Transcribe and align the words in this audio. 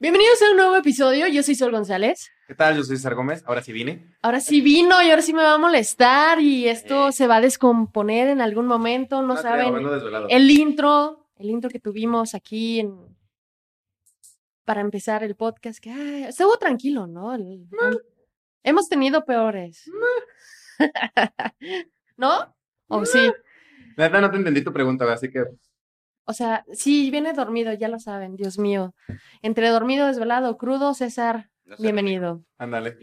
Bienvenidos 0.00 0.40
a 0.42 0.50
un 0.52 0.56
nuevo 0.58 0.76
episodio. 0.76 1.26
Yo 1.26 1.42
soy 1.42 1.54
Sol 1.56 1.72
González. 1.72 2.30
¿Qué 2.46 2.54
tal? 2.54 2.76
Yo 2.76 2.84
soy 2.84 2.96
César 2.96 3.14
Gómez. 3.14 3.42
Ahora 3.46 3.62
sí 3.62 3.72
vine. 3.72 4.14
Ahora 4.22 4.40
sí 4.40 4.60
vino 4.60 5.02
y 5.02 5.10
ahora 5.10 5.22
sí 5.22 5.32
me 5.32 5.42
va 5.42 5.54
a 5.54 5.58
molestar 5.58 6.40
y 6.40 6.68
esto 6.68 7.10
se 7.10 7.26
va 7.26 7.36
a 7.36 7.40
descomponer 7.40 8.28
en 8.28 8.40
algún 8.40 8.66
momento. 8.66 9.22
No 9.22 9.36
saben. 9.36 9.74
El 10.28 10.50
intro, 10.50 11.28
el 11.36 11.50
intro 11.50 11.68
que 11.68 11.80
tuvimos 11.80 12.34
aquí 12.34 12.80
en- 12.80 13.16
para 14.64 14.80
empezar 14.82 15.24
el 15.24 15.34
podcast, 15.34 15.80
que 15.80 15.90
ay, 15.90 16.24
estuvo 16.24 16.56
tranquilo, 16.58 17.06
¿no? 17.06 17.34
El- 17.34 17.66
Hemos 18.62 18.88
tenido 18.88 19.24
peores. 19.24 19.90
¿No? 22.16 22.54
¿O 22.88 23.04
sí? 23.04 23.32
Neta, 23.96 24.20
no 24.20 24.30
te 24.30 24.36
entendí 24.36 24.62
tu 24.62 24.72
pregunta, 24.72 25.10
así 25.12 25.28
que 25.30 25.42
O 26.30 26.34
sea, 26.34 26.62
sí, 26.74 27.10
viene 27.10 27.32
dormido, 27.32 27.72
ya 27.72 27.88
lo 27.88 27.98
saben, 27.98 28.36
Dios 28.36 28.58
mío. 28.58 28.94
Entre 29.40 29.70
dormido, 29.70 30.06
desvelado, 30.06 30.58
crudo, 30.58 30.92
César, 30.92 31.48
No 31.64 31.74
sé, 31.76 31.82
bienvenido. 31.84 32.42
ándale. 32.58 32.98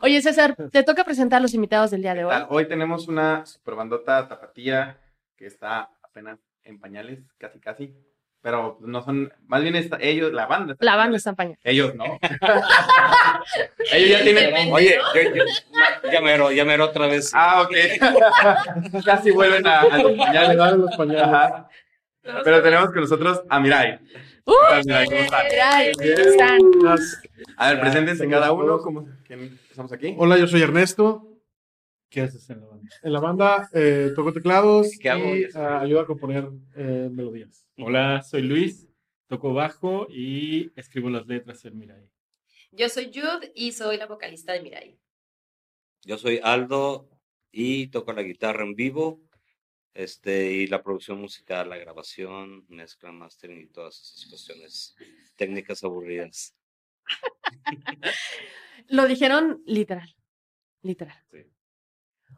Oye, 0.00 0.22
César, 0.22 0.54
te 0.70 0.84
toca 0.84 1.02
presentar 1.02 1.38
a 1.38 1.42
los 1.42 1.54
invitados 1.54 1.90
del 1.90 2.02
día 2.02 2.14
de 2.14 2.24
hoy. 2.24 2.36
Hoy 2.50 2.68
tenemos 2.68 3.08
una 3.08 3.44
super 3.46 3.74
bandota 3.74 4.28
tapatía 4.28 4.96
que 5.36 5.46
está 5.46 5.90
apenas 6.04 6.38
en 6.62 6.78
pañales, 6.78 7.18
casi 7.36 7.58
casi. 7.58 7.92
Pero 8.40 8.78
no 8.80 9.02
son, 9.02 9.32
más 9.48 9.62
bien 9.62 9.74
está, 9.74 9.98
ellos, 10.00 10.32
la 10.32 10.46
banda. 10.46 10.74
está- 10.74 10.84
La 10.84 10.94
banda 10.94 11.16
está 11.16 11.30
en 11.30 11.36
pañal. 11.36 11.58
Ellos 11.64 11.96
no. 11.96 12.04
ellos 13.92 14.10
ya 14.10 14.22
tienen. 14.22 14.72
Oye, 14.72 14.96
yo, 15.14 15.34
yo, 15.34 15.44
ya 16.12 16.20
mero, 16.20 16.52
ya 16.52 16.64
mero 16.64 16.84
otra 16.84 17.08
vez. 17.08 17.32
Ah, 17.34 17.62
ok. 17.62 17.72
casi 19.04 19.32
vuelven 19.32 19.66
a, 19.66 19.80
a 19.80 19.98
los 19.98 20.12
pañales. 20.16 20.56
Los 20.78 20.96
pañales. 20.96 21.22
Ajá. 21.24 21.68
Pero 22.44 22.62
tenemos 22.62 22.90
con 22.90 23.00
nosotros 23.00 23.42
a 23.48 23.60
Mirai. 23.60 23.98
¡Uh! 24.44 24.52
Hola, 24.52 24.82
Mirai, 24.84 25.06
¿cómo 25.06 25.20
están? 25.20 25.46
Mirai, 25.48 25.92
¿cómo 25.92 26.04
están? 26.14 26.58
A 27.56 27.72
ver, 27.72 27.80
preséntense 27.80 28.28
cada 28.28 28.52
uno. 28.52 28.78
¿Cómo, 28.78 29.08
¿Quién 29.24 29.40
empezamos 29.40 29.92
aquí? 29.92 30.14
Hola, 30.18 30.38
yo 30.38 30.46
soy 30.46 30.62
Ernesto. 30.62 31.24
¿Qué 32.10 32.22
haces 32.22 32.48
en 32.50 32.60
la 32.60 32.66
banda? 32.66 32.88
En 33.02 33.12
la 33.12 33.20
banda 33.20 33.68
eh, 33.74 34.12
toco 34.16 34.32
teclados 34.32 34.88
¿Qué 34.98 35.10
hago? 35.10 35.36
y 35.36 35.46
ah, 35.54 35.80
ayudo 35.80 36.00
a 36.00 36.06
componer 36.06 36.48
eh, 36.74 37.08
melodías. 37.10 37.66
Hola, 37.76 38.22
soy 38.22 38.42
Luis, 38.42 38.88
toco 39.26 39.52
bajo 39.52 40.06
y 40.08 40.72
escribo 40.74 41.10
las 41.10 41.26
letras 41.26 41.64
en 41.66 41.78
Mirai. 41.78 42.08
Yo 42.72 42.88
soy 42.88 43.10
Jude 43.12 43.52
y 43.54 43.72
soy 43.72 43.98
la 43.98 44.06
vocalista 44.06 44.52
de 44.52 44.62
Mirai. 44.62 44.98
Yo 46.04 46.16
soy 46.16 46.40
Aldo 46.42 47.10
y 47.52 47.88
toco 47.88 48.12
la 48.12 48.22
guitarra 48.22 48.62
en 48.64 48.74
vivo. 48.74 49.20
Este, 49.98 50.52
y 50.52 50.68
la 50.68 50.80
producción 50.80 51.20
musical, 51.20 51.68
la 51.68 51.76
grabación, 51.76 52.64
mezcla, 52.68 53.10
mastering 53.10 53.62
y 53.62 53.66
todas 53.66 54.00
esas 54.00 54.26
cuestiones 54.30 54.94
técnicas 55.34 55.82
aburridas. 55.82 56.54
Lo 58.86 59.08
dijeron 59.08 59.60
literal. 59.66 60.14
Literal. 60.82 61.16
Sí. 61.32 61.38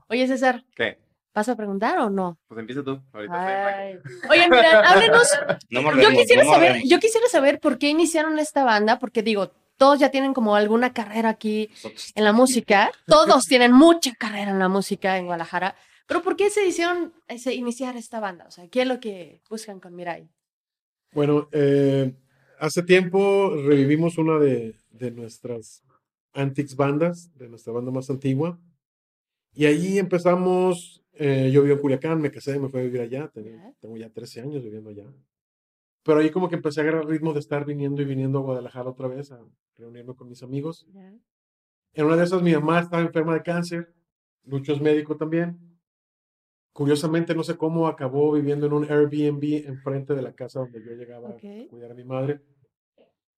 Oye, 0.09 0.27
César, 0.27 0.65
¿Qué? 0.75 0.99
¿vas 1.35 1.51
a 1.51 1.55
preguntar 1.57 1.99
o 1.99 2.09
no? 2.09 2.39
Pues 2.49 2.59
empieza 2.61 2.83
tú. 2.83 2.99
Ahorita 3.13 3.67
Ay. 3.79 3.99
Oye, 4.31 4.49
mira, 4.49 4.81
háblenos. 4.91 5.29
No 5.69 6.01
Yo 6.01 6.09
quisiera 6.13 6.45
no 6.45 6.51
saber, 6.53 6.83
yo 6.87 6.99
quisiera 6.99 7.27
saber 7.29 7.61
por 7.61 7.77
qué 7.77 7.89
iniciaron 7.91 8.39
esta 8.39 8.65
banda, 8.65 8.99
porque 8.99 9.23
digo, 9.23 9.51
todos 9.77 9.99
ya 9.99 10.11
tienen 10.11 10.33
como 10.33 10.57
alguna 10.57 10.95
carrera 10.95 11.29
aquí 11.29 11.69
Nosotros- 11.73 12.13
en 12.15 12.25
la 12.25 12.33
música. 12.33 12.91
Todos 13.07 13.45
tienen 13.45 13.73
mucha 13.73 14.15
carrera 14.15 14.51
en 14.51 14.59
la 14.59 14.69
música 14.69 15.19
en 15.19 15.27
Guadalajara. 15.27 15.77
Pero 16.11 16.23
¿por 16.25 16.35
qué 16.35 16.51
se 16.51 16.67
hicieron 16.67 17.13
ese, 17.29 17.55
iniciar 17.55 17.97
esta 17.97 18.19
banda? 18.19 18.45
O 18.49 18.51
sea, 18.51 18.67
¿qué 18.67 18.83
es 18.83 18.89
lo 18.89 18.99
que 18.99 19.43
buscan 19.49 19.79
con 19.79 19.95
Mirai? 19.95 20.29
Bueno, 21.13 21.49
eh, 21.53 22.13
hace 22.59 22.83
tiempo 22.83 23.55
revivimos 23.55 24.19
una 24.19 24.37
de, 24.41 24.75
de 24.91 25.13
nuestras 25.13 25.85
antiques 26.33 26.75
bandas, 26.75 27.33
de 27.39 27.49
nuestra 27.49 27.73
banda 27.73 27.93
más 27.93 28.11
antigua. 28.11 28.59
Y 29.55 29.67
ahí 29.67 30.01
empezamos, 30.01 31.01
eh, 31.13 31.49
yo 31.53 31.63
vivo 31.63 31.77
en 31.77 31.81
Culiacán, 31.81 32.21
me 32.21 32.33
casé, 32.33 32.59
me 32.59 32.69
fui 32.69 32.81
a 32.81 32.83
vivir 32.83 33.03
allá, 33.03 33.29
tenía- 33.29 33.73
tengo 33.79 33.97
ya 33.97 34.11
13 34.11 34.41
años 34.41 34.65
viviendo 34.65 34.91
allá. 34.91 35.07
Pero 36.03 36.19
ahí 36.19 36.31
como 36.31 36.49
que 36.49 36.57
empecé 36.57 36.81
a 36.81 36.83
agarrar 36.83 37.07
ritmo 37.07 37.33
de 37.35 37.39
estar 37.39 37.65
viniendo 37.65 38.03
y 38.03 38.05
viniendo 38.05 38.41
a 38.41 38.43
Guadalajara 38.43 38.91
otra 38.91 39.07
vez 39.07 39.31
a 39.31 39.41
reunirme 39.77 40.17
con 40.17 40.29
mis 40.29 40.43
amigos. 40.43 40.89
En 41.95 42.07
una 42.07 42.17
de 42.17 42.25
esas 42.25 42.43
mi 42.43 42.53
mamá 42.53 42.81
estaba 42.81 43.01
enferma 43.01 43.35
de 43.35 43.43
cáncer, 43.45 43.95
Lucho 44.45 44.73
es 44.73 44.81
médico 44.81 45.17
también. 45.17 45.70
Curiosamente 46.81 47.35
no 47.35 47.45
sé 47.45 47.59
cómo 47.59 47.89
acabó 47.89 48.33
viviendo 48.33 48.65
en 48.65 48.73
un 48.73 48.91
Airbnb 48.91 49.67
enfrente 49.67 50.15
de 50.15 50.23
la 50.23 50.33
casa 50.33 50.61
donde 50.61 50.83
yo 50.83 50.93
llegaba 50.93 51.29
a 51.29 51.35
cuidar 51.35 51.91
a 51.91 51.95
mi 51.95 52.05
madre. 52.05 52.41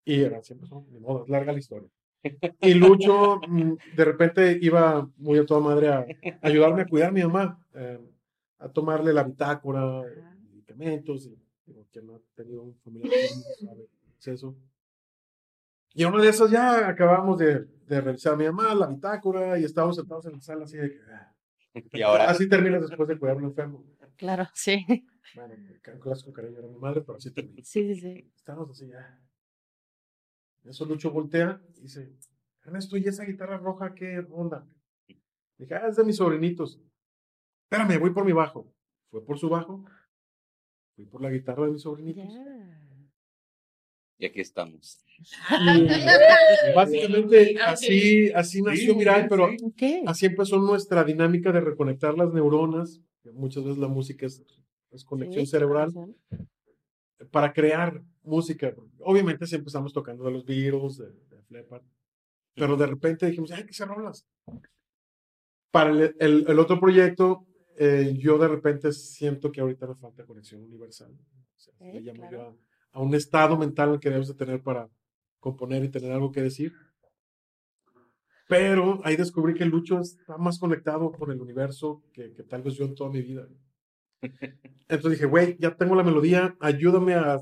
Y 0.04 0.20
era 0.20 0.41
siempre 0.44 0.69
son, 0.69 0.86
ni 0.92 1.00
modo, 1.00 1.25
es 1.25 1.28
larga 1.28 1.50
la 1.52 1.58
historia. 1.58 1.88
Y 2.60 2.75
Lucho 2.75 3.41
mm, 3.48 3.72
de 3.97 4.04
repente 4.04 4.56
iba 4.62 5.10
muy 5.16 5.41
a 5.41 5.44
toda 5.44 5.58
madre 5.58 5.88
a 5.88 6.06
ayudarme 6.41 6.82
a 6.82 6.86
cuidar 6.86 7.08
a 7.08 7.12
mi 7.12 7.25
mamá, 7.25 7.60
eh, 7.75 7.98
a 8.60 8.69
tomarle 8.69 9.12
la 9.12 9.25
bitácora, 9.25 10.04
medicamentos, 10.48 11.26
y 11.26 11.36
digo, 11.66 11.84
quien 11.91 12.06
no 12.06 12.14
ha 12.14 12.20
tenido 12.36 12.62
un 12.62 12.76
familiar 12.76 13.10
sabe 13.60 13.88
es 14.20 14.28
eso. 14.28 14.54
Y 15.94 16.04
una 16.04 16.22
de 16.22 16.28
esas 16.28 16.48
ya 16.48 16.86
acabamos 16.86 17.38
de, 17.38 17.64
de 17.88 18.00
revisar 18.00 18.34
a 18.34 18.36
mi 18.36 18.44
mamá, 18.44 18.72
la 18.72 18.86
bitácora, 18.86 19.58
y 19.58 19.64
estábamos 19.64 19.97
sentados 19.97 20.26
en 20.26 20.34
la 20.34 20.41
sala 20.41 20.62
así 20.62 20.76
de 20.76 20.91
que... 20.92 20.98
ah, 21.12 21.31
Y 21.92 22.02
ahora. 22.02 22.30
Así 22.30 22.48
terminas 22.48 22.88
después 22.88 23.08
de 23.08 23.18
cuidar 23.18 23.36
a 23.36 23.38
un 23.38 23.44
enfermo. 23.44 23.84
Claro, 24.16 24.46
sí. 24.54 24.84
Bueno, 25.34 25.54
con 25.84 25.98
clásico 26.00 26.32
cariño 26.32 26.58
era 26.58 26.68
mi 26.68 26.78
madre, 26.78 27.00
pero 27.00 27.16
así 27.16 27.30
termina. 27.30 27.62
Sí, 27.64 27.94
sí, 27.94 28.00
sí. 28.00 28.32
Estábamos 28.36 28.70
así 28.70 28.88
ya. 28.88 29.18
En 30.62 30.70
Eso 30.70 30.84
Lucho 30.84 31.10
voltea 31.10 31.60
y 31.76 31.82
dice, 31.82 32.12
Ernesto, 32.64 32.96
¿y 32.96 33.08
esa 33.08 33.24
guitarra 33.24 33.58
roja 33.58 33.94
qué 33.94 34.24
onda? 34.30 34.66
Dije, 35.58 35.74
ah, 35.74 35.88
es 35.88 35.96
de 35.96 36.04
mis 36.04 36.16
sobrinitos. 36.16 36.80
Espérame, 37.64 37.98
voy 37.98 38.10
por 38.10 38.24
mi 38.24 38.32
bajo. 38.32 38.72
Fue 39.10 39.24
por 39.24 39.38
su 39.38 39.48
bajo. 39.48 39.84
Fui 40.94 41.06
por 41.06 41.22
la 41.22 41.30
guitarra 41.30 41.66
de 41.66 41.72
mis 41.72 41.82
sobrinitos. 41.82 42.24
Y 44.22 44.26
aquí 44.26 44.40
estamos. 44.40 45.04
Y 45.18 45.86
básicamente 46.76 47.56
así, 47.60 48.30
así 48.30 48.62
nació 48.62 48.94
Mirai, 48.94 49.28
pero 49.28 49.48
así 50.06 50.26
empezó 50.26 50.58
nuestra 50.60 51.02
dinámica 51.02 51.50
de 51.50 51.60
reconectar 51.60 52.16
las 52.16 52.32
neuronas. 52.32 53.00
que 53.24 53.32
Muchas 53.32 53.64
veces 53.64 53.78
la 53.78 53.88
música 53.88 54.26
es, 54.26 54.40
es 54.92 55.04
conexión 55.04 55.44
Sí, 55.44 55.50
cerebral. 55.50 55.92
para 57.32 57.52
crear 57.52 58.00
música. 58.22 58.72
Obviamente 59.00 59.44
si 59.48 59.56
empezamos 59.56 59.92
tocando 59.92 60.22
de 60.24 60.30
los 60.30 60.44
Beatles, 60.44 60.98
de, 60.98 61.06
de 61.06 61.42
Leppard, 61.48 61.82
pero 62.54 62.76
de 62.76 62.86
repente 62.86 63.26
dijimos, 63.26 63.50
hay 63.50 63.64
que 63.64 63.70
hacer 63.70 63.88
rolas. 63.88 64.24
Para 65.72 65.90
el, 65.90 66.14
el- 66.20 66.44
el 66.46 66.58
otro 66.60 66.78
proyecto, 66.78 67.44
eh, 67.76 68.14
yo 68.18 68.38
de 68.38 68.46
repente 68.46 68.92
siento 68.92 69.50
que 69.50 69.60
ahorita 69.62 69.88
me 69.88 69.96
falta 69.96 70.24
conexión 70.24 70.62
universal. 70.62 71.10
O 71.56 71.58
sea, 71.58 71.74
Ok, 71.80 71.94
le 71.94 72.00
llamo 72.02 72.22
yo 72.24 72.28
claro. 72.28 72.48
a, 72.50 72.71
a 72.92 73.00
un 73.00 73.14
estado 73.14 73.56
mental 73.56 73.98
que 74.00 74.10
debes 74.10 74.28
de 74.28 74.34
tener 74.34 74.62
para 74.62 74.88
componer 75.41 75.82
y 75.84 75.88
tener 75.91 76.12
algo 76.12 76.30
que 76.30 76.42
decir. 76.42 76.72
Pero 78.48 79.00
ahí 79.04 79.16
descubrí 79.16 79.54
que 79.54 79.64
Lucho 79.64 80.00
está 80.00 80.36
más 80.36 80.58
conectado 80.58 81.10
con 81.12 81.31
el 81.31 81.41
universo 81.41 82.02
que, 82.12 82.32
que 82.32 82.42
tal 82.42 82.62
vez 82.62 82.75
yo 82.75 82.84
en 82.84 82.94
toda 82.94 83.10
mi 83.10 83.22
vida. 83.22 83.48
Entonces 84.88 85.12
dije, 85.12 85.26
güey, 85.26 85.56
ya 85.58 85.75
tengo 85.76 85.94
la 85.94 86.02
melodía, 86.04 86.54
ayúdame 86.60 87.14
a, 87.14 87.41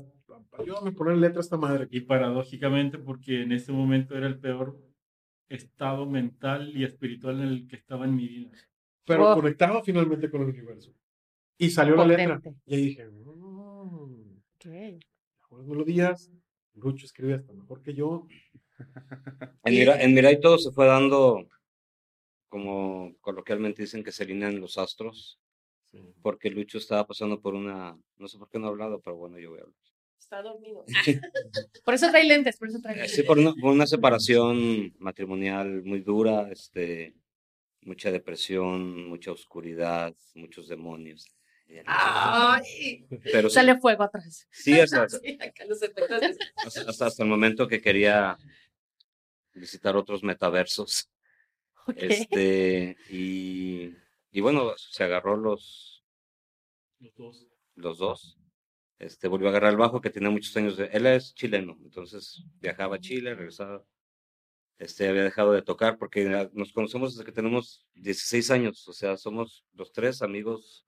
ayúdame 0.57 0.89
a 0.91 0.93
poner 0.93 1.17
letra 1.17 1.39
a 1.39 1.41
esta 1.41 1.57
madre. 1.57 1.87
Y 1.91 2.01
paradójicamente, 2.01 2.97
porque 2.97 3.41
en 3.43 3.51
ese 3.51 3.71
momento 3.71 4.15
era 4.17 4.27
el 4.27 4.39
peor 4.39 4.77
estado 5.49 6.05
mental 6.05 6.71
y 6.75 6.85
espiritual 6.85 7.41
en 7.41 7.47
el 7.49 7.67
que 7.67 7.75
estaba 7.75 8.05
en 8.05 8.15
mi 8.15 8.27
vida. 8.27 8.51
Pero 9.05 9.25
Wow. 9.25 9.35
conectado 9.35 9.83
finalmente 9.83 10.29
con 10.29 10.41
el 10.43 10.49
universo. 10.49 10.93
Y 11.57 11.69
salió 11.71 11.95
la 11.95 12.05
letra. 12.05 12.35
Potente. 12.37 12.61
Y 12.65 12.75
ahí 12.75 12.81
dije, 12.85 13.09
"Mm, 13.09 14.37
Ok. 14.55 15.01
Buenas 15.51 15.67
melodías. 15.67 16.31
Lucho 16.73 17.05
escribe 17.05 17.35
hasta 17.35 17.53
mejor 17.53 17.83
que 17.83 17.93
yo. 17.93 18.27
En, 19.63 19.75
Mira, 19.75 20.01
en 20.01 20.15
Mirai 20.15 20.39
todo 20.39 20.57
se 20.57 20.71
fue 20.71 20.87
dando, 20.87 21.47
como 22.49 23.13
coloquialmente 23.21 23.83
dicen 23.83 24.03
que 24.03 24.11
se 24.11 24.23
alinean 24.23 24.59
los 24.59 24.79
astros, 24.79 25.39
porque 26.23 26.49
Lucho 26.49 26.79
estaba 26.79 27.05
pasando 27.05 27.39
por 27.39 27.53
una, 27.53 27.95
no 28.17 28.27
sé 28.27 28.39
por 28.39 28.49
qué 28.49 28.57
no 28.57 28.65
ha 28.65 28.69
hablado, 28.69 28.99
pero 28.99 29.17
bueno, 29.17 29.37
yo 29.37 29.51
voy 29.51 29.59
a 29.59 29.63
hablar. 29.63 29.77
Está 30.17 30.41
dormido. 30.41 30.83
Por 31.85 31.93
eso 31.93 32.09
trae 32.09 32.23
lentes, 32.23 32.57
por 32.57 32.69
eso 32.69 32.79
trae 32.81 32.95
Eh, 32.95 32.97
lentes. 32.99 33.15
Sí, 33.15 33.23
por 33.23 33.37
una, 33.37 33.53
por 33.53 33.71
una 33.71 33.85
separación 33.85 34.95
matrimonial 34.97 35.83
muy 35.83 35.99
dura, 35.99 36.49
este, 36.51 37.13
mucha 37.81 38.11
depresión, 38.11 39.07
mucha 39.09 39.31
oscuridad, 39.31 40.15
muchos 40.33 40.67
demonios. 40.69 41.27
¡Ay! 41.85 43.05
Pero 43.23 43.49
sí, 43.49 43.55
Sale 43.55 43.79
fuego 43.79 44.03
atrás. 44.03 44.47
sí, 44.51 44.79
hasta, 44.79 45.07
Sí, 45.09 45.37
el 47.21 47.27
momento 47.27 47.67
que 47.67 47.81
quería 47.81 48.37
visitar 49.53 49.95
otros 49.95 50.23
metaversos. 50.23 51.09
Este, 51.95 52.95
y, 53.09 53.95
y 54.31 54.41
bueno, 54.41 54.73
se 54.77 55.03
agarró 55.03 55.35
los, 55.35 56.03
Los 56.99 57.15
dos. 57.15 57.47
los 57.75 57.97
dos. 57.97 58.37
este, 58.99 59.27
volvió 59.27 59.47
a 59.47 59.51
agarrar 59.51 59.71
el 59.71 59.77
bajo, 59.77 59.99
que 59.99 60.11
tenía 60.11 60.29
muchos 60.29 60.55
años 60.57 60.77
de... 60.77 60.85
Él 60.85 61.07
es 61.07 61.33
chileno, 61.33 61.75
entonces 61.83 62.43
viajaba 62.59 62.97
a 62.97 62.99
Chile, 62.99 63.33
regresaba. 63.33 63.83
Este, 64.81 65.07
había 65.07 65.23
dejado 65.23 65.53
de 65.53 65.61
tocar 65.61 65.99
porque 65.99 66.27
ah, 66.33 66.49
nos 66.53 66.73
conocemos 66.73 67.13
desde 67.13 67.23
que 67.23 67.31
tenemos 67.31 67.85
16 67.93 68.49
años, 68.49 68.87
o 68.87 68.93
sea, 68.93 69.15
somos 69.15 69.63
los 69.75 69.91
tres 69.93 70.23
amigos 70.23 70.83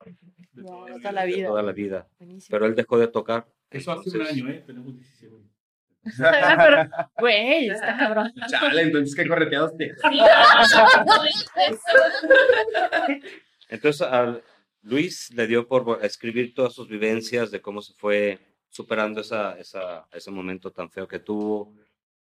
De 0.52 0.64
toda 0.64 0.90
la 0.90 0.96
vida. 0.96 1.12
la 1.12 1.22
de 1.22 1.28
vida. 1.28 1.48
toda 1.48 1.62
la 1.62 1.72
vida. 1.74 2.08
Buenísimo. 2.18 2.58
Pero 2.58 2.66
él 2.66 2.74
dejó 2.74 2.98
de 2.98 3.08
tocar. 3.08 3.46
Eso 3.70 3.92
hace 3.92 4.10
un 4.18 4.26
año, 4.26 4.50
¿eh? 4.50 4.64
Tenemos 4.66 4.96
17 4.96 5.36
años. 5.36 5.52
Pero, 6.18 6.90
güey, 7.20 7.70
está 7.70 7.96
cabrón. 7.96 8.34
Chale, 8.50 8.82
entonces 8.82 9.16
qué 9.16 9.28
correteados 9.28 9.78
te. 9.78 9.94
Entonces 13.70 14.02
a 14.02 14.42
Luis 14.82 15.32
le 15.36 15.46
dio 15.46 15.68
por 15.68 16.00
escribir 16.04 16.56
todas 16.56 16.74
sus 16.74 16.88
vivencias 16.88 17.52
de 17.52 17.62
cómo 17.62 17.80
se 17.80 17.94
fue 17.94 18.40
superando 18.70 19.22
esa, 19.22 19.56
esa, 19.60 20.08
ese 20.12 20.32
momento 20.32 20.72
tan 20.72 20.90
feo 20.90 21.08
que 21.08 21.20
tuvo. 21.20 21.76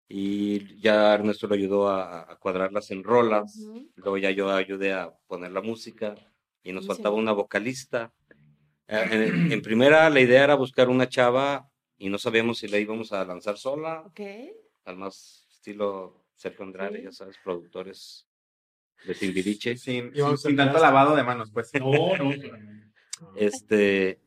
Y 0.08 0.78
ya 0.80 1.14
Ernesto 1.14 1.46
lo 1.46 1.54
ayudó 1.54 1.88
a, 1.88 2.30
a 2.32 2.36
cuadrarlas 2.36 2.90
en 2.90 3.02
rolas. 3.02 3.56
Ujú. 3.58 3.90
Luego 3.96 4.18
ya 4.18 4.30
yo 4.30 4.50
ayudé 4.50 4.92
a 4.92 5.10
poner 5.26 5.52
la 5.52 5.62
música 5.62 6.14
y 6.62 6.72
nos 6.72 6.86
Buenísimo. 6.86 6.94
faltaba 6.94 7.16
una 7.16 7.32
vocalista. 7.32 8.12
Eh, 8.88 9.08
En, 9.10 9.52
en 9.52 9.62
primera 9.62 10.10
la 10.10 10.20
idea 10.20 10.44
era 10.44 10.54
buscar 10.54 10.88
una 10.90 11.08
chava 11.08 11.68
y 11.96 12.08
no 12.10 12.18
sabíamos 12.18 12.58
si 12.58 12.68
la 12.68 12.78
íbamos 12.78 13.12
a 13.12 13.24
lanzar 13.24 13.56
sola, 13.56 14.02
Ok. 14.06 14.20
al 14.84 14.96
más 14.96 15.46
estilo 15.50 16.26
Sergio 16.34 16.64
Andrade, 16.64 16.98
Sí. 16.98 17.04
ya 17.04 17.12
sabes, 17.12 17.36
productores 17.42 18.26
de 19.06 19.14
Timbiriche. 19.14 19.76
Sin, 19.76 20.12
sin- 20.12 20.36
sin 20.36 20.56
tanto 20.56 20.78
lavado 20.80 21.14
de 21.16 21.22
manos, 21.22 21.50
pues. 21.52 21.72
No, 21.74 22.16
no. 22.18 22.24
no. 22.24 23.32
Este, 23.36 24.20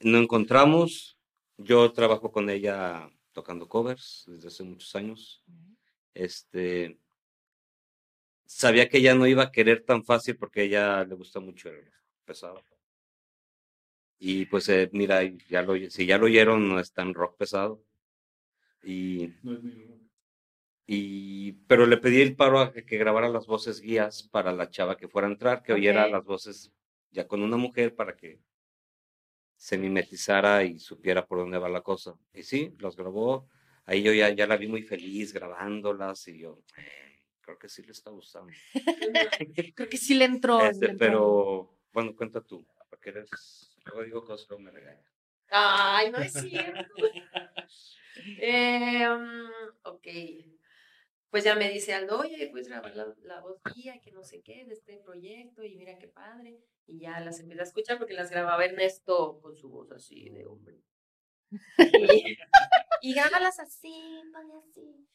no 0.00 0.18
encontramos. 0.18 1.16
Yo 1.56 1.92
trabajo 1.92 2.32
con 2.32 2.50
ella 2.50 3.08
tocando 3.34 3.68
covers 3.68 4.24
desde 4.26 4.48
hace 4.48 4.62
muchos 4.62 4.94
años. 4.96 5.44
Este, 6.14 6.98
sabía 8.46 8.88
que 8.88 8.98
ella 8.98 9.14
no 9.14 9.26
iba 9.26 9.42
a 9.42 9.52
querer 9.52 9.84
tan 9.84 10.04
fácil 10.04 10.36
porque 10.36 10.60
a 10.60 10.64
ella 10.64 11.04
le 11.04 11.14
gusta 11.14 11.40
mucho 11.40 11.68
el 11.68 11.90
pesado. 12.24 12.62
Y 14.18 14.46
pues 14.46 14.68
eh, 14.70 14.88
mira, 14.92 15.22
ya 15.50 15.62
lo, 15.62 15.74
si 15.90 16.06
ya 16.06 16.16
lo 16.16 16.26
oyeron, 16.26 16.66
no 16.68 16.80
es 16.80 16.92
tan 16.92 17.12
rock 17.12 17.36
pesado. 17.36 17.84
Y, 18.82 19.34
No 19.42 19.54
es 19.54 19.60
y, 20.86 21.52
pero 21.66 21.86
le 21.86 21.96
pedí 21.96 22.20
el 22.20 22.36
paro 22.36 22.60
a 22.60 22.72
que, 22.72 22.98
grabara 22.98 23.28
las 23.28 23.46
voces 23.46 23.80
guías 23.80 24.22
para 24.24 24.52
la 24.52 24.70
chava 24.70 24.96
que 24.96 25.08
fuera 25.08 25.28
a 25.28 25.30
entrar, 25.30 25.62
que 25.62 25.72
oyera 25.72 26.08
las 26.08 26.24
voces 26.24 26.72
ya 27.10 27.26
con 27.26 27.42
una 27.42 27.56
mujer 27.56 27.94
para 27.94 28.16
que 28.16 28.40
se 29.64 29.78
mimetizara 29.78 30.62
y 30.62 30.78
supiera 30.78 31.24
por 31.26 31.38
dónde 31.38 31.56
va 31.56 31.70
la 31.70 31.80
cosa. 31.80 32.14
Y 32.34 32.42
sí, 32.42 32.74
las 32.80 32.96
grabó. 32.96 33.48
Ahí 33.86 34.02
yo 34.02 34.12
ya, 34.12 34.28
ya 34.28 34.46
la 34.46 34.58
vi 34.58 34.68
muy 34.68 34.82
feliz 34.82 35.32
grabándolas 35.32 36.28
y 36.28 36.38
yo, 36.38 36.58
"Eh, 36.76 37.22
creo 37.40 37.58
que 37.58 37.70
sí 37.70 37.82
le 37.82 37.92
está 37.92 38.10
gustando. 38.10 38.52
Creo 39.74 39.88
que 39.88 39.96
sí 39.96 40.16
le 40.16 40.26
entró. 40.26 40.60
Este, 40.66 40.84
le 40.84 40.92
entró. 40.92 41.06
pero, 41.06 41.78
bueno, 41.94 42.14
cuenta 42.14 42.42
tú, 42.42 42.66
porque 42.90 43.08
eres, 43.08 43.74
luego 43.86 44.02
digo 44.04 44.24
cosas, 44.26 44.46
luego 44.50 44.64
me 44.64 44.70
regañan. 44.70 45.02
Ay, 45.48 46.10
no 46.10 46.18
es 46.18 46.32
cierto. 46.34 46.94
Eh, 48.38 49.08
ok. 49.82 50.06
Pues 51.34 51.42
ya 51.42 51.56
me 51.56 51.68
dice 51.68 51.92
Aldo, 51.92 52.20
oye, 52.20 52.46
puedes 52.46 52.68
grabar 52.68 52.94
la, 52.94 53.12
la 53.24 53.40
voz 53.40 53.60
guía, 53.74 54.00
que 54.00 54.12
no 54.12 54.22
sé 54.22 54.40
qué, 54.42 54.64
de 54.66 54.72
este 54.72 54.98
proyecto, 54.98 55.64
y 55.64 55.74
mira 55.74 55.98
qué 55.98 56.06
padre. 56.06 56.60
Y 56.86 57.00
ya 57.00 57.18
las 57.18 57.40
empecé 57.40 57.60
a 57.60 57.64
escuchar 57.64 57.98
porque 57.98 58.14
las 58.14 58.30
grababa 58.30 58.64
Ernesto 58.64 59.40
con 59.40 59.56
su 59.56 59.68
voz 59.68 59.90
así 59.90 60.30
de 60.30 60.46
hombre. 60.46 60.76
Y, 61.50 62.36
y 63.02 63.14
grábalas 63.14 63.58
así, 63.58 64.22
así. 64.62 65.08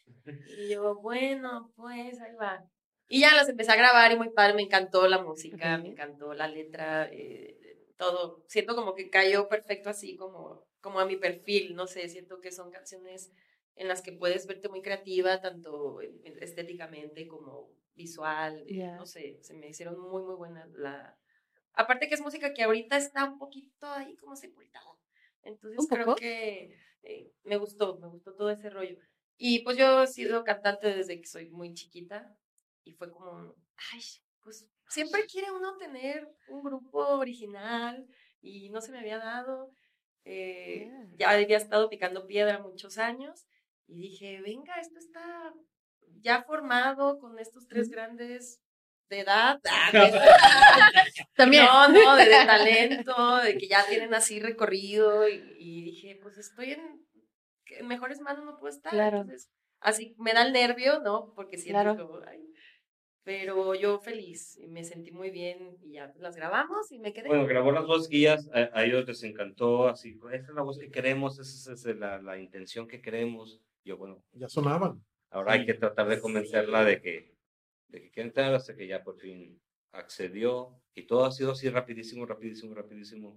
Y 0.58 0.74
yo, 0.74 0.96
bueno, 0.96 1.72
pues 1.78 2.20
ahí 2.20 2.36
va. 2.36 2.70
Y 3.08 3.22
ya 3.22 3.34
las 3.34 3.48
empecé 3.48 3.72
a 3.72 3.78
grabar 3.78 4.12
y 4.12 4.18
muy 4.18 4.32
padre, 4.32 4.56
me 4.56 4.64
encantó 4.64 5.08
la 5.08 5.24
música, 5.24 5.78
me 5.78 5.88
encantó 5.88 6.34
la 6.34 6.50
letra, 6.50 7.08
eh, 7.14 7.86
todo. 7.96 8.44
Siento 8.50 8.76
como 8.76 8.94
que 8.94 9.10
cayó 9.10 9.48
perfecto 9.48 9.90
así 9.90 10.18
como, 10.18 10.68
como 10.82 11.00
a 11.00 11.06
mi 11.06 11.16
perfil, 11.16 11.78
no 11.78 11.88
sé, 11.88 12.10
siento 12.10 12.42
que 12.42 12.52
son 12.52 12.72
canciones 12.72 13.32
en 13.80 13.88
las 13.88 14.02
que 14.02 14.12
puedes 14.12 14.46
verte 14.46 14.68
muy 14.70 14.82
creativa, 14.82 15.40
tanto 15.42 16.02
en- 16.02 16.20
en- 16.26 16.44
estéticamente 16.44 17.28
como 17.28 17.72
visual, 17.96 18.66
Ya. 18.68 18.96
no 18.98 19.06
sé, 19.06 19.40
se 19.42 19.54
me 19.54 19.70
hicieron 19.70 19.98
muy, 20.00 20.22
muy 20.24 20.36
buenas 20.36 20.70
la... 20.74 21.18
Aparte 21.74 22.08
que 22.10 22.16
es 22.16 22.22
música 22.22 22.54
que 22.54 22.64
ahorita 22.64 22.98
está 22.98 23.24
un 23.26 23.38
poquito 23.40 23.88
ahí 23.88 24.16
como 24.18 24.36
sepultada. 24.36 24.86
Entonces 25.44 25.80
¿Un 25.80 25.88
creo 25.88 26.06
poco? 26.06 26.18
que 26.18 26.76
eh, 27.04 27.32
me 27.44 27.56
gustó, 27.58 27.98
me 28.00 28.08
gustó 28.10 28.36
todo 28.36 28.50
ese 28.50 28.70
rollo. 28.70 28.98
Y 29.38 29.60
pues 29.64 29.78
yo 29.78 30.04
he 30.04 30.08
sido 30.08 30.44
cantante 30.44 30.94
desde 30.94 31.20
que 31.22 31.28
soy 31.28 31.50
muy 31.50 31.74
chiquita 31.74 32.36
y 32.84 32.92
fue 32.92 33.10
como, 33.10 33.56
ay, 33.94 34.02
pues 34.44 34.68
siempre 34.90 35.26
quiere 35.26 35.52
uno 35.52 35.78
tener 35.78 36.28
un 36.50 36.64
grupo 36.64 37.00
original 37.18 38.06
y 38.42 38.70
no 38.72 38.82
se 38.82 38.92
me 38.92 39.00
había 39.00 39.20
dado. 39.20 39.72
Eh, 40.26 40.90
Ya 41.18 41.30
había 41.30 41.56
estado 41.58 41.90
picando 41.90 42.28
piedra 42.28 42.60
muchos 42.60 42.98
años 42.98 43.46
y 43.90 44.00
dije, 44.02 44.42
venga, 44.42 44.76
esto 44.80 45.00
está 45.00 45.54
ya 46.22 46.44
formado 46.44 47.20
con 47.20 47.40
estos 47.40 47.68
tres 47.68 47.90
grandes 47.90 48.62
de 49.10 49.22
edad. 49.22 49.60
También. 51.36 51.66
No, 51.66 51.90
no, 51.90 52.16
de, 52.16 52.26
de 52.26 52.32
talento, 52.46 53.38
de 53.38 53.58
que 53.58 53.68
ya 53.68 53.86
tienen 53.88 54.14
así 54.14 54.40
recorrido 54.40 55.28
y, 55.28 55.42
y 55.58 55.84
dije, 55.84 56.20
pues 56.22 56.38
estoy 56.38 56.74
en, 56.74 57.06
en 57.80 57.88
mejores 57.88 58.20
manos, 58.22 58.46
no 58.46 58.60
puedo 58.60 58.74
estar. 58.74 58.92
Claro. 58.92 59.22
Entonces, 59.22 59.50
así 59.80 60.16
me 60.20 60.34
da 60.34 60.44
el 60.46 60.54
nervio, 60.54 61.00
¿no? 61.00 61.34
Porque 61.36 61.58
siento 61.58 61.82
Claro. 61.82 62.08
como, 62.08 62.20
ay, 62.28 62.46
pero 63.24 63.76
yo 63.76 64.00
feliz 64.00 64.58
y 64.58 64.68
me 64.68 64.84
sentí 64.84 65.12
muy 65.12 65.30
bien 65.30 65.78
y 65.84 65.94
ya 65.94 66.12
las 66.18 66.36
grabamos 66.36 66.92
y 66.92 67.00
me 67.00 67.14
quedé. 67.14 67.28
Bueno, 67.28 67.46
grabó 67.46 67.72
las 67.72 67.86
voz 67.86 68.10
guías, 68.10 68.50
a, 68.54 68.70
a 68.74 68.86
ellos 68.86 69.08
les 69.08 69.24
encantó, 69.24 69.88
así, 69.88 70.18
esa 70.32 70.48
es 70.50 70.56
la 70.56 70.62
voz 70.64 70.80
que 70.80 70.90
queremos, 70.90 71.34
esa 71.40 71.42
es, 71.74 71.80
esa 71.80 71.92
es 71.92 71.98
la, 71.98 72.22
la 72.22 72.38
intención 72.40 72.88
que 72.88 73.02
queremos. 73.02 73.62
Yo, 73.90 73.98
bueno, 73.98 74.24
Ya 74.34 74.48
sonaban. 74.48 75.04
ahora 75.32 75.54
hay 75.54 75.66
que 75.66 75.74
tratar 75.74 76.08
de 76.08 76.20
convencerla 76.20 76.86
de 76.86 77.02
que, 77.02 77.34
de 77.88 78.02
que 78.04 78.12
quiere 78.12 78.30
entrar 78.30 78.54
hasta 78.54 78.76
que 78.76 78.86
ya 78.88 79.04
por 79.04 79.18
fin 79.18 79.60
accedió. 79.94 80.80
Y 80.94 81.08
todo 81.08 81.26
ha 81.26 81.32
sido 81.32 81.54
así 81.54 81.70
rapidísimo, 81.70 82.26
rapidísimo, 82.28 82.76
rapidísimo. 82.76 83.36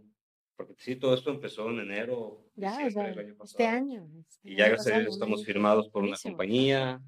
Porque 0.54 0.74
sí, 0.76 0.96
todo 0.96 1.14
esto 1.14 1.30
empezó 1.30 1.70
en 1.70 1.80
enero, 1.80 2.44
Ya, 2.54 2.86
o 2.86 2.90
sea, 2.90 3.04
año 3.06 3.34
pasado. 3.34 3.44
este 3.44 3.66
año. 3.66 4.06
este 4.28 4.50
Y 4.50 4.56
ya 4.56 4.68
gracias 4.68 4.94
a 4.94 4.98
Dios 5.00 5.14
estamos 5.14 5.42
firmados 5.44 5.88
por 5.88 6.02
buenísimo. 6.02 6.32
una 6.32 6.36
compañía, 6.36 7.02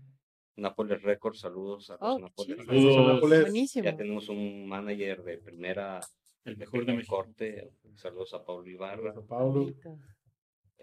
Nápoles 0.56 1.02
Records, 1.02 1.40
saludos 1.40 1.90
a 1.90 1.94
los 1.94 2.00
Oh, 2.00 2.18
Nápoles. 2.20 2.64
Saludos. 2.64 3.20
Buenísimo. 3.20 3.84
Ya 3.84 3.94
tenemos 3.96 4.28
un 4.30 4.66
manager 4.66 5.22
de 5.22 5.36
primera, 5.38 6.00
El 6.44 6.56
mejor 6.56 6.86
de 6.86 6.94
México. 6.94 7.16
corte. 7.16 7.72
Saludos 7.96 8.32
a 8.32 8.42
Pablo 8.44 8.70
Ibarra. 8.70 9.12
Sao 9.12 9.26
Paulo. 9.26 9.60
Bonito. 9.64 9.98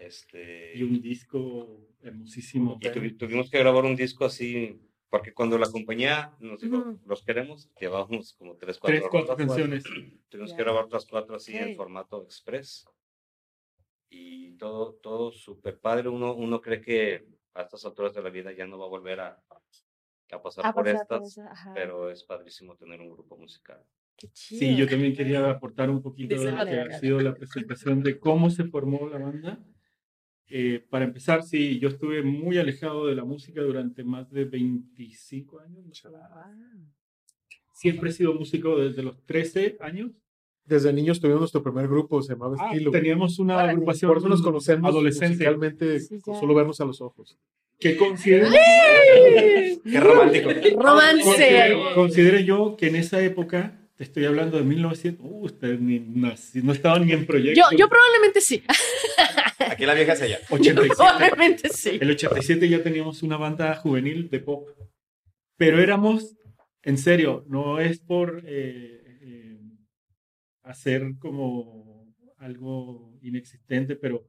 Este, 0.06 0.76
Y 0.76 0.82
un 0.82 1.00
disco 1.00 1.80
hermosísimo. 2.02 2.76
y 2.80 2.86
tuvi- 2.88 3.16
tuvimos 3.16 3.48
que 3.50 3.58
grabar 3.58 3.84
un 3.84 3.94
disco 3.94 4.24
así, 4.24 4.80
porque 5.08 5.32
cuando 5.32 5.56
la 5.58 5.70
compañía 5.70 6.34
nos 6.40 6.60
dijo, 6.60 6.78
Ujú. 6.78 7.00
los 7.06 7.22
queremos, 7.24 7.70
llevábamos 7.80 8.34
como 8.34 8.56
tres, 8.56 8.78
cuatro, 8.78 8.98
Tres, 8.98 9.08
cuatro 9.10 9.36
canciones. 9.36 9.84
Tuvimos 10.28 10.50
Ya. 10.50 10.56
que 10.56 10.62
grabar 10.64 10.84
otras 10.86 11.06
cuatro 11.06 11.36
así 11.36 11.56
en 11.56 11.70
Ok. 11.70 11.76
formato 11.76 12.22
express. 12.22 12.84
Y 14.10 14.56
todo, 14.56 14.94
todo 14.94 15.30
súper 15.32 15.78
padre. 15.78 16.08
Uno, 16.08 16.34
uno 16.34 16.60
cree 16.60 16.80
que 16.80 17.26
a 17.54 17.62
estas 17.62 17.84
alturas 17.84 18.12
de 18.14 18.22
la 18.22 18.30
vida 18.30 18.52
ya 18.52 18.66
no 18.66 18.78
va 18.78 18.86
a 18.86 18.88
volver 18.88 19.20
a, 19.20 19.40
a 20.32 20.42
pasar 20.42 20.64
Ah, 20.66 20.72
por 20.72 20.84
pasar 20.84 21.06
por 21.06 21.22
estas, 21.22 21.38
ajá. 21.38 21.72
pero 21.74 22.10
es 22.10 22.24
padrísimo 22.24 22.76
tener 22.76 23.00
un 23.00 23.10
grupo 23.10 23.36
musical. 23.36 23.82
Chido. 24.16 24.32
Sí, 24.58 24.76
yo 24.76 24.86
también 24.88 25.14
quería 25.14 25.48
aportar 25.50 25.90
un 25.90 26.02
poquito 26.02 26.38
de 26.40 26.52
lo 26.52 26.64
que 26.64 26.80
ha 26.80 26.98
sido 26.98 27.20
la 27.20 27.34
presentación 27.34 28.02
de 28.02 28.18
cómo 28.18 28.50
se 28.50 28.64
formó 28.64 29.08
la 29.08 29.18
banda. 29.18 29.58
Eh, 30.48 30.84
para 30.90 31.04
empezar, 31.06 31.42
sí, 31.42 31.78
yo 31.78 31.88
estuve 31.88 32.22
muy 32.22 32.58
alejado 32.58 33.06
de 33.06 33.14
la 33.14 33.24
música 33.24 33.62
durante 33.62 34.04
más 34.04 34.30
de 34.30 34.44
25 34.44 35.60
años. 35.60 35.84
no. 36.04 36.92
Siempre 37.72 38.10
he 38.10 38.12
sido 38.12 38.34
músico 38.34 38.78
desde 38.78 39.02
los 39.02 39.24
13 39.24 39.76
años. 39.80 40.10
Desde 40.64 40.92
niños 40.92 41.20
tuvimos 41.20 41.40
nuestro 41.40 41.62
primer 41.62 41.88
grupo, 41.88 42.22
se 42.22 42.34
llamaba 42.34 42.54
Ah, 42.60 42.70
Estilo. 42.72 42.90
teníamos 42.92 43.38
una 43.40 43.54
Órale. 43.56 43.72
agrupación 43.72 44.08
Por 44.10 44.18
eso 44.18 44.28
nos 44.28 44.42
conocemos 44.42 44.88
adolescente 44.90 45.34
musicalmente, 45.34 45.98
Sí, 46.00 46.20
solo 46.20 46.54
vernos 46.54 46.80
a 46.80 46.84
los 46.84 47.00
ojos. 47.00 47.36
que 47.80 47.96
considero, 47.96 48.48
Qué 49.84 49.98
romántico. 50.00 50.50
Romance. 50.80 51.24
considero, 51.24 51.94
considero 51.94 52.38
yo 52.38 52.76
que 52.76 52.86
en 52.88 52.96
esa 52.96 53.20
época, 53.20 53.80
te 53.96 54.04
estoy 54.04 54.24
hablando 54.26 54.56
de 54.58 54.62
1900, 54.64 55.26
uh, 55.28 55.44
ustedes 55.46 55.80
ni 55.80 55.98
nací- 55.98 56.62
no 56.62 56.70
estaban 56.72 57.04
ni 57.06 57.12
en 57.12 57.26
proyecto. 57.26 57.60
Yo, 57.72 57.76
yo 57.76 57.88
probablemente 57.88 58.40
sí. 58.40 58.62
Aquí 59.70 59.86
la 59.86 59.94
vieja 59.94 60.12
es 60.12 60.22
ella. 60.22 60.38
87. 60.50 60.94
Probablemente 60.96 61.68
sí. 61.68 61.98
El 62.00 62.10
87 62.10 62.68
ya 62.68 62.82
teníamos 62.82 63.22
una 63.22 63.36
banda 63.36 63.74
juvenil 63.76 64.28
de 64.28 64.40
pop, 64.40 64.68
pero 65.56 65.80
éramos, 65.80 66.36
en 66.82 66.98
serio, 66.98 67.44
no 67.48 67.80
es 67.80 68.00
por 68.00 68.42
eh, 68.46 69.02
eh, 69.20 69.60
hacer 70.62 71.14
como 71.18 72.14
algo 72.38 73.18
inexistente, 73.22 73.96
pero 73.96 74.26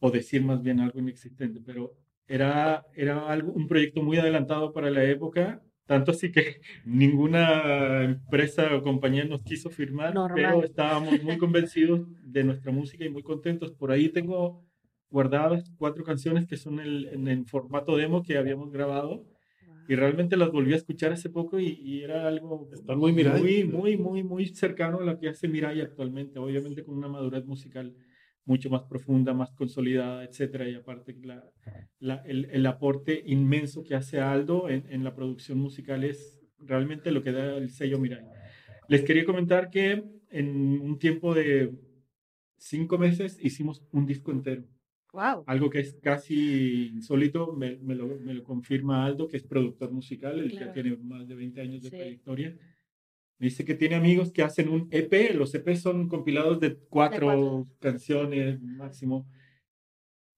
o 0.00 0.10
decir 0.10 0.42
más 0.42 0.62
bien 0.62 0.80
algo 0.80 1.00
inexistente, 1.00 1.60
pero 1.64 1.96
era, 2.26 2.86
era 2.94 3.26
algo, 3.28 3.52
un 3.52 3.66
proyecto 3.66 4.02
muy 4.02 4.18
adelantado 4.18 4.72
para 4.72 4.90
la 4.90 5.02
época, 5.04 5.62
tanto 5.88 6.12
así 6.12 6.30
que 6.30 6.60
ninguna 6.84 8.04
empresa 8.04 8.76
o 8.76 8.82
compañía 8.82 9.24
nos 9.24 9.42
quiso 9.42 9.70
firmar, 9.70 10.14
Normal. 10.14 10.36
pero 10.36 10.64
estábamos 10.64 11.20
muy 11.22 11.36
convencidos 11.44 12.00
de 12.22 12.44
nuestra 12.44 12.70
música 12.70 13.04
y 13.04 13.08
muy 13.10 13.22
contentos. 13.22 13.72
Por 13.72 13.90
ahí 13.90 14.10
tengo 14.10 14.64
guardadas 15.10 15.72
cuatro 15.78 16.04
canciones 16.04 16.46
que 16.46 16.56
son 16.58 16.78
el- 16.78 17.06
en 17.16 17.26
el 17.26 17.46
formato 17.46 17.96
demo 17.96 18.22
que 18.22 18.36
habíamos 18.36 18.70
grabado 18.70 19.24
y 19.88 19.94
realmente 19.96 20.36
las 20.36 20.50
volví 20.52 20.74
a 20.74 20.76
escuchar 20.76 21.12
hace 21.12 21.30
poco 21.30 21.58
y, 21.58 21.68
y 21.68 22.02
era 22.02 22.28
algo 22.28 22.68
Están 22.70 22.98
muy 22.98 23.12
muy, 23.12 23.64
muy, 23.64 23.96
muy, 23.96 24.22
muy 24.22 24.46
cercano 24.48 24.98
a 25.00 25.04
lo 25.04 25.18
que 25.18 25.30
hace 25.30 25.48
Mirai 25.48 25.80
actualmente, 25.80 26.38
obviamente 26.38 26.84
con 26.84 26.98
una 26.98 27.08
madurez 27.08 27.46
musical 27.46 27.94
mucho 28.48 28.68
más 28.70 28.82
profunda, 28.82 29.32
más 29.34 29.50
consolidada, 29.52 30.24
etcétera, 30.24 30.68
y 30.68 30.74
aparte 30.74 31.14
la, 31.22 31.44
la- 32.00 32.22
el, 32.26 32.46
el 32.50 32.64
aporte 32.66 33.22
inmenso 33.26 33.84
que 33.84 33.94
hace 33.94 34.20
Aldo 34.20 34.68
en, 34.70 34.84
en 34.90 35.04
la 35.04 35.14
producción 35.14 35.58
musical 35.58 36.02
es 36.02 36.40
realmente 36.58 37.12
lo 37.12 37.22
que 37.22 37.32
da 37.32 37.56
el 37.56 37.68
sello 37.70 37.98
Mirai. 38.00 38.24
Les 38.88 39.02
quería 39.02 39.24
comentar 39.26 39.68
que 39.70 40.02
en 40.30 40.48
un 40.80 40.98
tiempo 40.98 41.34
de 41.34 41.72
cinco 42.56 42.96
meses 42.98 43.38
hicimos 43.40 43.84
un 43.92 44.06
disco 44.06 44.32
entero 44.32 44.64
Wow. 45.12 45.44
algo 45.46 45.70
que 45.70 45.80
es 45.80 45.94
casi 46.02 46.88
insólito, 46.88 47.52
me, 47.54 47.76
me 47.78 47.94
lo, 47.94 48.06
me 48.20 48.34
lo 48.34 48.44
confirma 48.44 49.06
Aldo, 49.06 49.26
que 49.26 49.38
es 49.38 49.42
productor 49.42 49.90
musical, 49.90 50.38
el 50.38 50.50
Claro. 50.50 50.72
que 50.72 50.82
tiene 50.82 50.96
más 50.98 51.26
de 51.26 51.34
20 51.34 51.60
años 51.62 51.82
de 51.82 51.88
Sí. 51.90 51.96
trayectoria. 51.96 52.54
Dice 53.38 53.64
que 53.64 53.74
tiene 53.74 53.94
amigos 53.96 54.32
que 54.32 54.42
hacen 54.42 54.68
un 54.68 54.88
EP, 54.90 55.32
los 55.34 55.54
EP 55.54 55.74
son 55.76 56.08
compilados 56.08 56.58
de 56.60 56.76
cuatro, 56.88 57.26
cuatro. 57.26 57.68
canciones 57.80 58.60
máximo, 58.60 59.28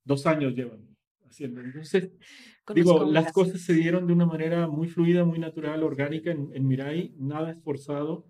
dos 0.05 0.27
años 0.27 0.55
llevan 0.55 0.87
haciendo. 1.25 1.61
Entonces, 1.61 2.11
Conozco 2.65 3.05
digo, 3.05 3.05
las 3.05 3.27
así. 3.27 3.33
cosas 3.33 3.61
se 3.63 3.75
dieron 3.75 4.07
de 4.07 4.13
una 4.13 4.27
manera 4.27 4.69
muy 4.69 4.89
fluida, 4.89 5.25
muy 5.25 5.39
natural, 5.39 5.83
orgánica 5.83 6.31
en, 6.31 6.51
en 6.55 6.67
Mirai, 6.69 7.15
nada 7.19 7.53
esforzado. 7.53 8.27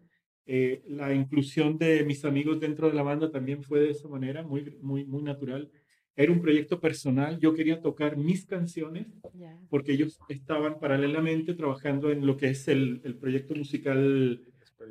Eh, 0.47 0.83
la 0.89 1.15
inclusión 1.15 1.79
de 1.79 2.05
mis 2.05 2.25
amigos 2.25 2.59
dentro 2.61 2.89
de 2.89 2.95
la 2.95 3.03
banda 3.03 3.31
también 3.31 3.63
fue 3.63 3.81
de 3.81 3.91
esa 3.91 4.09
manera, 4.09 4.43
muy, 4.43 4.77
muy, 4.81 5.05
muy 5.05 5.23
natural. 5.23 5.71
Era 6.17 6.33
un 6.33 6.41
proyecto 6.41 6.81
personal, 6.81 7.39
yo 7.39 7.55
quería 7.55 7.81
tocar 7.81 8.17
mis 8.17 8.45
canciones 8.47 9.07
Ya. 9.33 9.59
porque 9.69 9.93
ellos 9.93 10.19
estaban 10.29 10.79
paralelamente 10.81 11.55
trabajando 11.55 12.11
en 12.11 12.27
lo 12.27 12.37
que 12.37 12.49
es 12.51 12.69
el, 12.69 13.01
el 13.05 13.17
proyecto 13.17 13.55
musical 13.55 14.43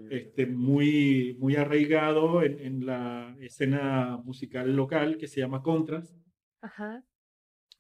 este, 0.10 0.46
muy, 0.46 1.36
muy 1.40 1.56
arraigado 1.56 2.44
en, 2.44 2.60
en 2.60 2.86
la 2.86 3.36
escena 3.40 4.18
musical 4.24 4.76
local 4.76 5.18
que 5.18 5.28
se 5.28 5.40
llama 5.42 5.62
Contras 5.64 6.16
Ajá. 6.62 7.04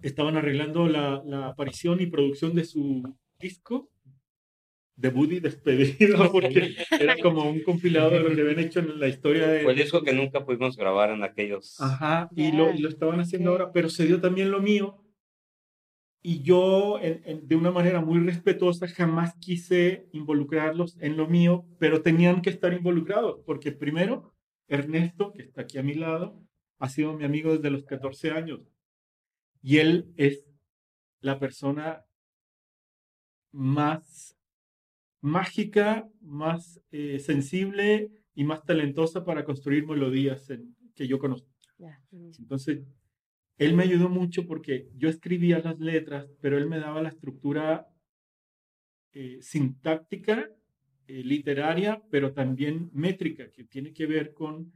estaban 0.01 0.37
arreglando 0.37 0.87
la, 0.87 1.21
la 1.25 1.47
aparición 1.47 1.99
y 2.01 2.07
producción 2.07 2.55
de 2.55 2.65
su 2.65 3.03
disco 3.39 3.89
debut 4.95 5.31
y 5.31 5.39
despedido, 5.39 6.29
porque 6.31 6.75
era 6.99 7.17
como 7.17 7.49
un 7.49 7.61
compilado 7.63 8.09
de 8.11 8.19
lo 8.19 8.35
que 8.35 8.41
habían 8.41 8.59
hecho 8.59 8.79
en 8.81 8.99
la 8.99 9.07
historia 9.07 9.47
de... 9.47 9.63
Fue 9.63 9.71
el 9.71 9.77
disco 9.77 10.01
que 10.01 10.11
nunca 10.13 10.45
pudimos 10.45 10.75
grabar 10.75 11.11
en 11.11 11.23
aquellos. 11.23 11.79
Ajá, 11.79 12.29
y 12.35 12.51
Ya, 12.51 12.57
lo, 12.57 12.73
y 12.73 12.79
lo 12.79 12.89
estaban 12.89 13.19
haciendo 13.21 13.53
ok. 13.53 13.59
ahora, 13.59 13.71
pero 13.71 13.89
se 13.89 14.05
dio 14.05 14.19
también 14.19 14.51
lo 14.51 14.61
mío. 14.61 15.01
Y 16.21 16.41
yo, 16.43 16.99
en- 16.99 17.21
en- 17.25 17.47
de 17.47 17.55
una 17.55 17.71
manera 17.71 18.01
muy 18.01 18.19
respetuosa, 18.19 18.87
jamás 18.87 19.35
quise 19.37 20.07
involucrarlos 20.11 20.97
en 20.99 21.15
lo 21.15 21.27
mío, 21.27 21.65
pero 21.79 22.01
tenían 22.01 22.41
que 22.41 22.49
estar 22.49 22.73
involucrados, 22.73 23.39
porque 23.45 23.71
primero, 23.71 24.33
Ernesto, 24.67 25.31
que 25.33 25.43
está 25.43 25.61
aquí 25.61 25.77
a 25.77 25.83
mi 25.83 25.93
lado, 25.93 26.41
ha 26.77 26.89
sido 26.89 27.13
mi 27.13 27.23
amigo 27.23 27.53
desde 27.53 27.69
los 27.71 27.85
14 27.85 28.31
años. 28.31 28.61
Y 29.61 29.77
él 29.77 30.11
es 30.17 30.45
la 31.21 31.39
persona 31.39 32.05
más 33.51 34.35
mágica, 35.21 36.07
más 36.21 36.81
eh, 36.91 37.19
sensible 37.19 38.11
y 38.35 38.43
más 38.43 38.63
talentosa 38.63 39.25
para 39.25 39.43
construir 39.43 39.85
melodías 39.85 40.49
en- 40.49 40.75
que 40.95 41.07
yo 41.07 41.19
conozco. 41.19 41.49
Entonces, 42.39 42.81
él 43.59 43.75
me 43.75 43.83
ayudó 43.83 44.09
mucho 44.09 44.47
porque 44.47 44.89
yo 44.97 45.07
escribía 45.09 45.59
las 45.59 45.79
letras, 45.79 46.25
pero 46.41 46.57
él 46.57 46.67
me 46.67 46.79
daba 46.79 47.01
la 47.03 47.09
estructura 47.09 47.87
eh, 49.13 49.39
sintáctica, 49.41 50.49
eh, 51.07 51.23
literaria, 51.23 52.01
pero 52.11 52.33
también 52.33 52.89
métrica, 52.93 53.51
que 53.51 53.63
tiene 53.65 53.93
que 53.93 54.05
ver 54.05 54.33
con 54.33 54.71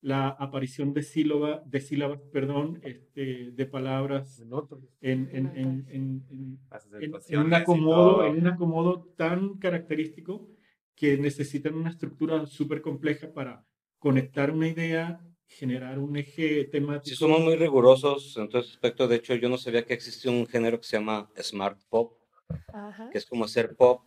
la 0.00 0.28
aparición 0.28 0.92
de, 0.94 1.02
sílaba, 1.02 1.62
de 1.66 1.80
sílabas, 1.80 2.20
perdón, 2.32 2.78
este, 2.84 3.50
de 3.50 3.66
palabras 3.66 4.38
En 4.40 4.52
otro. 4.52 4.80
en, 5.00 5.28
en- 5.32 5.46
en- 5.56 5.86
en- 5.88 6.24
en- 6.30 6.58
Las 6.70 6.86
en- 6.92 7.12
en 7.28 7.40
un 7.46 7.54
acomodo, 7.54 8.24
en 8.24 8.36
un 8.38 8.46
acomodo 8.46 9.02
tan 9.16 9.58
característico 9.58 10.48
que 10.94 11.16
necesitan 11.18 11.74
una 11.74 11.90
estructura 11.90 12.46
súper 12.46 12.80
compleja 12.80 13.32
para 13.32 13.64
conectar 13.98 14.52
una 14.52 14.68
idea, 14.68 15.20
generar 15.48 15.98
un 15.98 16.16
eje 16.16 16.64
temático. 16.64 17.06
Sí, 17.06 17.14
somos 17.16 17.40
muy 17.40 17.56
rigurosos 17.56 18.36
en 18.36 18.48
todo 18.48 18.60
ese 18.62 18.72
aspecto. 18.72 19.08
De 19.08 19.16
hecho, 19.16 19.34
yo 19.34 19.48
no 19.48 19.58
sabía 19.58 19.84
que 19.84 19.94
existe 19.94 20.28
un 20.28 20.46
género 20.46 20.78
que 20.78 20.86
se 20.86 20.96
llama 20.98 21.30
Smart 21.40 21.78
Pop, 21.88 22.12
Ajá. 22.72 23.08
que 23.10 23.18
es 23.18 23.26
como 23.26 23.44
hacer 23.46 23.74
pop, 23.76 24.02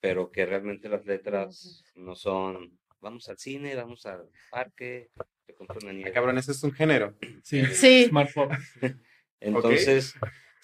pero 0.00 0.30
que 0.30 0.46
realmente 0.46 0.88
las 0.88 1.04
letras 1.06 1.84
no 1.94 2.14
son. 2.14 2.78
Vamos 3.00 3.28
al 3.28 3.38
cine, 3.38 3.74
vamos 3.74 4.04
al 4.06 4.28
parque, 4.50 5.10
te 5.46 5.54
compro 5.54 5.78
una 5.82 5.90
Ah, 5.90 5.94
nieve. 5.94 6.12
cabrón, 6.12 6.36
ese 6.38 6.52
es 6.52 6.62
un 6.62 6.72
género. 6.72 7.14
Sí, 7.42 7.62
Sí. 7.72 8.06
Smart 8.06 8.32
Pop. 8.32 8.50
Entonces, 9.40 10.14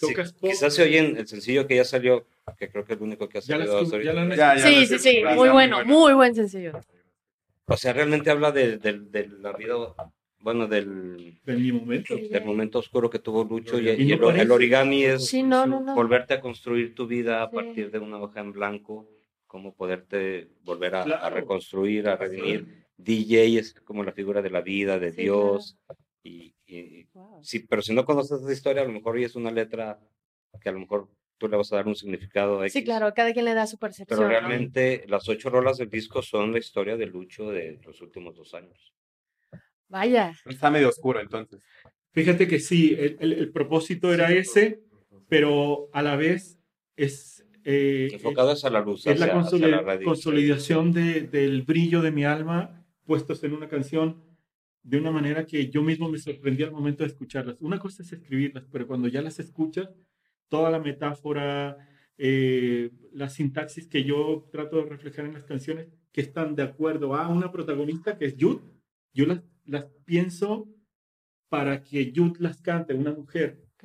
pop. 0.00 0.10
quizás 0.42 0.74
se 0.74 0.82
oyen 0.82 1.16
el 1.16 1.26
sencillo 1.26 1.66
que 1.66 1.76
ya 1.76 1.84
salió, 1.84 2.26
que 2.58 2.68
creo 2.70 2.84
que 2.84 2.92
es 2.92 2.98
el 2.98 3.04
único 3.04 3.28
que 3.28 3.38
ha 3.38 3.40
Ya 3.40 3.56
salido 3.56 4.00
ya 4.02 4.12
la 4.12 4.36
Ya, 4.36 4.56
ya 4.56 4.66
Sí, 4.68 4.86
sí, 4.86 4.98
sí. 4.98 5.22
Muy 5.24 5.48
bueno, 5.48 5.76
bueno. 5.76 5.84
muy 5.86 6.12
buen 6.14 6.34
sencillo. 6.34 6.78
O 7.68 7.76
sea, 7.76 7.92
realmente 7.92 8.30
habla 8.30 8.52
de, 8.52 8.78
de- 8.78 9.00
de 9.00 9.28
la 9.28 9.52
vida, 9.52 9.74
bueno, 10.40 10.66
del, 10.68 11.40
de 11.44 11.56
mi 11.56 11.72
momento. 11.72 12.16
Sí. 12.16 12.28
del 12.28 12.44
momento 12.44 12.78
oscuro 12.78 13.10
que 13.10 13.18
tuvo 13.18 13.44
Lucho 13.44 13.78
y, 13.80 13.88
Y 13.90 14.12
y 14.12 14.16
no 14.16 14.30
el, 14.30 14.40
el 14.40 14.50
origami 14.52 15.04
es 15.04 15.26
Sí, 15.26 15.42
no, 15.42 15.66
no, 15.66 15.80
no. 15.80 15.94
volverte 15.94 16.34
a 16.34 16.40
construir 16.40 16.94
tu 16.94 17.06
vida 17.06 17.42
a 17.42 17.50
Sí. 17.50 17.56
partir 17.56 17.90
de 17.90 17.98
una 17.98 18.18
hoja 18.18 18.40
en 18.40 18.52
blanco, 18.52 19.08
cómo 19.46 19.74
poderte 19.74 20.48
volver 20.64 20.94
a, 20.94 21.00
a 21.02 21.04
Claro. 21.04 21.36
reconstruir, 21.36 22.08
a 22.08 22.16
redimir. 22.16 22.86
DJ 22.98 23.58
es 23.58 23.74
como 23.84 24.04
la 24.04 24.12
figura 24.12 24.40
de 24.42 24.50
la 24.50 24.60
vida, 24.60 24.98
de 24.98 25.12
Sí, 25.12 25.22
Dios. 25.22 25.76
Y, 26.22 26.54
y- 26.66 27.06
Wow. 27.14 27.42
sí, 27.42 27.60
pero 27.60 27.82
si 27.82 27.92
no 27.94 28.04
conoces 28.04 28.40
esa 28.42 28.52
historia, 28.52 28.82
a 28.82 28.86
lo 28.86 28.92
mejor 28.92 29.16
hoy 29.16 29.24
es 29.24 29.34
una 29.36 29.50
letra 29.50 29.98
que 30.60 30.68
a 30.68 30.72
lo 30.72 30.80
mejor 30.80 31.08
tú 31.38 31.48
le 31.48 31.56
vas 31.56 31.72
a 31.72 31.76
dar 31.76 31.86
un 31.86 31.94
significado 31.94 32.60
Sí, 32.68 32.78
X. 32.78 32.84
claro, 32.84 33.12
cada 33.14 33.32
quien 33.32 33.44
le 33.44 33.54
da 33.54 33.66
su 33.66 33.78
percepción. 33.78 34.18
Pero 34.18 34.22
¿no? 34.22 34.28
realmente 34.28 35.04
las 35.08 35.28
ocho 35.28 35.50
rolas 35.50 35.78
del 35.78 35.90
disco 35.90 36.22
son 36.22 36.52
la 36.52 36.58
historia 36.58 36.96
de 36.96 37.06
Lucho 37.06 37.50
de 37.50 37.78
los 37.84 38.00
últimos 38.00 38.34
dos 38.36 38.54
años. 38.54 38.92
Vaya. 39.88 40.32
Está 40.46 40.70
medio 40.70 40.88
oscuro, 40.88 41.20
entonces. 41.20 41.62
Fíjate 42.12 42.48
que 42.48 42.58
sí, 42.58 42.94
el, 42.98 43.16
el- 43.20 43.32
el 43.34 43.52
propósito 43.52 44.12
era 44.12 44.32
ese, 44.32 44.80
pero 45.28 45.88
a 45.92 46.02
la 46.02 46.16
vez 46.16 46.58
es... 46.96 47.44
eh, 47.64 48.08
Enfocado 48.12 48.50
hacia 48.52 48.70
la 48.70 48.80
luz, 48.80 49.06
es 49.06 49.18
la 49.20 49.26
hacia- 49.26 49.40
hacia 49.40 49.58
consoli- 49.58 49.70
la 49.70 49.82
radio. 49.82 50.04
consolidación 50.06 50.92
de- 50.92 51.22
del 51.22 51.62
brillo 51.62 52.00
de 52.02 52.10
mi 52.10 52.24
alma 52.24 52.84
puestos 53.04 53.44
en 53.44 53.52
una 53.52 53.68
canción 53.68 54.24
de 54.82 54.98
una 54.98 55.10
manera 55.10 55.46
que 55.46 55.68
yo 55.68 55.82
mismo 55.82 56.08
me 56.08 56.18
sorprendí 56.18 56.62
al 56.62 56.72
momento 56.72 57.02
de 57.04 57.08
escucharlas. 57.08 57.56
Una 57.60 57.78
cosa 57.78 58.02
es 58.02 58.12
escribirlas, 58.12 58.64
pero 58.72 58.86
cuando 58.86 59.08
ya 59.08 59.20
las 59.20 59.38
escuchas, 59.38 59.88
toda 60.48 60.70
la 60.70 60.78
metáfora, 60.78 61.76
eh, 62.18 62.90
la 63.12 63.28
sintaxis 63.28 63.86
que 63.88 64.04
yo 64.04 64.48
trato 64.52 64.76
de 64.76 64.84
reflejar 64.88 65.24
en 65.26 65.34
las 65.34 65.44
canciones, 65.44 65.88
que 66.12 66.20
están 66.22 66.54
de 66.54 66.62
acuerdo 66.62 67.14
a 67.14 67.28
una 67.28 67.52
protagonista 67.52 68.16
que 68.16 68.26
es 68.26 68.36
Yud, 68.36 68.60
yo 69.12 69.26
las, 69.26 69.42
las 69.64 69.84
pienso 70.04 70.68
para 71.48 71.82
que 71.82 72.12
Yud 72.12 72.36
las 72.38 72.60
cante, 72.62 72.94
una 72.94 73.12
mujer 73.12 73.62
Ok. 73.74 73.84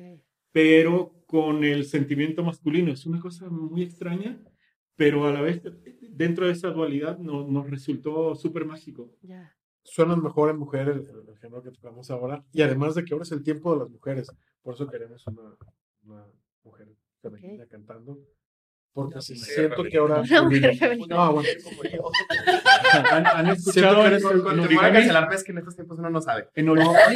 pero 0.52 1.24
con 1.28 1.64
el 1.64 1.86
sentimiento 1.86 2.44
masculino. 2.44 2.92
Es 2.92 3.06
una 3.06 3.20
cosa 3.20 3.50
muy 3.50 3.84
extraña, 3.84 4.38
pero 4.96 5.26
a 5.26 5.32
la 5.32 5.42
vez 5.42 5.62
dentro 6.10 6.46
de 6.46 6.52
esa 6.54 6.70
dualidad 6.72 7.18
no- 7.20 7.48
nos 7.48 7.70
resultó 7.70 8.36
súper 8.36 8.66
mágico. 8.66 9.16
Ya. 9.22 9.56
Suenan 9.84 10.22
mejor 10.22 10.50
en 10.50 10.58
mujeres 10.58 11.10
el, 11.10 11.28
el 11.30 11.38
género 11.38 11.64
que 11.64 11.72
tocamos 11.72 12.12
ahora. 12.12 12.46
Y 12.52 12.62
además 12.62 12.96
de 12.96 13.04
que 13.06 13.14
ahora 13.14 13.24
es 13.24 13.32
el 13.32 13.44
tiempo 13.44 13.74
de 13.74 13.80
las 13.80 13.90
mujeres. 13.90 14.30
Por 14.62 14.74
eso 14.76 14.88
queremos 14.88 15.26
una, 15.28 15.56
una 16.04 16.26
mujer 16.64 16.88
femenina 17.22 17.66
cantando. 17.68 18.20
Porque 18.94 19.22
sí, 19.22 19.38
siento 19.38 19.84
que 19.86 19.98
ahora. 19.98 20.20
Una 20.20 20.44
mujer 20.44 20.76
femenina. 20.76 21.16
No, 21.16 21.34
bueno. 21.34 21.50
¿Han, 23.10 23.26
han 23.26 23.48
escuchado 23.48 24.04
que 24.04 24.18
temporada 24.18 24.92
que 24.92 25.04
se 25.04 25.14
la 25.14 25.30
pesca 25.30 25.52
en 25.54 25.58
estos 25.60 25.76
tiempos 25.76 25.98
uno 26.00 26.10
no 26.10 26.22
sabe. 26.22 26.50
En 26.56 26.68
origami, 26.68 27.16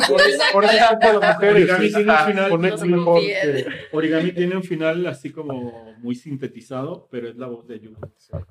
Por 0.54 0.66
de 0.66 0.78
las 1.20 1.36
mujeres. 1.36 1.70
Origami 1.82 1.92
tiene 1.92 2.12
un 2.12 2.26
final, 2.26 2.50
Conecta 2.50 2.86
mejor 2.86 3.20
que. 3.20 3.66
origami 3.92 4.32
tiene 4.32 4.56
un 4.56 4.64
final 4.64 5.06
así 5.08 5.32
como 5.32 5.94
muy 5.98 6.16
sintetizado, 6.16 7.10
pero 7.12 7.28
es 7.28 7.36
la 7.36 7.48
voz 7.48 7.68
de 7.68 7.80
Yu. 7.82 7.94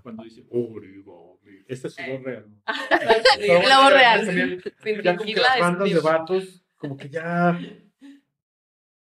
Cuando 0.03 0.25
dice 0.25 0.45
origami. 0.51 1.65
Esa 1.67 1.89
es 1.89 1.95
su 1.95 2.03
voz 2.03 2.23
real. 2.23 2.47
La 3.69 3.81
voz 3.81 3.93
real. 3.93 4.63
Ya 5.03 5.17
como 5.17 5.33
que 5.33 5.41
las 5.41 5.61
bandas 5.61 5.91
de 5.91 6.01
vatos, 6.01 6.65
como 6.77 6.97
que 6.97 7.09
ya 7.09 7.59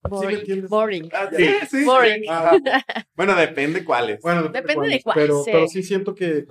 Boring. 0.09 0.67
boring. 0.67 1.09
Ah, 1.13 1.29
sí, 1.35 1.45
sí, 1.45 1.67
sí. 1.79 1.85
Boring. 1.85 2.29
Ajá. 2.29 2.57
Bueno, 3.15 3.35
depende 3.35 3.83
cuáles. 3.85 4.21
Bueno, 4.21 4.43
Depende 4.50 4.89
de 4.89 5.01
cuál 5.01 5.15
pero, 5.15 5.43
sea. 5.43 5.53
pero 5.53 5.67
sí 5.67 5.83
siento 5.83 6.13
que 6.15 6.45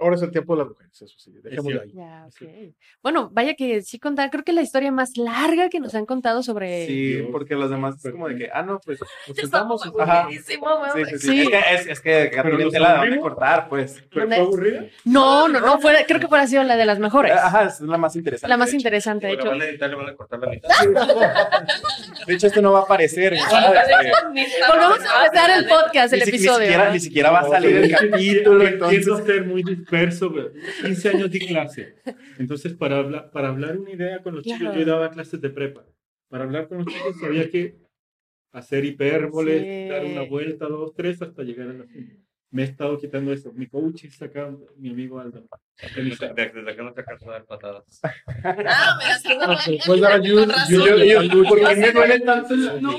ahora 0.00 0.16
es 0.16 0.22
el 0.22 0.30
tiempo 0.30 0.54
de 0.54 0.58
las 0.62 0.68
mujeres, 0.68 1.02
eso 1.02 1.14
sí, 1.18 1.32
dejémoslo 1.42 1.82
ahí. 1.82 1.92
Ya, 1.94 2.26
Sí. 2.30 2.44
ok. 2.44 2.74
Bueno, 3.02 3.30
vaya 3.32 3.54
que 3.54 3.82
sí 3.82 3.98
contar, 3.98 4.30
creo 4.30 4.44
que 4.44 4.52
la 4.52 4.62
historia 4.62 4.90
más 4.92 5.16
larga 5.16 5.68
que 5.68 5.80
nos 5.80 5.94
han 5.94 6.06
contado 6.06 6.42
sobre... 6.42 6.86
Sí, 6.86 7.12
Dios. 7.14 7.28
porque 7.32 7.54
los 7.54 7.70
demás 7.70 8.04
es 8.04 8.12
como 8.12 8.28
de 8.28 8.36
que, 8.36 8.50
ah, 8.52 8.62
no, 8.62 8.80
pues 8.84 8.98
nos 9.28 9.38
Estamos 9.38 9.82
sentamos. 9.82 10.08
Ajá. 10.08 10.20
aburridísimo, 10.22 10.68
Sí, 10.94 11.04
sí, 11.04 11.18
sí. 11.18 11.28
Sí. 11.28 11.40
Es 11.42 11.48
que, 11.48 11.92
es, 11.92 12.00
que 12.00 12.10
de 12.10 12.30
dónde 12.64 12.78
aburridos. 12.78 13.22
cortar, 13.22 13.68
pues. 13.68 14.04
¿Pero 14.12 14.26
fue 14.26 14.36
aburrida? 14.36 14.84
No, 15.04 15.48
no, 15.48 15.60
no, 15.60 15.78
fuera, 15.80 16.04
creo 16.06 16.20
que 16.20 16.28
fuera 16.28 16.46
sido 16.46 16.62
la 16.64 16.76
de 16.76 16.86
las 16.86 16.98
mejores. 16.98 17.32
Ajá, 17.32 17.64
es 17.66 17.80
la 17.80 17.98
más 17.98 18.14
interesante. 18.16 18.48
La 18.48 18.56
más 18.56 18.66
de 18.66 18.70
hecho. 18.72 18.76
interesante, 18.78 19.26
de 19.26 19.34
La 19.34 19.40
hecho. 19.40 19.50
van 19.50 19.60
a 19.62 19.64
editar, 19.64 19.90
le 19.90 19.96
van 19.96 20.08
a 20.08 20.14
cortar 20.16 20.40
la 20.40 20.48
mitad. 20.50 20.68
De 22.26 22.34
hecho, 22.34 22.46
esto 22.48 22.60
no 22.60 22.72
va 22.72 22.80
a 22.80 22.82
aparecer. 22.82 23.38
¿sabes? 23.50 24.12
Volvemos 24.68 24.98
a 25.00 25.24
empezar 25.26 25.50
el 25.58 25.66
podcast, 25.66 26.12
el 26.12 26.22
episodio. 26.22 26.90
ni 26.92 27.00
siquiera 27.00 27.30
va 27.30 27.40
a 27.40 27.48
salir 27.48 27.76
el 27.76 27.90
capítulo, 27.90 28.66
entonces. 28.66 29.06
ser 29.24 29.44
muy 29.46 29.62
disperso, 29.90 30.30
güey. 30.30 30.46
15 30.82 31.08
años 31.10 31.30
de 31.30 31.38
clase. 31.40 31.94
Entonces, 32.38 32.74
para 32.74 32.98
hablar, 32.98 33.30
para 33.30 33.48
hablar 33.48 33.78
una 33.78 33.90
idea 33.90 34.22
con 34.22 34.34
los 34.34 34.44
Claro. 34.44 34.58
chicos, 34.60 34.76
yo 34.76 34.84
daba 34.84 35.10
clases 35.10 35.40
de 35.40 35.50
prepa. 35.50 35.84
Para 36.28 36.44
hablar 36.44 36.68
con 36.68 36.78
los 36.78 36.86
chicos 36.86 37.16
había 37.24 37.48
que 37.50 37.76
hacer 38.52 38.84
hipérboles, 38.84 39.62
Sí. 39.62 39.88
dar 39.88 40.04
una 40.04 40.22
vuelta, 40.22 40.66
dos, 40.66 40.92
tres, 40.94 41.20
hasta 41.22 41.42
llegar 41.42 41.68
a 41.68 41.72
la 41.72 41.84
fin. 41.84 42.24
Me 42.50 42.62
he 42.62 42.64
estado 42.64 42.98
quitando 42.98 43.30
eso. 43.30 43.52
Mi 43.52 43.66
coach 43.66 44.04
es 44.04 44.22
acá, 44.22 44.50
mi 44.78 44.88
amigo 44.90 45.20
Aldo. 45.20 45.44
Desde 45.94 46.02
desde 46.34 46.76
que 46.76 46.82
no 46.82 46.94
te 46.94 47.00
alcanzó 47.02 47.28
a 47.28 47.32
dar 47.34 47.44
patadas. 47.44 47.84
Ah, 48.42 48.54
me 48.56 48.64
las 48.64 49.22
quedó. 49.22 49.56
Se 49.58 49.78
puede 49.86 50.00
dar 50.00 50.12
a 50.12 50.18
Yus- 50.18 50.40
Con 50.40 50.48
razón. 50.48 50.74
Yus- 50.74 50.86
Yo- 50.88 51.04
yo- 51.04 51.20
al 51.20 51.28
Lucho. 51.28 51.48
¿Por 51.50 51.58
qué 51.68 51.76
me 51.76 51.92
duele 51.92 52.20
tanto? 52.20 52.56
No 52.56 52.96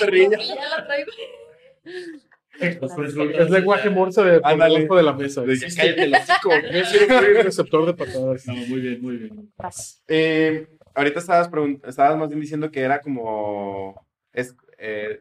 Perrilla. 0.00 0.38
ya 0.46 0.68
la 0.76 0.86
traigo. 0.86 1.10
Es 2.60 3.50
lenguaje 3.50 3.90
morse 3.90 4.22
de 4.22 4.30
debajo 4.32 4.96
de 4.96 5.02
la 5.02 5.12
mesa. 5.12 5.42
Cállate 5.76 6.04
el 6.04 6.14
hocico. 6.14 6.52
Es 6.52 6.92
un 7.38 7.44
receptor 7.44 7.86
de 7.86 7.94
patadas. 7.94 8.46
No, 8.46 8.54
muy 8.54 8.80
bien, 8.80 9.02
muy 9.02 9.16
bien. 9.16 9.52
Eh, 10.08 10.66
ahorita 10.94 11.18
estabas, 11.18 11.50
más 12.18 12.28
bien 12.28 12.40
diciendo 12.40 12.70
que 12.70 12.80
era 12.80 13.00
como. 13.00 14.06
Es, 14.32 14.54
eh, 14.78 15.20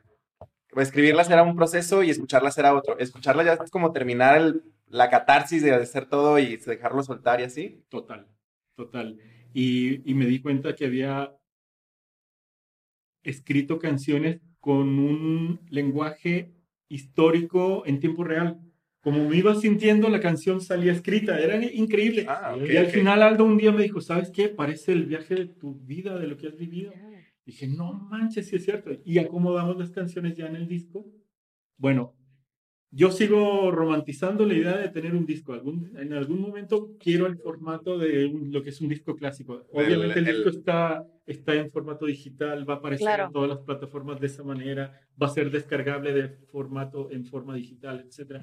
escribirlas 0.77 1.29
era 1.29 1.43
un 1.43 1.55
proceso 1.55 2.03
y 2.03 2.09
escucharlas 2.09 2.57
era 2.57 2.73
otro. 2.75 2.97
Escucharlas 2.99 3.45
ya 3.45 3.53
es 3.53 3.71
como 3.71 3.91
terminar 3.91 4.37
el- 4.37 4.61
la 4.87 5.09
catarsis 5.09 5.63
de 5.63 5.73
hacer 5.73 6.07
todo 6.07 6.37
y 6.39 6.57
dejarlo 6.57 7.01
soltar 7.03 7.39
y 7.41 7.43
así. 7.45 7.83
Total, 7.89 8.27
total. 8.75 9.17
Y, 9.53 10.09
y 10.09 10.13
me 10.13 10.25
di 10.25 10.41
cuenta 10.41 10.75
que 10.75 10.85
había 10.85 11.33
escrito 13.23 13.79
canciones 13.79 14.41
con 14.59 14.99
un 14.99 15.61
lenguaje 15.69 16.51
histórico 16.89 17.83
en 17.85 17.99
tiempo 17.99 18.23
real. 18.23 18.59
Como 19.01 19.29
me 19.29 19.37
iba 19.37 19.53
sintiendo, 19.53 20.09
la 20.09 20.19
canción 20.19 20.61
salía 20.61 20.91
escrita. 20.91 21.39
Era 21.39 21.63
increíble. 21.63 22.25
Ah, 22.27 22.55
y 22.57 22.75
al 22.75 22.85
ok. 22.85 22.91
final 22.91 23.21
Aldo 23.21 23.45
un 23.45 23.57
día 23.57 23.71
me 23.71 23.83
dijo, 23.83 24.01
¿sabes 24.01 24.31
qué? 24.31 24.49
Parece 24.49 24.93
el 24.93 25.05
viaje 25.05 25.35
de 25.35 25.45
tu 25.45 25.75
vida, 25.75 26.17
de 26.17 26.27
lo 26.27 26.37
que 26.37 26.47
has 26.47 26.57
vivido. 26.57 26.91
Dije, 27.45 27.67
no 27.67 27.93
manches, 27.93 28.47
sí 28.47 28.55
es 28.55 28.65
cierto. 28.65 28.91
Y 29.05 29.19
acomodamos 29.19 29.77
las 29.77 29.91
canciones 29.91 30.35
ya 30.35 30.47
en 30.47 30.55
el 30.55 30.67
disco. 30.67 31.05
Bueno, 31.77 32.15
yo 32.97 33.11
sigo 33.11 33.71
romantizando 33.71 34.45
la 34.45 34.53
idea 34.53 34.77
de 34.77 34.87
tener 34.89 35.13
un 35.15 35.25
disco. 35.25 35.51
Algún, 35.53 35.91
en 35.97 36.13
algún 36.13 36.39
momento 36.39 36.91
quiero 36.97 37.27
el 37.27 37.37
formato 37.37 37.97
de 37.97 38.25
un- 38.25 38.51
lo 38.53 38.63
que 38.63 38.69
es 38.69 38.79
un 38.79 38.87
disco 38.87 39.15
clásico. 39.17 39.65
Obviamente 39.73 40.19
el, 40.19 40.27
el- 40.29 40.35
disco 40.35 40.49
está, 40.49 41.05
está 41.25 41.55
en 41.55 41.69
formato 41.71 42.05
digital, 42.05 42.67
va 42.69 42.75
a 42.75 42.77
aparecer 42.77 43.05
Claro. 43.05 43.25
en 43.25 43.33
todas 43.33 43.49
las 43.49 43.59
plataformas 43.59 44.19
de 44.21 44.27
esa 44.27 44.43
manera, 44.43 44.83
va 45.21 45.27
a 45.27 45.29
ser 45.29 45.51
descargable 45.51 46.13
de 46.13 46.29
formato 46.53 47.11
en 47.11 47.25
forma 47.25 47.53
digital, 47.55 48.05
etc. 48.07 48.41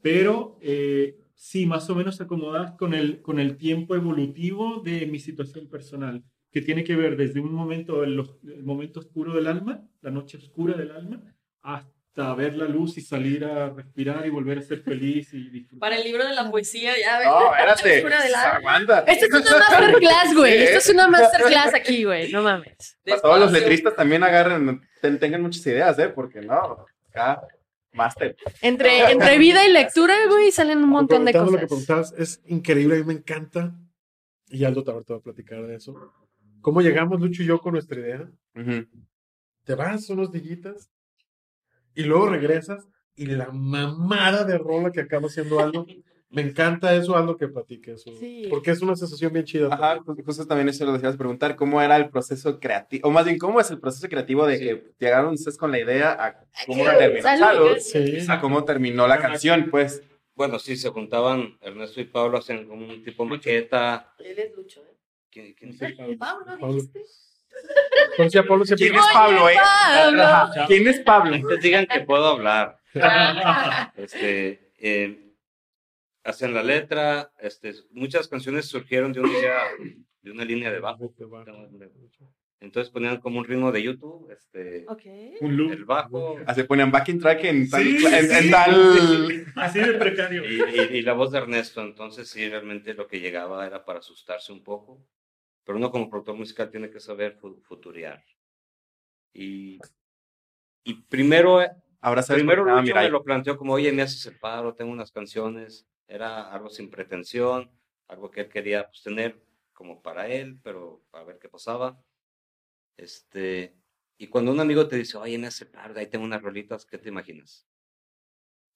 Pero 0.00 0.58
eh, 0.60 1.16
sí, 1.34 1.66
más 1.66 1.88
o 1.90 1.94
menos 1.96 2.20
acomodadas 2.20 2.72
con 2.72 2.94
el, 2.94 3.20
con 3.20 3.38
el 3.40 3.56
tiempo 3.56 3.94
evolutivo 3.96 4.80
de 4.80 5.06
mi 5.06 5.18
situación 5.18 5.66
personal, 5.68 6.22
que 6.52 6.60
tiene 6.62 6.84
que 6.84 6.96
ver 6.96 7.16
desde 7.16 7.40
un 7.40 7.52
momento, 7.52 8.04
el, 8.04 8.22
el 8.46 8.62
momento 8.62 9.00
oscuro 9.00 9.32
del 9.34 9.46
alma, 9.46 9.82
la 10.02 10.10
noche 10.10 10.36
oscura 10.38 10.74
del 10.76 10.90
alma, 10.90 11.22
hasta 11.62 11.90
ver 12.14 12.54
la 12.54 12.66
luz 12.66 12.98
y 12.98 13.00
salir 13.00 13.44
a 13.44 13.70
respirar 13.70 14.26
y 14.26 14.30
volver 14.30 14.58
a 14.58 14.62
ser 14.62 14.82
feliz 14.82 15.32
y 15.32 15.48
disfrutar. 15.48 15.80
Para 15.80 15.96
el 15.96 16.04
libro 16.04 16.26
de 16.26 16.34
la 16.34 16.50
poesía, 16.50 16.92
ya 17.00 17.18
ves. 17.18 17.26
No, 17.26 17.54
espérate. 17.54 18.34
Aguanta. 18.36 18.98
Esto 19.06 19.26
es 19.26 19.32
una 19.32 19.58
masterclass, 19.58 20.34
güey. 20.34 20.62
Esto 20.62 20.78
es 20.78 20.88
una 20.90 21.08
masterclass 21.08 21.74
aquí, 21.74 22.04
güey. 22.04 22.30
No 22.30 22.42
mames. 22.42 22.98
Para 23.04 23.20
todos 23.20 23.40
los 23.40 23.52
letristas 23.52 23.96
también 23.96 24.22
agarren, 24.22 24.80
ten- 25.00 25.18
tengan 25.18 25.42
muchas 25.42 25.66
ideas, 25.66 25.98
¿eh? 25.98 26.08
Porque 26.10 26.42
no, 26.42 26.84
acá, 27.08 27.46
máster. 27.92 28.36
Entre, 28.60 29.10
entre 29.10 29.38
vida 29.38 29.66
y 29.66 29.72
lectura, 29.72 30.14
güey, 30.28 30.50
salen 30.52 30.78
un 30.78 30.90
montón 30.90 31.24
de 31.24 31.32
Preguntando 31.32 31.52
Lo 31.60 31.66
que 31.66 31.68
cosas. 31.68 31.86
preguntabas 31.86 32.14
es 32.18 32.42
increíble, 32.46 32.96
a 32.96 32.98
mí 32.98 33.04
me 33.04 33.14
encanta. 33.14 33.74
Y 34.48 34.64
Aldo 34.64 34.84
te 34.84 34.92
va 34.92 34.98
a 35.00 35.20
platicar 35.20 35.66
de 35.66 35.76
eso. 35.76 35.94
¿Cómo 36.60 36.82
llegamos 36.82 37.18
Lucho 37.20 37.42
y 37.42 37.46
yo 37.46 37.58
con 37.58 37.72
nuestra 37.72 37.98
idea? 37.98 38.28
Te 39.64 39.74
vas 39.74 40.10
unos 40.10 40.30
dillitas 40.30 40.90
y 41.94 42.04
luego 42.04 42.28
regresas 42.28 42.88
y 43.14 43.26
la 43.26 43.50
mamada 43.50 44.44
de 44.44 44.58
rola 44.58 44.90
que 44.90 45.00
acaba 45.00 45.26
haciendo 45.26 45.60
Aldo. 45.60 45.86
Me 46.30 46.40
encanta 46.40 46.94
eso, 46.94 47.14
Aldo, 47.14 47.36
que 47.36 47.46
platique 47.46 47.92
eso. 47.92 48.10
Sí. 48.18 48.46
Porque 48.48 48.70
es 48.70 48.80
una 48.80 48.96
sensación 48.96 49.34
bien 49.34 49.44
chida. 49.44 49.68
Ajá, 49.70 50.00
pues, 50.02 50.24
justo 50.24 50.46
también 50.46 50.70
eso 50.70 50.86
lo 50.86 50.94
decías 50.94 51.14
preguntar, 51.18 51.56
¿cómo 51.56 51.82
era 51.82 51.94
el 51.98 52.08
proceso 52.08 52.58
creativo? 52.58 53.06
O 53.08 53.10
más 53.10 53.26
bien, 53.26 53.36
¿cómo 53.38 53.60
es 53.60 53.70
el 53.70 53.78
proceso 53.78 54.08
creativo 54.08 54.46
de 54.46 54.58
que 54.58 54.94
llegaron 54.98 55.34
ustedes 55.34 55.58
con 55.58 55.70
la 55.70 55.78
idea 55.78 56.12
a 56.12 56.46
cómo 56.66 56.84
terminó 56.84 57.22
Salud. 57.22 57.76
Sí. 57.78 58.18
a 58.26 58.40
cómo 58.40 58.64
terminó 58.64 59.06
la 59.06 59.18
canción? 59.18 59.68
Pues, 59.70 60.02
Bueno, 60.34 60.58
sí, 60.58 60.76
se 60.76 60.88
juntaban 60.88 61.58
Ernesto 61.60 62.00
y 62.00 62.04
Pablo, 62.04 62.38
hacían 62.38 62.66
como 62.66 62.88
un 62.88 63.02
tipo 63.02 63.26
maqueta. 63.26 64.14
Él 64.18 64.38
es 64.38 64.56
Lucho, 64.56 64.80
¿eh? 64.80 64.96
¿Quién, 65.30 65.52
quién 65.52 65.74
Sí, 65.74 65.84
Pablo. 65.94 66.16
Pablo, 66.18 66.44
Pablo. 66.46 66.74
¿dijiste? 66.74 67.02
Si 68.28 68.38
a 68.38 68.42
Pablo 68.46 68.64
siempre 68.64 68.88
¿quién 68.90 68.98
es 69.00 69.06
Pablo, 69.12 69.48
eh? 69.48 69.56
Pablo. 69.56 70.64
¿Quién 70.66 70.88
es 70.88 71.00
Pablo? 71.00 71.34
Antes 71.34 71.60
digan 71.62 71.86
que 71.86 72.00
puedo 72.00 72.26
hablar. 72.26 72.78
Este, 73.96 74.72
eh, 74.78 75.32
hacen 76.24 76.54
la 76.54 76.62
letra, 76.62 77.32
este, 77.38 77.72
muchas 77.90 78.28
canciones 78.28 78.66
surgieron 78.66 79.12
de 79.12 79.20
una 79.20 79.32
idea, 79.38 79.58
de 80.22 80.30
una 80.30 80.44
línea 80.44 80.70
de 80.70 80.80
bajo. 80.80 81.12
Entonces 82.60 82.92
ponían 82.92 83.16
como 83.20 83.40
un 83.40 83.44
ritmo 83.44 83.72
de 83.72 83.82
YouTube, 83.82 84.30
este, 84.30 84.84
Ok. 84.88 85.02
Un 85.40 85.56
loop. 85.56 85.72
el 85.72 85.84
bajo 85.84 86.38
Así 86.46 86.62
ponían 86.62 86.92
backing 86.92 87.18
track 87.18 87.42
en 87.44 87.68
tal, 87.68 87.82
Sí, 87.82 88.06
en, 88.06 88.14
en 88.14 88.42
sí. 88.44 88.50
tal- 88.52 89.46
Así 89.56 89.80
de 89.80 89.92
precario. 89.94 90.44
y, 90.48 90.60
y- 90.94 90.98
y 90.98 91.02
la 91.02 91.14
voz 91.14 91.32
de 91.32 91.38
Ernesto. 91.38 91.80
Entonces 91.80 92.28
sí, 92.28 92.48
realmente 92.48 92.94
lo 92.94 93.08
que 93.08 93.18
llegaba 93.18 93.66
era 93.66 93.84
para 93.84 93.98
asustarse 93.98 94.52
un 94.52 94.62
poco. 94.62 95.04
Pero 95.64 95.78
uno 95.78 95.90
como 95.90 96.10
productor 96.10 96.36
musical 96.36 96.70
tiene 96.70 96.90
que 96.90 97.00
saber 97.00 97.36
fu- 97.36 97.60
futurear. 97.62 98.24
Y, 99.32 99.78
y 100.84 100.94
primero, 101.02 101.60
Ahora 102.00 102.22
sabes 102.22 102.42
primero 102.42 102.64
llama 102.64 102.80
Lucho 102.80 102.86
Mirai. 102.94 103.04
me 103.06 103.10
lo 103.10 103.22
planteó 103.22 103.56
como, 103.56 103.74
oye, 103.74 103.92
me 103.92 104.02
haces 104.02 104.26
el 104.26 104.38
paro, 104.38 104.74
tengo 104.74 104.90
unas 104.90 105.12
canciones. 105.12 105.86
Era 106.08 106.52
algo 106.52 106.68
sin 106.68 106.90
pretensión, 106.90 107.70
algo 108.08 108.30
que 108.30 108.40
él 108.42 108.48
quería 108.48 108.88
pues, 108.88 109.02
tener 109.02 109.40
como 109.72 110.02
para 110.02 110.26
él, 110.28 110.58
pero 110.62 111.02
a 111.12 111.22
ver 111.22 111.38
qué 111.38 111.48
pasaba. 111.48 112.02
Este, 112.96 113.74
y 114.18 114.26
cuando 114.28 114.50
un 114.52 114.60
amigo 114.60 114.86
te 114.88 114.96
dice, 114.96 115.16
oye, 115.16 115.38
me 115.38 115.46
hace 115.46 115.64
el 115.64 115.70
paro, 115.70 115.94
ahí 115.98 116.06
tengo 116.08 116.24
unas 116.24 116.42
rolitas, 116.42 116.84
¿qué 116.84 116.98
te 116.98 117.08
imaginas? 117.08 117.66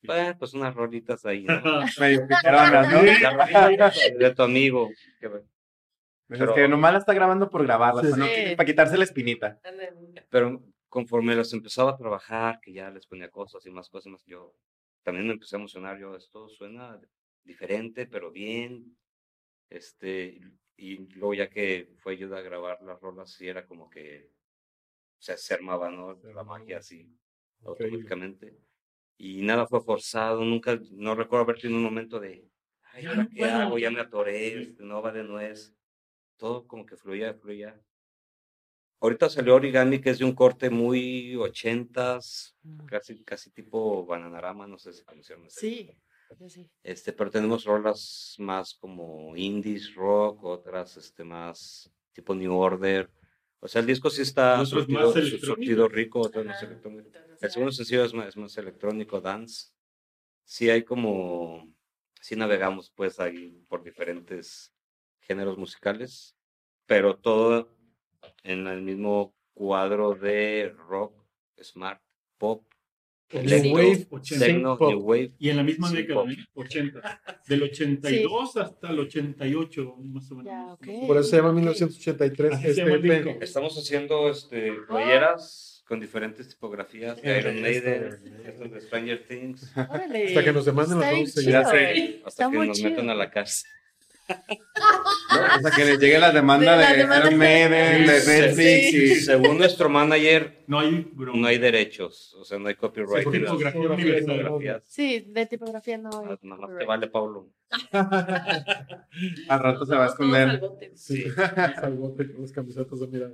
Bueno, 0.03 0.39
pues 0.39 0.55
unas 0.55 0.75
rolitas 0.75 1.27
ahí, 1.27 1.45
¿no? 1.45 1.61
Medio 2.01 2.27
picaronas, 2.29 2.91
¿no? 2.93 3.03
La 3.21 3.31
rolita 3.33 3.69
de 4.19 4.35
tu 4.35 4.43
amigo. 4.43 4.91
que- 5.21 5.43
Es 6.29 6.41
que 6.55 6.67
nomás 6.69 6.93
la 6.93 6.99
está 6.99 7.15
grabando 7.15 7.49
por 7.49 7.63
grabarla, 7.63 8.03
Sí. 8.03 8.11
para, 8.11 8.17
no- 8.25 8.27
Sí. 8.33 8.57
para 8.57 8.67
quitarse 8.67 8.99
la 8.99 9.05
espinita. 9.05 9.61
Pero 10.31 10.63
conforme 10.89 11.35
las 11.37 11.53
empezaba 11.53 11.93
a 11.93 11.97
trabajar, 11.97 12.61
que 12.61 12.73
ya 12.73 12.91
les 12.91 13.07
ponía 13.07 13.31
cosas 13.31 13.65
y 13.67 13.71
más 13.71 13.89
cosas, 13.89 14.11
más, 14.13 14.25
yo 14.27 14.55
también 15.03 15.27
me 15.27 15.35
empecé 15.35 15.57
a 15.57 15.59
emocionar. 15.61 15.99
Yo, 15.99 16.17
esto 16.17 16.49
suena 16.49 17.01
diferente, 17.45 18.07
pero 18.07 18.31
bien. 18.33 18.97
Este, 19.71 20.41
y 20.77 20.99
luego 21.15 21.35
ya 21.35 21.49
que 21.49 21.93
fue 21.99 22.13
ayuda 22.15 22.39
a 22.39 22.43
grabar 22.43 22.83
las 22.83 23.01
rolas, 23.01 23.31
sí 23.33 23.49
era 23.49 23.67
como 23.67 23.89
que 23.91 24.31
se, 25.19 25.37
se 25.37 25.55
armaba, 25.55 25.91
¿no? 25.91 26.19
La 26.35 26.45
magia 26.45 26.79
así, 26.79 27.09
automáticamente. 27.65 28.57
Y 29.19 29.43
nada 29.43 29.67
fue 29.67 29.81
forzado, 29.81 30.45
nunca, 30.45 30.79
no 30.93 31.15
recuerdo 31.15 31.45
haber 31.45 31.59
tenido 31.61 31.79
un 31.79 31.85
momento 31.85 32.21
de, 32.21 32.49
ay, 32.93 33.03
Ya 33.05 33.09
¿ahora 33.11 33.23
no 33.25 33.29
¿qué 33.31 33.37
puedo". 33.39 33.53
hago? 33.57 33.79
Ya 33.79 33.91
me 33.91 34.01
atoré, 34.01 34.61
este, 34.63 34.83
no 34.85 35.01
va 35.03 35.11
de 35.13 35.25
nuez. 35.25 35.75
Todo 36.37 36.67
como 36.67 36.85
que 36.85 36.97
fluía, 36.97 37.35
fluía. 37.35 37.81
Ahorita 39.01 39.29
salió 39.29 39.55
Origami, 39.55 40.01
que 40.01 40.11
es 40.11 40.19
de 40.19 40.25
un 40.25 40.35
corte 40.35 40.71
muy 40.71 41.37
ochentas, 41.37 42.57
casi, 42.87 43.23
casi 43.25 43.51
tipo 43.51 44.05
Bananarama, 44.07 44.67
no 44.67 44.79
sé 44.79 44.93
si 44.93 45.05
conocieron 45.05 45.49
Sí. 45.51 45.91
yo 46.39 46.49
sí. 46.49 46.69
Este, 46.83 47.13
pero 47.13 47.31
tenemos 47.31 47.65
rolas 47.65 48.35
más 48.39 48.75
como 48.75 49.37
indies, 49.37 49.95
rock, 49.95 50.43
otras 50.45 50.97
este, 50.97 51.25
más 51.25 51.91
tipo 52.13 52.35
New 52.35 52.55
Order, 52.55 53.11
O 53.61 53.69
sea, 53.69 53.81
el 53.81 53.87
disco 53.87 54.11
sí 54.11 54.23
está 54.23 54.65
surtido, 54.65 55.01
más 55.01 55.13
su- 55.13 55.19
electrónico. 55.19 55.47
surtido 55.47 55.89
rico, 55.89 56.21
otro 56.21 56.45
más 56.45 56.63
electrónico. 56.63 57.09
entonces, 57.09 57.43
El 57.43 57.51
segundo 57.51 57.73
sencillo 57.73 58.05
es 58.05 58.15
más, 58.15 58.29
es 58.29 58.37
más 58.37 58.57
electrónico, 58.59 59.21
dance. 59.21 59.71
Sí 60.45 60.71
hay 60.71 60.85
como, 60.85 61.67
sí 62.21 62.37
navegamos 62.37 62.91
pues 62.95 63.19
ahí 63.19 63.65
por 63.69 63.83
diferentes 63.83 64.73
géneros 65.27 65.59
musicales, 65.59 66.35
pero 66.87 67.17
todo 67.17 67.69
en 68.45 68.67
el 68.67 68.83
mismo 68.83 69.35
cuadro 69.55 70.15
de 70.15 70.73
rock, 70.89 71.15
smart, 71.63 72.01
pop, 72.39 72.63
Electro, 73.29 73.73
Wave, 73.73 74.07
ochenta. 74.11 74.47
techno, 74.47 74.69
synth 74.71 74.79
pop. 74.79 74.91
new 74.93 75.01
wave. 75.01 75.33
Y 75.41 75.51
en 75.51 75.57
la 75.57 75.63
misma 75.65 75.89
Sí, 75.89 75.97
década. 75.97 76.23
¿eh? 76.31 76.37
80. 76.55 77.23
Del 77.49 77.63
82 77.65 78.57
hasta 78.57 78.89
el 78.91 79.01
88, 79.01 79.97
más 79.99 80.31
o 80.31 80.37
menos. 80.37 80.53
Ya, 80.53 80.73
ok. 80.75 81.07
Por 81.09 81.17
eso 81.17 81.29
se 81.31 81.37
llama 81.37 81.53
1983 81.53 82.53
Así 82.53 82.63
se 82.63 82.71
este 82.71 82.85
llama. 82.85 83.31
Estamos 83.41 83.77
haciendo 83.77 84.29
este, 84.31 84.73
playeras 84.87 85.83
con 85.89 85.99
diferentes 85.99 86.49
tipografías 86.49 87.21
de 87.21 87.39
Iron 87.41 87.61
Maiden, 87.61 88.23
de 88.71 88.81
Stranger 88.81 89.27
Things, 89.27 89.73
Órale. 89.77 90.29
Hasta 90.29 90.45
que 90.45 90.53
nos 90.53 90.65
demanden 90.65 90.99
los 91.01 91.11
dos, 91.11 91.35
chido, 91.35 91.51
ya 91.51 91.65
sé. 91.65 91.71
güey. 91.79 92.23
hasta 92.25 92.45
Está 92.45 92.51
que 92.61 92.67
nos 92.67 92.77
chido. 92.77 92.91
metan 92.91 93.11
a 93.11 93.15
la 93.17 93.31
cárcel. 93.31 93.71
O 94.29 95.61
sea, 95.61 95.71
que 95.71 95.85
les 95.85 95.99
llegue 95.99 96.19
la 96.19 96.33
demanda 96.33 96.77
De. 96.77 97.01
Iron 97.01 97.39
Maiden, 97.39 98.07
de 98.07 98.13
Netflix 98.13 98.57
sí. 98.57 98.97
y... 98.97 99.15
Según 99.17 99.59
nuestro 99.59 99.89
manager, 99.89 100.65
No 100.67 100.81
hay 100.81 101.11
no 101.17 101.47
hay 101.47 101.59
derechos, 101.59 102.35
o 102.35 102.45
sea, 102.45 102.59
no 102.59 102.69
hay 102.69 102.75
copyright. 102.75 103.25
Sí, 103.25 103.41
tipografía. 103.41 104.83
Sí, 104.85 105.21
de 105.29 105.47
tipografía 105.47 105.99
no. 105.99 106.11
hay 106.11 106.33
Ah, 106.33 106.39
Nada 106.43 106.67
más 106.67 106.79
te 106.79 106.85
vale, 106.85 107.07
Pablo. 107.09 107.49
Al 107.93 109.61
rato 109.61 109.87
se 109.87 109.95
va 109.95 110.05
a 110.05 110.09
esconder. 110.09 110.61
Sí, 110.95 111.25
salvote 111.81 112.31
con 112.33 112.43
las 112.43 112.53
camisetas 112.53 113.01
de 113.01 113.07
mira. 113.09 113.31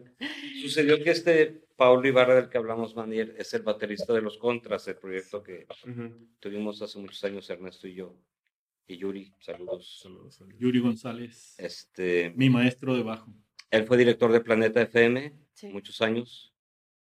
Sucedió 0.62 1.02
que 1.02 1.10
este 1.10 1.64
Pablo 1.76 2.06
Ibarra 2.06 2.34
del 2.36 2.48
que 2.48 2.58
hablamos, 2.58 2.94
manager, 2.94 3.34
es 3.38 3.52
el 3.54 3.62
baterista 3.62 4.12
de 4.12 4.22
Los 4.22 4.38
Contras, 4.38 4.86
el 4.88 4.96
proyecto 4.96 5.42
que 5.42 5.66
tuvimos 6.40 6.80
hace 6.80 6.98
muchos 6.98 7.22
años 7.24 7.48
Ernesto 7.50 7.86
y 7.88 7.94
yo. 7.94 8.14
Y 8.92 8.98
Yuri, 8.98 9.32
saludos. 9.40 10.06
Yuri 10.58 10.80
González, 10.80 11.54
Este, 11.58 12.30
mi 12.36 12.50
maestro 12.50 12.94
de 12.94 13.02
bajo. 13.02 13.32
él 13.70 13.86
fue 13.86 13.96
director 13.96 14.30
de 14.30 14.40
Planeta 14.40 14.82
FM 14.82 15.32
Sí. 15.54 15.68
muchos 15.68 16.02
años. 16.02 16.52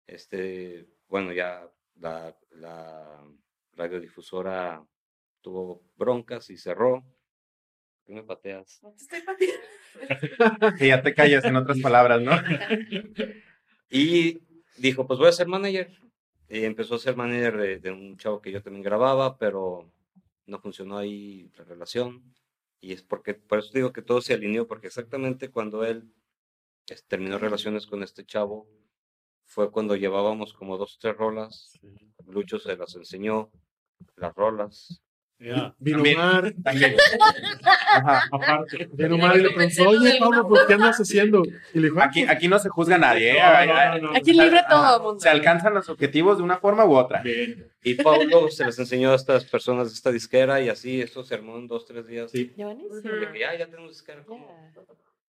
Este, 0.07 0.87
bueno, 1.09 1.33
ya 1.35 1.69
la, 1.97 2.35
la 2.53 3.23
radiodifusora 3.75 4.83
tuvo 5.43 5.83
broncas 5.97 6.49
y 6.49 6.57
cerró. 6.57 7.05
¿Qué 8.07 8.15
me 8.15 8.23
pateas? 8.23 8.81
No 8.83 8.93
te 8.93 9.03
estoy 9.03 9.21
pateando. 9.21 9.59
Que 10.79 10.89
ya 10.89 11.03
te 11.03 11.15
callas, 11.15 11.45
en 11.45 11.57
otras 11.57 11.81
palabras, 11.81 12.21
¿no? 12.23 12.33
Y 13.91 14.41
dijo, 14.79 15.07
pues 15.07 15.19
voy 15.19 15.29
a 15.29 15.33
ser 15.33 15.47
manager. 15.49 15.91
Y 16.49 16.65
empezó 16.65 16.95
a 16.95 16.99
ser 16.99 17.15
manager 17.17 17.57
de, 17.59 17.79
de 17.79 17.91
un 17.93 18.17
chavo 18.17 18.41
que 18.41 18.51
yo 18.53 18.63
también 18.63 18.83
grababa, 18.83 19.37
pero 19.39 19.93
no 20.47 20.61
funcionó 20.61 20.99
ahí 20.99 21.51
la 21.57 21.65
relación. 21.65 22.35
Y 22.81 22.93
es 22.93 23.03
porque, 23.03 23.35
por 23.35 23.59
eso 23.61 23.71
digo 23.73 23.93
que 23.93 24.03
todo 24.03 24.21
se 24.21 24.35
alineó, 24.35 24.67
porque 24.67 24.89
exactamente 24.89 25.51
cuando 25.51 25.85
él 25.85 26.13
terminó 27.09 27.39
relaciones 27.39 27.87
con 27.87 28.03
este 28.03 28.25
chavo, 28.27 28.69
fue 29.45 29.71
cuando 29.71 29.97
llevábamos 29.97 30.53
como 30.53 30.77
dos 30.77 30.97
o 30.97 30.99
tres 31.01 31.17
rolas. 31.17 31.79
Lucho 32.27 32.59
se 32.59 32.77
las 32.77 32.95
enseñó, 32.97 33.51
las 34.17 34.35
rolas. 34.35 35.04
Ya, 35.39 35.75
Vino 35.79 35.99
También. 35.99 36.19
Mar, 36.19 36.55
También. 36.63 36.95
Ajá. 37.93 38.23
aparte. 38.33 38.89
vino 38.93 39.19
Mar 39.19 39.37
y 39.37 39.43
le 39.43 39.51
preguntó, 39.51 39.89
oye 39.89 40.17
Pablo, 40.19 40.49
¿por 40.49 40.67
qué 40.67 40.75
andas 40.75 40.99
haciendo? 40.99 41.43
Y 41.75 41.81
le 41.81 41.89
dijo, 41.89 42.01
"Ah, 42.01 42.05
Aquí, 42.05 42.23
aquí 42.23 42.49
no 42.49 42.59
se 42.59 42.69
juzga 42.69 42.95
a 42.97 42.99
nadie, 42.99 43.33
¿eh? 43.33 43.41
No, 43.41 43.47
ay, 43.75 44.01
no, 44.01 44.13
no. 44.13 44.17
Aquí 44.17 44.33
libre 44.33 44.63
todo 44.69 44.97
el 44.97 45.03
mundo. 45.03 45.21
Se 45.21 45.29
alcanzan 45.29 45.75
los 45.75 45.89
objetivos 45.89 46.39
de 46.39 46.45
una 46.45 46.59
forma 46.59 46.85
u 46.85 46.95
otra. 46.95 47.21
Bien. 47.23 47.67
Y 47.83 47.95
Pablo 47.95 48.49
se 48.49 48.65
las 48.65 48.79
enseñó 48.79 49.13
a 49.13 49.17
estas 49.17 49.45
personas 49.45 49.89
de 49.89 49.95
esta 49.95 50.11
disquera 50.11 50.61
y 50.61 50.69
así, 50.69 51.03
eso 51.03 51.23
se 51.25 51.35
armó 51.35 51.59
en 51.59 51.67
dos, 51.67 51.85
tres 51.85 52.07
días. 52.07 52.31
Sí. 52.31 52.45
De 52.57 53.29
que 53.33 53.39
ya, 53.41 53.59
ya 53.59 53.67
tenemos 53.67 53.91
disquera. 53.91 54.25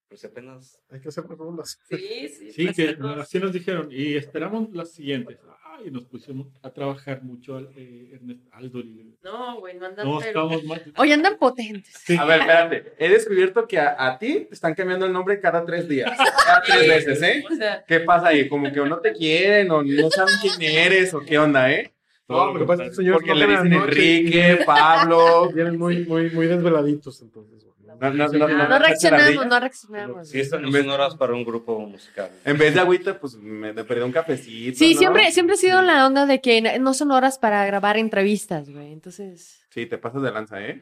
Pues 0.07 0.23
apenas 0.23 0.79
hay 0.91 1.01
que 1.01 1.09
hacer 1.09 1.25
rolas. 1.25 1.79
Sí, 1.89 2.29
sí. 2.29 2.51
Sí, 2.51 2.65
pues, 2.65 2.75
que 2.75 2.97
así 3.19 3.39
nos 3.39 3.51
dijeron. 3.51 3.89
Y 3.91 4.15
esperamos 4.15 4.69
las 4.71 4.91
siguientes. 4.93 5.39
Ay, 5.77 5.91
nos 5.91 6.05
pusimos 6.05 6.47
a 6.61 6.69
trabajar 6.71 7.21
mucho 7.23 7.57
al, 7.57 7.69
eh, 7.75 8.11
Ernesto 8.13 8.47
Aldo. 8.53 8.79
y- 8.79 9.15
No, 9.23 9.59
güey, 9.59 9.77
no 9.77 9.87
andan 9.87 10.07
No, 10.07 10.21
estamos 10.21 10.63
más. 10.63 10.81
Oye, 10.97 11.13
andan 11.13 11.37
potentes. 11.37 11.93
Sí. 12.05 12.15
A 12.17 12.25
ver, 12.25 12.41
espérate. 12.41 12.93
He 12.97 13.09
descubierto 13.09 13.67
que 13.67 13.79
a, 13.79 13.95
a 14.07 14.17
ti 14.17 14.45
te 14.47 14.53
están 14.53 14.73
cambiando 14.73 15.05
el 15.05 15.11
nombre 15.13 15.39
cada 15.39 15.65
tres 15.65 15.87
días. 15.89 16.11
Cada 16.45 16.61
tres 16.61 16.87
veces, 16.87 17.21
¿eh? 17.23 17.43
O 17.51 17.55
sea, 17.55 17.83
¿Qué 17.85 17.99
pasa 18.01 18.27
ahí? 18.29 18.47
Como 18.47 18.71
que 18.71 18.79
o 18.79 18.85
no 18.85 18.99
te 18.99 19.13
quieren 19.13 19.69
o 19.71 19.83
no 19.83 20.09
saben 20.11 20.35
quién 20.41 20.61
eres 20.77 21.13
o 21.13 21.19
qué 21.21 21.37
onda, 21.37 21.71
¿eh? 21.71 21.91
No, 22.27 22.53
lo 22.53 22.59
que 22.59 22.65
pasa 22.65 22.83
es 22.85 22.89
que 22.89 22.95
señores 22.95 23.19
Porque 23.21 23.35
le 23.35 23.47
dicen 23.47 23.71
y 23.73 23.75
Enrique, 23.75 24.59
Pablo. 24.65 25.49
Vienen 25.53 25.77
muy, 25.77 26.05
muy, 26.05 26.29
muy 26.31 26.47
desveladitos, 26.47 27.21
entonces. 27.21 27.64
No, 27.99 28.11
no, 28.11 28.27
no, 28.27 28.79
reaccionamos, 28.79 29.47
no 29.47 29.59
reaccionamos. 29.59 30.29
Sí, 30.29 30.39
estas 30.39 30.61
no 30.61 30.71
son 30.71 30.89
horas 30.89 31.15
para 31.15 31.33
un 31.33 31.43
grupo 31.43 31.79
musical. 31.79 32.29
En 32.43 32.57
vez 32.57 32.73
de 32.73 32.79
agüita, 32.81 33.19
pues 33.19 33.35
me 33.35 33.73
me 33.73 33.83
perdí 33.83 34.01
un 34.03 34.11
cafecito. 34.11 34.77
Sí, 34.77 34.93
¿no? 34.93 34.99
siempre, 34.99 35.31
siempre 35.31 35.53
ha 35.55 35.57
sido 35.57 35.81
la 35.81 36.05
onda 36.07 36.25
de 36.25 36.41
que 36.41 36.61
no 36.79 36.93
son 36.93 37.11
horas 37.11 37.37
para 37.39 37.65
grabar 37.65 37.97
entrevistas, 37.97 38.69
güey. 38.69 38.91
Entonces, 38.93 39.61
Sí, 39.69 39.85
te 39.85 39.97
pasas 39.97 40.21
de 40.21 40.31
lanza, 40.31 40.61
¿eh? 40.65 40.81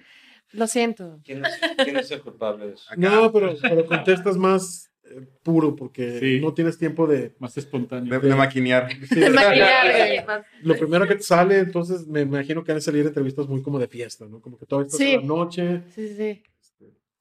lo 0.52 0.67
siento. 0.67 1.19
¿Quién 1.23 1.43
es, 1.45 1.60
quién 1.84 1.97
es 1.97 2.12
el 2.12 2.21
culpable 2.21 2.67
de 2.67 2.73
eso? 2.73 2.86
No, 2.95 3.32
pero, 3.32 3.56
pero 3.62 3.86
contestas 3.88 4.38
más 4.38 4.91
eh, 5.04 5.19
puro 5.41 5.76
porque 5.76 6.19
Sí. 6.19 6.39
no 6.39 6.54
tienes 6.54 6.78
tiempo 6.78 7.08
de... 7.08 7.34
Más 7.39 7.58
espontáneo. 7.58 8.19
De, 8.19 8.30
de 8.30 8.36
maquinear. 8.36 8.88
sí, 9.10 9.19
De 9.19 9.30
lo 10.62 10.78
primero 10.78 11.08
que 11.08 11.15
te 11.15 11.23
sale, 11.23 11.58
entonces 11.60 12.06
me 12.08 12.21
imagino 12.21 12.63
que 12.63 12.71
han 12.71 12.78
de 12.78 12.82
salir 12.82 13.06
entrevistas 13.06 13.47
muy 13.47 13.63
como 13.63 13.80
de 13.80 13.88
fiesta, 13.88 14.26
¿no? 14.30 14.39
Como 14.41 14.60
que 14.60 14.65
todavía 14.67 14.86
estás 14.88 14.99
Sí. 14.99 15.13
en 15.13 15.21
la 15.21 15.28
noche, 15.28 15.82
Sí, 15.95 16.08
sí, 16.10 16.15
sí. 16.15 16.43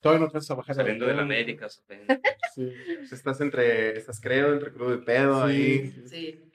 Todavía 0.03 0.27
no 0.27 0.33
vas 0.33 0.51
a 0.51 0.55
bajar. 0.55 0.77
Saliendo 0.77 1.07
de 1.07 1.15
la 1.15 1.23
América. 1.23 1.69
Sí, 2.55 2.71
Pues 2.99 3.12
estás 3.12 3.41
entre, 3.41 3.97
estás 3.97 4.21
creo, 4.21 4.53
entre 4.53 4.75
crudo 4.75 4.95
y 4.95 4.99
pedo 5.03 5.43
ahí. 5.43 5.91
sí, 5.91 6.03
Sí. 6.07 6.53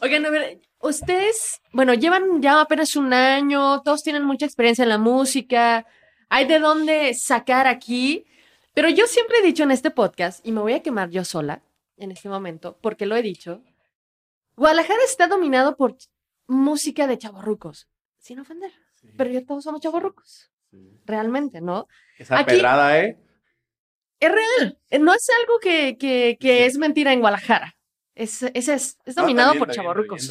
Oigan, 0.00 0.26
a 0.26 0.30
ver, 0.30 0.60
ustedes, 0.80 1.60
bueno, 1.72 1.94
llevan 1.94 2.40
ya 2.42 2.60
apenas 2.60 2.96
un 2.96 3.12
año, 3.12 3.82
todos 3.82 4.02
tienen 4.02 4.24
mucha 4.24 4.46
experiencia 4.46 4.82
en 4.82 4.88
la 4.88 4.98
música, 4.98 5.86
hay 6.28 6.46
de 6.46 6.58
dónde 6.60 7.14
sacar 7.14 7.66
aquí, 7.66 8.24
pero 8.72 8.88
yo 8.88 9.06
siempre 9.06 9.38
he 9.38 9.42
dicho 9.42 9.62
en 9.64 9.70
este 9.72 9.90
podcast, 9.90 10.44
y 10.46 10.52
me 10.52 10.60
voy 10.60 10.74
a 10.74 10.82
quemar 10.82 11.10
yo 11.10 11.24
sola 11.24 11.62
en 11.96 12.12
este 12.12 12.28
momento, 12.28 12.78
porque 12.80 13.06
lo 13.06 13.16
he 13.16 13.22
dicho, 13.22 13.62
Guadalajara 14.56 15.00
está 15.04 15.26
dominado 15.26 15.76
por 15.76 15.96
música 16.46 17.06
de 17.08 17.18
chavorrucos, 17.18 17.88
sin 18.18 18.38
ofender, 18.40 18.72
sí, 19.00 19.10
pero 19.16 19.30
ya 19.30 19.44
todos 19.44 19.64
somos 19.64 19.80
chavorrucos, 19.80 20.51
sí. 20.72 21.00
realmente, 21.06 21.60
¿no? 21.60 21.86
Esa 22.18 22.40
Aquí- 22.40 22.56
pedrada, 22.56 22.98
¿eh? 22.98 23.16
Es 24.18 24.30
real, 24.32 24.78
eh, 24.90 24.98
no 24.98 25.14
es 25.14 25.26
algo 25.40 25.58
que, 25.60 25.96
que, 25.98 26.36
que 26.40 26.66
es 26.66 26.78
mentira 26.78 27.12
en 27.12 27.20
Guadalajara. 27.20 27.76
Es, 28.14 28.42
es, 28.42 28.68
es, 28.68 28.98
dominado 29.14 29.52
bien, 29.52 29.64
por 29.64 29.74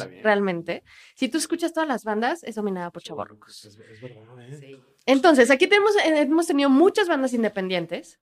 bien. 0.08 0.22
realmente. 0.22 0.84
Si 1.16 1.28
tú 1.28 1.36
escuchas 1.38 1.72
todas 1.72 1.88
las 1.88 2.04
bandas, 2.04 2.44
es 2.44 2.54
dominada 2.54 2.90
por 2.90 3.02
chavorrucos. 3.02 3.64
Es, 3.64 3.76
es 3.76 4.00
verdad, 4.00 4.40
¿eh? 4.40 4.56
Sí. 4.58 4.82
Entonces, 5.04 5.50
aquí 5.50 5.66
tenemos, 5.66 5.96
eh, 5.96 6.20
hemos 6.20 6.46
tenido 6.46 6.70
muchas 6.70 7.08
bandas 7.08 7.32
independientes. 7.32 8.20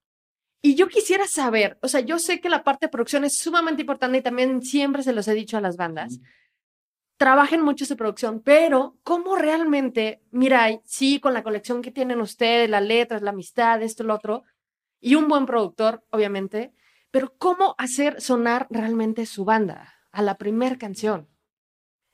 Y 0.63 0.75
yo 0.75 0.89
quisiera 0.89 1.27
saber, 1.27 1.79
o 1.83 1.89
sea, 1.89 2.01
yo 2.01 2.19
sé 2.19 2.41
que 2.41 2.49
la 2.49 2.65
parte 2.65 2.87
de 2.87 2.91
producción 2.91 3.25
es 3.25 3.39
sumamente 3.39 3.83
importante 3.83 4.19
y 4.19 4.23
también 4.23 4.63
siempre 4.63 5.03
se 5.03 5.13
los 5.13 5.27
he 5.29 5.35
dicho 5.35 5.57
a 5.57 5.61
las 5.61 5.77
bandas. 5.77 6.19
Trabajen 7.21 7.61
mucho 7.61 7.85
su 7.85 7.99
producción, 7.99 8.41
pero 8.41 8.97
¿cómo 9.03 9.37
realmente, 9.37 10.23
mira, 10.31 10.81
sí, 10.87 11.21
con 11.21 11.35
la 11.35 11.43
colección 11.43 11.83
que 11.83 11.91
tienen 11.91 12.23
ustedes, 12.23 12.71
las 12.71 12.83
letras, 12.83 13.21
la 13.21 13.29
amistad, 13.29 13.83
esto, 13.83 14.05
lo 14.05 14.15
otro, 14.15 14.43
y 15.01 15.17
un 15.17 15.29
buen 15.29 15.45
productor, 15.45 16.03
obviamente, 16.09 16.73
pero 17.11 17.35
¿cómo 17.37 17.75
hacer 17.77 18.23
sonar 18.23 18.69
realmente 18.71 19.27
su 19.27 19.45
banda 19.45 19.97
a 20.13 20.23
la 20.23 20.39
primer 20.39 20.79
canción? 20.79 21.29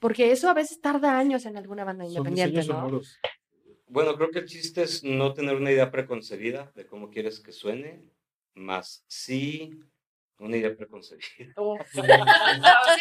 Porque 0.00 0.32
eso 0.32 0.50
a 0.50 0.54
veces 0.54 0.80
tarda 0.80 1.16
años 1.16 1.46
en 1.46 1.56
alguna 1.56 1.84
banda 1.84 2.04
independiente, 2.04 2.56
¿no? 2.56 2.64
sonoros. 2.64 3.20
Bueno, 3.86 4.16
creo 4.16 4.32
que 4.32 4.40
el 4.40 4.46
chiste 4.46 4.82
es 4.82 5.04
no 5.04 5.34
tener 5.34 5.54
una 5.54 5.70
idea 5.70 5.92
preconcebida 5.92 6.72
de 6.74 6.84
cómo 6.84 7.10
quieres 7.10 7.38
que 7.38 7.52
suene, 7.52 8.10
más 8.54 9.04
sí 9.06 9.70
una 10.38 10.56
idea 10.56 10.74
preconcebida. 10.76 11.52
No, 11.56 11.74
sí, 11.92 12.00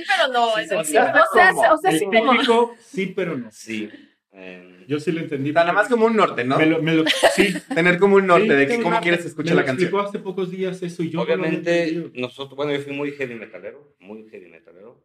pero 0.08 0.34
no. 0.34 0.50
sí. 0.56 0.76
O 0.76 0.84
sea, 0.84 1.74
o 1.74 1.78
sea, 1.78 1.92
El 1.92 2.00
sí 2.00 2.06
como... 2.06 2.32
típico, 2.34 2.76
sí, 2.80 3.06
pero 3.08 3.38
no. 3.38 3.52
Sí. 3.52 3.90
em, 4.32 4.86
Yo 4.88 5.00
sí 5.00 5.12
lo 5.12 5.22
entendí. 5.22 5.52
Nada 5.52 5.74
más 5.74 5.88
como 5.90 6.06
un 6.06 6.16
norte, 6.16 6.44
¿no? 6.44 6.58
Me 6.58 6.66
lo, 6.66 6.82
me 6.82 6.94
lo- 6.94 7.04
sí, 7.34 7.54
Tener 7.76 8.00
como 8.00 8.16
un 8.16 8.28
norte 8.28 8.48
Sí, 8.48 8.54
de 8.54 8.68
que 8.68 8.76
sí, 8.78 8.82
cómo 8.84 8.96
me- 8.96 9.02
quieres 9.02 9.34
que 9.36 9.44
me 9.44 9.50
la 9.52 9.66
canción. 9.66 9.88
explicó 9.88 10.00
hace 10.00 10.20
pocos 10.20 10.50
días 10.52 10.82
eso 10.82 11.04
y 11.04 11.10
yo 11.10 11.18
no 11.20 11.24
Obviamente, 11.24 12.12
nosotros, 12.14 12.56
bueno, 12.56 12.72
yo 12.74 12.80
fui 12.80 12.94
muy 12.94 13.12
heavy 13.12 13.36
metalero, 13.36 13.96
muy 14.00 14.28
heavy 14.30 14.48
metalero, 14.50 15.04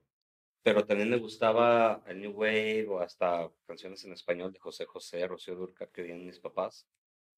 pero 0.62 0.84
también 0.84 1.08
me 1.10 1.16
gustaba 1.16 2.02
el 2.06 2.20
New 2.20 2.32
Wave 2.32 2.86
o 2.88 3.00
hasta 3.00 3.50
canciones 3.66 4.04
en 4.04 4.12
español 4.12 4.52
de 4.52 4.58
José 4.60 4.84
José, 4.84 5.26
Rocío 5.26 5.54
Durcal 5.56 5.88
que 5.92 6.02
tenían 6.02 6.26
mis 6.26 6.38
papás, 6.38 6.86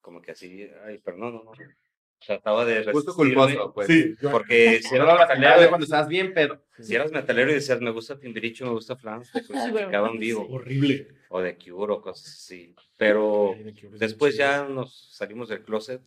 como 0.01 0.21
que 0.21 0.33
así, 0.33 0.69
ay, 0.85 0.99
pero 1.05 1.17
no, 1.17 1.31
no, 1.31 1.45
no. 1.45 1.53
Trataba 2.27 2.65
de 2.65 2.85
Gusto 2.93 3.13
resistirme, 3.13 3.35
culposo, 3.35 3.73
pues. 3.73 3.87
Sí. 3.87 4.15
Porque 4.31 4.79
si 4.83 4.89
Solo 4.89 5.05
eras 5.05 5.29
metalero, 5.29 5.69
cuando 5.69 5.85
estabas 5.85 6.09
bien, 6.09 6.33
pero. 6.35 6.63
si 6.79 6.95
eras 6.95 7.13
metalero 7.13 7.51
y 7.51 7.55
decías, 7.55 7.81
me 7.81 7.91
gusta 7.91 8.19
Timbiricho, 8.19 8.65
me 8.67 8.73
gusta 8.73 8.97
Flans, 8.97 9.31
te 9.33 9.43
crucificaban 9.47 10.19
vivo. 10.19 10.47
Horrible. 10.49 11.09
O 11.29 11.41
de 11.41 11.57
Cure 11.57 11.93
o 11.95 12.01
cosas 12.03 12.27
así. 12.27 12.75
Pero 12.97 13.55
después 13.93 14.37
ya 14.37 14.65
nos 14.65 15.11
salimos 15.15 15.49
del 15.49 15.63
closet 15.63 16.03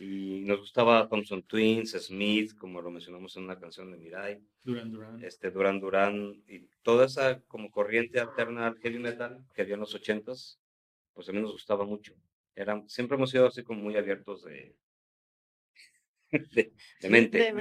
y 0.00 0.42
nos 0.44 0.60
gustaba 0.60 1.08
Thompson 1.08 1.42
Twins, 1.44 1.92
Smith, 1.92 2.54
como 2.56 2.82
lo 2.82 2.90
mencionamos 2.90 3.36
en 3.36 3.44
una 3.44 3.58
canción 3.58 3.92
de 3.92 3.96
Mirai, 3.96 4.40
Duran 4.64 4.90
Duran. 4.90 5.24
este 5.24 5.50
Duran 5.50 5.80
Duran 5.80 6.42
y 6.48 6.66
toda 6.82 7.06
esa 7.06 7.40
como 7.42 7.70
corriente 7.70 8.18
alterna 8.20 8.66
al 8.66 8.78
heavy 8.78 8.98
metal 8.98 9.44
que 9.54 9.62
había 9.62 9.74
en 9.74 9.80
los 9.80 9.94
ochentas, 9.94 10.58
pues 11.12 11.28
a 11.28 11.32
mí 11.32 11.40
nos 11.40 11.52
gustaba 11.52 11.84
mucho. 11.84 12.14
Eran, 12.56 12.88
siempre 12.88 13.16
hemos 13.16 13.30
sido 13.30 13.46
así 13.46 13.62
como 13.62 13.82
muy 13.82 13.96
abiertos 13.96 14.44
de, 14.44 14.74
de, 16.52 16.72
de 17.00 17.08
mente. 17.10 17.38
De- 17.38 17.52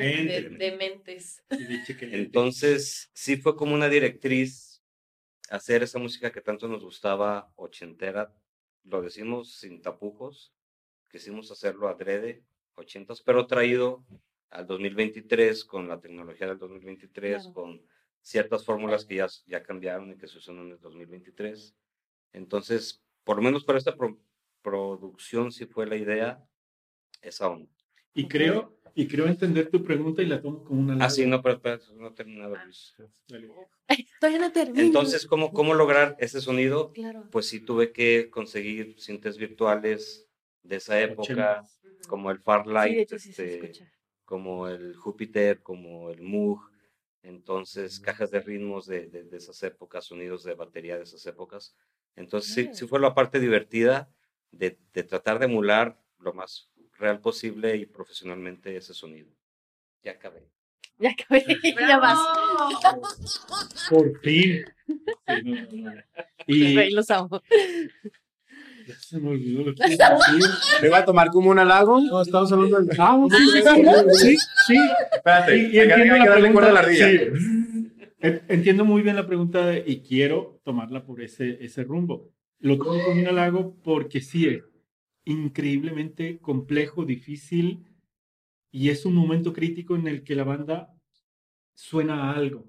De, 0.50 0.50
de 0.58 0.78
mentes. 0.78 1.44
Entonces, 2.16 3.10
sí 3.14 3.38
fue 3.38 3.56
como 3.56 3.74
una 3.76 3.90
directriz 3.90 4.82
hacer 5.50 5.84
esa 5.84 6.00
música 6.00 6.32
que 6.32 6.42
tanto 6.42 6.68
nos 6.68 6.84
gustaba, 6.84 7.52
ochentera. 7.56 8.34
Lo 8.84 9.02
decimos 9.02 9.56
sin 9.56 9.82
tapujos, 9.82 10.54
quisimos 11.10 11.52
hacerlo 11.52 11.88
adrede, 11.88 12.44
ochentas, 12.76 13.22
pero 13.22 13.46
traído 13.48 14.04
al 14.50 14.66
2023 14.68 15.64
con 15.66 15.88
la 15.88 16.00
tecnología 16.00 16.48
del 16.48 16.58
2023, 16.58 17.36
Claro. 17.44 17.54
con 17.54 17.82
ciertas 18.22 18.64
fórmulas 18.66 19.06
que 19.06 19.16
ya, 19.16 19.28
ya 19.46 19.64
cambiaron 19.64 20.12
y 20.12 20.18
que 20.18 20.28
se 20.28 20.38
usan 20.38 20.58
en 20.60 20.72
el 20.72 20.80
2023. 20.80 21.76
Entonces, 22.34 23.04
por 23.24 23.38
lo 23.38 23.44
menos 23.44 23.64
para 23.64 23.78
esta 23.78 23.96
pro- 23.96 24.20
producción 24.62 25.52
sí 25.52 25.66
fue 25.66 25.86
la 25.86 25.96
idea, 25.98 26.44
esa 27.22 27.48
onda. 27.50 27.72
Y 28.14 28.28
creo, 28.28 28.78
y 28.96 29.08
creo 29.08 29.28
entender 29.28 29.70
tu 29.70 29.84
pregunta 29.84 30.22
y 30.22 30.28
la 30.28 30.42
tomo 30.42 30.64
como 30.64 30.82
una 30.82 31.06
Ah, 31.06 31.10
sí, 31.10 31.22
larga. 31.22 31.38
no, 31.38 31.42
pero, 31.44 31.62
pero 31.62 31.80
no 31.96 32.08
he 32.08 32.12
terminado, 32.12 32.56
Luis. 32.64 32.96
Dale. 33.28 33.50
Todavía 34.20 34.40
no 34.40 34.52
termino. 34.52 34.82
Entonces, 34.86 35.26
¿cómo, 35.26 35.52
¿cómo 35.52 35.74
lograr 35.74 36.16
ese 36.20 36.42
sonido? 36.42 36.92
Claro. 36.94 37.28
Pues 37.32 37.48
sí 37.48 37.60
tuve 37.60 37.92
que 37.92 38.30
conseguir 38.30 38.96
sintes 39.00 39.38
virtuales 39.38 40.28
de 40.64 40.78
esa 40.78 41.00
época, 41.02 41.64
como 42.08 42.32
el 42.32 42.38
Sí, 42.38 42.44
Farlight, 42.44 43.10
sí 43.10 43.34
se 43.34 43.56
este, 43.56 43.88
como 44.26 44.68
el 44.68 44.96
Júpiter, 44.96 45.62
como 45.62 46.10
el 46.10 46.22
Moog, 46.22 46.72
entonces 47.24 48.00
cajas 48.00 48.32
de 48.32 48.40
ritmos 48.42 48.86
de, 48.86 49.08
de- 49.08 49.24
de 49.24 49.38
esas 49.38 49.62
épocas, 49.64 50.06
sonidos 50.06 50.44
de 50.44 50.54
batería 50.56 50.98
de 50.98 51.04
esas 51.04 51.26
épocas. 51.26 51.76
Entonces 52.16 52.54
sí, 52.54 52.70
sí 52.74 52.88
fue 52.88 53.00
la 53.00 53.14
parte 53.16 53.40
divertida 53.40 54.10
de, 54.52 54.78
de 54.94 55.04
tratar 55.04 55.40
de 55.40 55.46
emular 55.46 56.00
lo 56.20 56.34
más 56.34 56.70
real 56.98 57.20
posible 57.20 57.76
y 57.78 57.86
profesionalmente 57.86 58.76
ese 58.76 58.94
sonido. 58.94 59.30
Ya 60.04 60.12
acabé. 60.12 60.44
Ya 61.00 61.12
acabé, 61.12 61.44
ya 61.88 61.98
vas. 62.00 62.20
Por 63.90 64.20
fin. 64.22 64.64
Sí, 64.86 65.42
no, 65.44 65.56
no, 65.56 65.92
no. 65.92 66.02
Y 66.48 66.76
Rey, 66.76 66.92
los 66.92 67.10
amo. 67.10 67.42
ya 68.88 68.96
se 69.00 69.18
me 69.20 69.30
olvidó 69.32 69.64
lo 69.64 69.74
que 69.76 69.94
iba 69.94 70.08
a 70.08 70.16
decir. 70.16 70.50
¿Me 70.82 70.88
iba 70.88 70.98
a 70.98 71.06
tomar 71.06 71.30
como 71.30 71.50
un 71.50 71.60
halago? 71.60 72.00
No, 72.02 72.22
estamos 72.22 72.52
hablando 72.52 72.82
del. 72.82 72.90
Ah, 73.00 73.18
sí, 74.14 74.38
sí. 74.68 74.76
Espérate, 75.14 75.58
Y, 75.58 75.62
y 75.76 75.80
hay 75.80 75.90
hay 75.90 75.92
entiendo 75.92 76.14
que 76.14 76.20
la 76.20 76.30
darle 76.30 76.52
cuerda 76.52 76.70
a 76.70 76.74
la 76.74 76.80
ardilla. 76.82 77.08
sí. 77.10 77.90
En- 78.20 78.42
Entiendo 78.48 78.86
muy 78.86 79.02
bien 79.02 79.16
la 79.18 79.28
pregunta 79.28 79.78
y 79.78 80.02
quiero 80.02 80.62
tomarla 80.64 81.06
por 81.06 81.22
ese, 81.22 81.58
ese 81.64 81.84
rumbo. 81.84 82.32
Lo 82.60 82.78
tomo 82.78 83.04
como 83.04 83.20
un 83.20 83.28
halago 83.28 83.76
porque 83.84 84.22
sí 84.22 84.48
es 84.48 84.64
increíblemente 85.26 86.40
complejo, 86.40 87.06
difícil 87.06 87.86
y 88.72 88.90
es 88.90 89.06
un 89.06 89.16
momento 89.16 89.54
crítico 89.54 89.96
en 89.96 90.08
el 90.08 90.24
que 90.24 90.36
la 90.36 90.44
banda 90.44 90.96
suena 91.76 92.32
a 92.32 92.36
algo. 92.38 92.66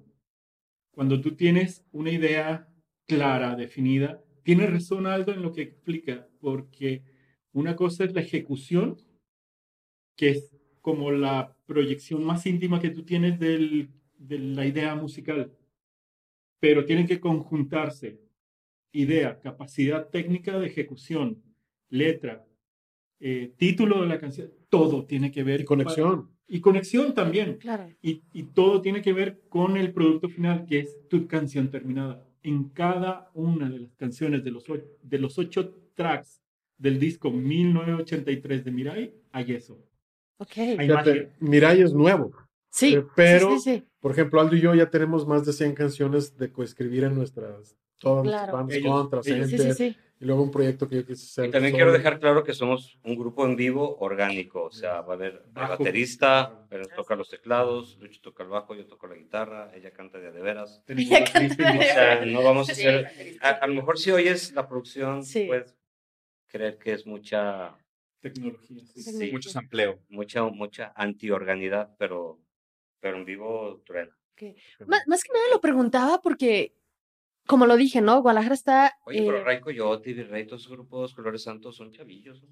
Cuando 0.91 1.21
tú 1.21 1.35
tienes 1.35 1.85
una 1.91 2.11
idea 2.11 2.69
clara, 3.07 3.55
definida, 3.55 4.23
tiene 4.43 4.67
razón 4.67 5.07
algo 5.07 5.31
en 5.33 5.41
lo 5.43 5.53
que 5.53 5.63
explica, 5.63 6.27
porque 6.39 7.03
una 7.53 7.75
cosa 7.75 8.05
es 8.05 8.13
la 8.13 8.21
ejecución, 8.21 8.97
que 10.17 10.29
es 10.29 10.55
como 10.81 11.11
la 11.11 11.55
proyección 11.65 12.23
más 12.23 12.45
íntima 12.45 12.79
que 12.79 12.89
tú 12.89 13.03
tienes 13.03 13.39
del- 13.39 13.89
de 14.17 14.39
la 14.39 14.65
idea 14.65 14.95
musical, 14.95 15.51
pero 16.59 16.85
tienen 16.85 17.07
que 17.07 17.19
conjuntarse 17.19 18.19
idea, 18.93 19.39
capacidad 19.41 20.09
técnica 20.09 20.59
de 20.59 20.67
ejecución, 20.67 21.43
letra, 21.95 22.45
eh, 23.19 23.53
título 23.57 24.01
de 24.01 24.07
la 24.07 24.19
canción, 24.19 24.51
todo 24.69 25.05
tiene 25.05 25.31
que 25.31 25.43
ver 25.43 25.61
Y 25.61 25.65
conexión. 25.65 26.29
y 26.47 26.59
conexión 26.61 27.13
también. 27.13 27.57
Claro. 27.57 27.89
Y, 28.01 28.23
y 28.33 28.43
todo 28.43 28.81
tiene 28.81 29.01
que 29.01 29.13
ver 29.13 29.41
con 29.49 29.77
el 29.77 29.91
producto 29.93 30.29
final, 30.29 30.65
que 30.67 30.79
es 30.79 31.07
tu 31.09 31.27
canción 31.27 31.69
terminada. 31.71 32.23
En 32.43 32.65
cada 32.69 33.31
una 33.33 33.69
de 33.69 33.79
las 33.79 33.95
canciones 33.95 34.43
de 34.43 34.51
los, 34.51 34.63
de 35.01 35.19
los 35.19 35.39
ocho 35.39 35.73
tracks 35.95 36.41
del 36.77 36.99
disco 36.99 37.31
1983 37.31 38.65
de 38.65 38.71
Mirai, 38.71 39.13
hay 39.31 39.53
eso. 39.53 39.79
Ok. 40.37 40.57
Hay 40.57 40.77
Fíjate. 40.77 41.31
Mirai 41.39 41.81
es 41.81 41.93
nuevo. 41.93 42.33
Sí, 42.69 42.93
Eh, 42.95 43.05
pero- 43.15 43.51
sí, 43.51 43.59
sí, 43.59 43.75
sí. 43.77 43.83
Por 43.99 44.11
ejemplo, 44.11 44.39
Aldo 44.41 44.55
y 44.55 44.61
yo 44.61 44.75
ya 44.75 44.89
tenemos 44.89 45.25
más 45.25 45.45
de 45.45 45.53
100 45.53 45.73
canciones 45.73 46.37
de 46.37 46.51
coescribir 46.51 47.05
en 47.05 47.15
nuestras. 47.15 47.75
Todas 47.99 48.23
Claro. 48.27 48.67
Ellos- 48.69 48.91
contra, 48.91 49.21
ellos- 49.25 49.49
Sí, 49.49 49.57
sí, 49.57 49.63
Center, 49.63 49.73
sí. 49.75 49.97
Y 50.19 50.25
luego 50.25 50.43
un 50.43 50.51
proyecto 50.51 50.87
que 50.87 50.95
yo 50.95 51.05
quise 51.05 51.25
hacer. 51.25 51.49
Y 51.49 51.51
también 51.51 51.75
quiero 51.75 51.91
dejar 51.91 52.19
claro 52.21 52.43
que 52.43 52.53
somos 52.53 52.97
un 53.03 53.17
grupo 53.17 53.45
en 53.45 53.55
vivo 53.57 53.97
orgánico, 53.99 54.63
o 54.63 54.71
sea, 54.71 55.01
va 55.01 55.13
a 55.13 55.15
haber 55.15 55.43
el 55.45 55.51
baterista, 55.53 56.65
él 56.71 56.87
toca 56.95 57.15
los 57.15 57.29
teclados, 57.29 57.97
Lucho 57.99 58.21
toca 58.21 58.43
el 58.43 58.49
bajo, 58.49 58.75
yo 58.75 58.85
toco 58.87 59.07
la 59.07 59.15
guitarra, 59.15 59.71
ella 59.75 59.91
canta 59.91 60.17
de 60.19 60.31
de 60.31 60.41
veras. 60.41 60.81
Tenemos 60.85 61.09
Ya 61.09 61.19
la 61.19 61.25
triste 61.25 61.63
canté. 61.63 61.79
O 61.79 61.81
sea, 61.83 62.25
no 62.25 62.43
vamos 62.43 62.69
a 62.69 62.73
Sí, 62.75 62.81
hacer... 62.87 63.37
A, 63.41 63.49
a 63.49 63.67
lo 63.67 63.73
mejor 63.73 63.99
si 63.99 64.11
oyes 64.11 64.53
la 64.53 64.67
producción, 64.67 65.23
Sí. 65.25 65.45
puedes 65.47 65.75
creer 66.47 66.77
que 66.77 66.93
es 66.93 67.05
mucha, 67.05 67.75
Tecnología. 68.21 68.81
sí. 68.93 69.01
Sí. 69.03 69.31
Mucho 69.33 69.49
sampleo. 69.49 69.99
mucha, 70.07 70.43
mucha 70.43 70.93
antiorganidad, 70.95 71.93
pero, 71.99 72.39
pero 73.01 73.17
en 73.17 73.25
vivo 73.25 73.81
truena. 73.85 74.17
Más, 74.87 75.03
más 75.07 75.23
que 75.23 75.31
nada 75.33 75.45
lo 75.51 75.59
preguntaba 75.61 76.21
porque, 76.21 76.73
como 77.47 77.65
lo 77.65 77.75
dije, 77.77 78.01
¿no? 78.01 78.21
Guadalajara 78.21 78.55
está. 78.55 78.97
Oye, 79.05 79.19
eh, 79.19 79.23
pero 79.25 79.43
Ray 79.43 79.59
Coyote, 79.61 80.13
Virrey, 80.13 80.45
todos 80.47 80.61
esos 80.61 80.71
grupos 80.71 81.13
Colores 81.13 81.43
Santos 81.43 81.75
son 81.75 81.91
chavillos, 81.91 82.41
¿no? 82.43 82.49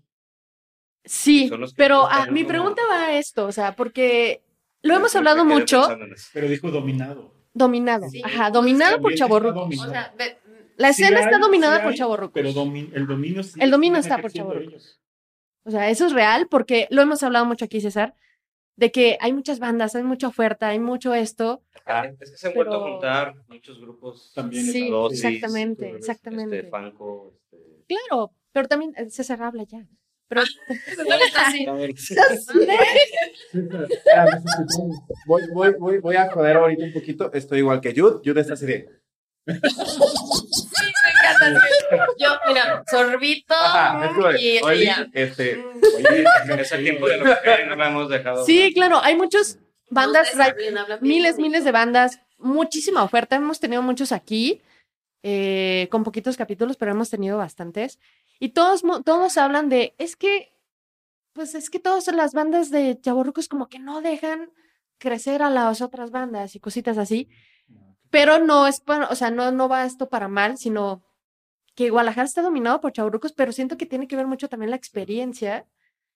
sí, 1.05 1.49
son 1.49 1.59
los 1.61 1.71
que 1.73 1.77
pero 1.77 2.07
ah, 2.09 2.27
mi 2.31 2.41
como- 2.43 2.47
pregunta 2.49 2.81
va 2.89 3.05
a 3.07 3.17
esto, 3.17 3.45
o 3.45 3.51
sea, 3.51 3.75
porque 3.75 4.41
lo 4.81 4.95
hemos 4.95 5.15
hablado 5.15 5.43
mucho. 5.45 5.83
Pero 6.33 6.47
dijo 6.47 6.71
dominado. 6.71 7.33
dominado. 7.53 8.07
Sí. 8.09 8.21
Ajá, 8.23 8.49
dominado 8.51 9.01
por 9.01 9.13
chavorrucos. 9.15 9.79
O 9.79 9.89
sea, 9.89 10.13
La 10.77 10.91
Sí 10.93 11.03
escena 11.03 11.19
hay, 11.19 11.25
está 11.25 11.39
dominada 11.39 11.77
sí 11.79 11.83
por 11.83 11.93
chavorrucos. 11.93 12.33
Pero 12.33 12.51
domi- 12.53 12.89
el 12.93 13.05
dominio 13.05 13.43
sí 13.43 13.59
El 13.61 13.69
dominio 13.71 13.99
está 13.99 14.17
por 14.19 14.31
chavorrucos. 14.31 14.99
O 15.65 15.71
sea, 15.71 15.89
eso 15.89 16.05
es 16.07 16.13
real 16.13 16.47
porque 16.49 16.87
lo 16.89 17.01
hemos 17.01 17.21
hablado 17.23 17.45
mucho 17.45 17.65
aquí, 17.65 17.79
César, 17.79 18.15
de 18.75 18.91
que 18.91 19.17
hay 19.21 19.33
muchas 19.33 19.59
bandas, 19.59 19.95
hay 19.95 20.03
mucha 20.03 20.27
oferta, 20.27 20.69
hay 20.69 20.79
mucho 20.79 21.13
esto. 21.13 21.61
Ah, 21.85 22.07
es 22.19 22.31
que 22.31 22.37
se 22.37 22.47
han 22.47 22.53
vuelto 22.53 22.75
a 22.75 22.91
juntar 22.91 23.35
muchos 23.47 23.79
grupos. 23.79 24.31
También 24.33 24.65
Sí, 24.65 24.89
Dosis, 24.89 25.23
exactamente, 25.23 25.85
este, 25.85 25.97
exactamente. 25.97 26.57
Este, 26.59 26.69
Fanco, 26.69 27.33
este... 27.51 27.83
Claro, 27.87 28.31
pero 28.51 28.67
también 28.67 28.93
eh, 28.97 29.09
César 29.09 29.41
habla 29.43 29.63
ya. 29.63 29.85
Pero. 30.27 30.41
Ah, 34.15 34.25
Voy, 35.27 35.41
voy, 35.53 35.73
voy, 35.79 35.99
voy 35.99 36.15
a 36.15 36.31
joder 36.31 36.57
ahorita 36.57 36.85
un 36.85 36.93
poquito. 36.93 37.31
Estoy 37.33 37.59
igual 37.59 37.81
que 37.81 37.93
Jude. 37.95 38.21
Jude 38.23 38.41
está 38.41 38.53
así 38.53 38.65
de. 38.65 38.89
Yo, 42.17 42.29
mira, 42.47 42.83
sorbito 42.89 43.53
Ajá, 43.53 44.11
y 44.39 44.59
"Oli, 44.63 44.85
ya. 44.85 45.07
este, 45.13 45.63
Oye, 45.97 46.25
es 46.61 46.71
el 46.71 46.83
tiempo 46.83 47.07
de 47.07 47.17
lo 47.17 47.25
que 47.25 47.65
no 47.65 47.75
lo 47.75 47.85
hemos 47.85 48.09
dejado. 48.09 48.45
sí, 48.45 48.73
claro, 48.73 48.99
hay 49.03 49.15
muchas 49.15 49.59
bandas, 49.89 50.31
hablan 50.33 50.55
bien 50.55 50.73
miles, 51.01 51.33
bonito. 51.35 51.41
miles 51.41 51.63
de 51.65 51.71
bandas, 51.71 52.19
muchísima 52.37 53.03
oferta. 53.03 53.35
Hemos 53.35 53.59
tenido 53.59 53.81
muchos 53.81 54.11
aquí, 54.11 54.61
eh, 55.23 55.87
con 55.91 56.03
poquitos 56.03 56.35
capítulos, 56.37 56.77
pero 56.77 56.91
hemos 56.91 57.09
tenido 57.09 57.37
bastantes. 57.37 57.99
Y 58.39 58.49
todos, 58.49 58.81
todos 59.05 59.37
hablan 59.37 59.69
de, 59.69 59.93
es 59.97 60.15
que, 60.15 60.53
pues 61.33 61.55
es 61.55 61.69
que 61.69 61.79
todas 61.79 62.07
las 62.07 62.33
bandas 62.33 62.69
de 62.71 62.99
Chavorrucos 62.99 63.47
como 63.47 63.67
que 63.69 63.79
no 63.79 64.01
dejan 64.01 64.51
crecer 64.97 65.41
a 65.43 65.49
las 65.49 65.81
otras 65.81 66.11
bandas 66.11 66.55
y 66.55 66.59
cositas 66.59 66.97
así. 66.97 67.29
Pero 68.09 68.39
no 68.39 68.67
es 68.67 68.79
para, 68.79 69.07
o 69.07 69.15
sea, 69.15 69.31
no, 69.31 69.51
no 69.51 69.67
va 69.67 69.85
esto 69.85 70.07
para 70.09 70.27
mal, 70.27 70.57
sino 70.57 71.03
que 71.75 71.89
Guadalajara 71.89 72.25
está 72.25 72.41
dominado 72.41 72.81
por 72.81 72.91
chaburrucos, 72.93 73.33
pero 73.33 73.51
siento 73.51 73.77
que 73.77 73.85
tiene 73.85 74.07
que 74.07 74.15
ver 74.15 74.27
mucho 74.27 74.47
también 74.49 74.69
la 74.69 74.75
experiencia 74.75 75.65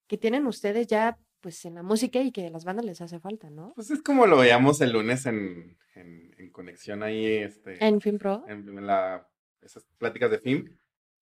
que 0.08 0.17
tienen 0.17 0.48
ustedes 0.48 0.88
ya, 0.88 1.17
pues, 1.41 1.65
en 1.65 1.76
la 1.76 1.84
música 1.84 2.20
y 2.22 2.32
que 2.32 2.48
a 2.48 2.50
las 2.50 2.63
bandas 2.65 2.86
les 2.86 3.02
hace 3.02 3.20
falta, 3.20 3.50
¿no? 3.50 3.74
pues 3.76 3.91
es 3.91 4.02
como 4.02 4.26
lo 4.28 4.38
veíamos 4.38 4.80
el 4.82 4.91
lunes 4.93 5.26
en, 5.26 5.78
en, 5.96 6.34
en 6.38 6.52
conexión 6.52 7.04
ahí, 7.04 7.26
este, 7.26 7.84
En 7.86 8.00
FinPro. 8.02 8.43
en 8.48 8.86
la, 8.86 9.28
esas 9.62 9.86
pláticas 9.98 10.32
de 10.32 10.39
film, 10.39 10.78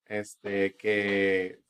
este, 0.06 0.76
que 0.76 1.62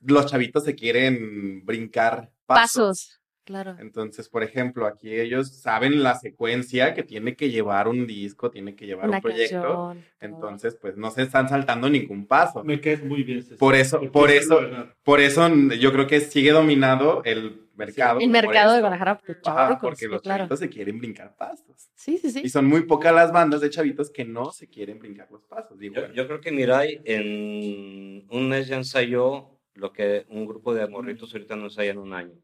los 0.00 0.26
chavitos 0.26 0.64
se 0.64 0.74
quieren 0.74 1.64
brincar 1.64 2.30
pasos. 2.46 2.72
Pasos. 2.72 3.20
Claro. 3.44 3.76
Entonces, 3.78 4.28
por 4.28 4.42
ejemplo, 4.42 4.86
aquí 4.86 5.14
ellos 5.14 5.48
saben 5.60 6.02
la 6.02 6.14
secuencia 6.14 6.94
que 6.94 7.02
tiene 7.02 7.36
que 7.36 7.50
llevar 7.50 7.88
un 7.88 8.06
disco, 8.06 8.50
tiene 8.50 8.74
que 8.74 8.86
llevar 8.86 9.06
Una 9.08 9.18
un 9.18 9.22
proyecto. 9.22 9.60
canción. 9.60 10.04
Entonces, 10.20 10.76
pues 10.80 10.96
no 10.96 11.10
se 11.10 11.22
están 11.22 11.48
saltando 11.48 11.90
ningún 11.90 12.26
paso. 12.26 12.64
Me 12.64 12.80
caes 12.80 13.04
muy 13.04 13.22
bien. 13.22 13.42
César, 13.42 13.58
Por 13.58 13.74
eso- 13.74 14.00
por 14.10 14.30
es 14.30 14.44
eso-. 14.44 14.60
Por 15.02 15.20
eso 15.20 15.46
yo 15.78 15.92
creo 15.92 16.06
que 16.06 16.20
sigue 16.20 16.52
dominado 16.52 17.22
el 17.24 17.60
mercado. 17.76 18.20
El 18.20 18.30
mercado 18.30 18.72
de. 18.72 18.80
Guadalajara, 18.80 19.20
chavorrucos, 19.42 19.80
porque 19.82 20.04
sí, 20.06 20.10
los 20.10 20.22
claro. 20.22 20.38
chavitos 20.42 20.58
se 20.60 20.68
quieren 20.70 20.98
brincar 20.98 21.36
pasos. 21.36 21.90
Sí, 21.94 22.16
sí, 22.18 22.30
sí. 22.30 22.40
Y 22.44 22.48
son 22.48 22.64
muy 22.66 22.82
pocas 22.84 23.12
las 23.14 23.30
bandas 23.32 23.60
de 23.60 23.68
chavitos 23.68 24.10
que 24.10 24.24
no 24.24 24.52
se 24.52 24.68
quieren 24.68 24.98
brincar 24.98 25.28
los 25.30 25.42
pasos. 25.44 25.78
Digo, 25.78 25.94
Yo, 25.96 26.00
bueno, 26.02 26.14
yo 26.14 26.26
creo 26.26 26.40
que 26.40 26.50
Mirai 26.52 27.00
en 27.04 28.26
un 28.30 28.48
mes 28.48 28.68
ya 28.68 28.76
ensayó 28.76 29.50
lo 29.74 29.92
que 29.92 30.24
un 30.30 30.46
grupo 30.46 30.72
de 30.72 30.86
morritos 30.86 31.32
ahorita 31.34 31.56
no 31.56 31.64
ensaya 31.64 31.90
en 31.90 31.98
un 31.98 32.12
año. 32.14 32.34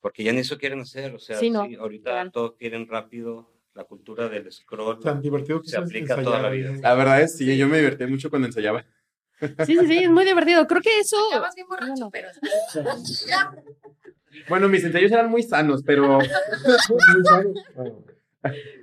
Porque 0.00 0.22
ya 0.24 0.32
ni 0.32 0.40
eso 0.40 0.58
quieren 0.58 0.80
hacer. 0.80 1.14
O 1.14 1.18
sea, 1.18 1.36
Sí, 1.38 1.50
no, 1.50 1.62
ahorita 1.80 2.12
real. 2.12 2.30
todos 2.32 2.54
quieren 2.56 2.86
rápido 2.88 3.52
la 3.74 3.84
cultura 3.84 4.28
del 4.28 4.50
scroll. 4.52 5.00
Tan 5.00 5.20
divertido 5.20 5.60
que 5.62 5.68
Se 5.68 5.76
aplica 5.78 6.14
ensayar 6.14 6.24
toda 6.24 6.42
la 6.42 6.50
vida. 6.50 6.72
la 6.80 6.94
verdad 6.94 7.20
es, 7.22 7.36
sí, 7.36 7.56
yo 7.56 7.66
me 7.68 7.78
divertí 7.78 8.06
mucho 8.06 8.30
cuando 8.30 8.46
ensayaba. 8.46 8.84
Sí, 9.40 9.76
sí, 9.78 9.86
sí, 9.86 9.98
es 10.04 10.10
muy 10.10 10.24
divertido. 10.24 10.66
Creo 10.66 10.82
que 10.82 10.98
eso. 11.00 11.16
Bien 11.54 11.66
borracho, 11.68 12.10
Bueno. 12.10 12.10
pero... 12.10 12.28
Bueno, 14.48 14.68
mis 14.68 14.84
ensayos 14.84 15.10
eran 15.10 15.30
muy 15.30 15.42
sanos, 15.42 15.82
pero 15.84 16.18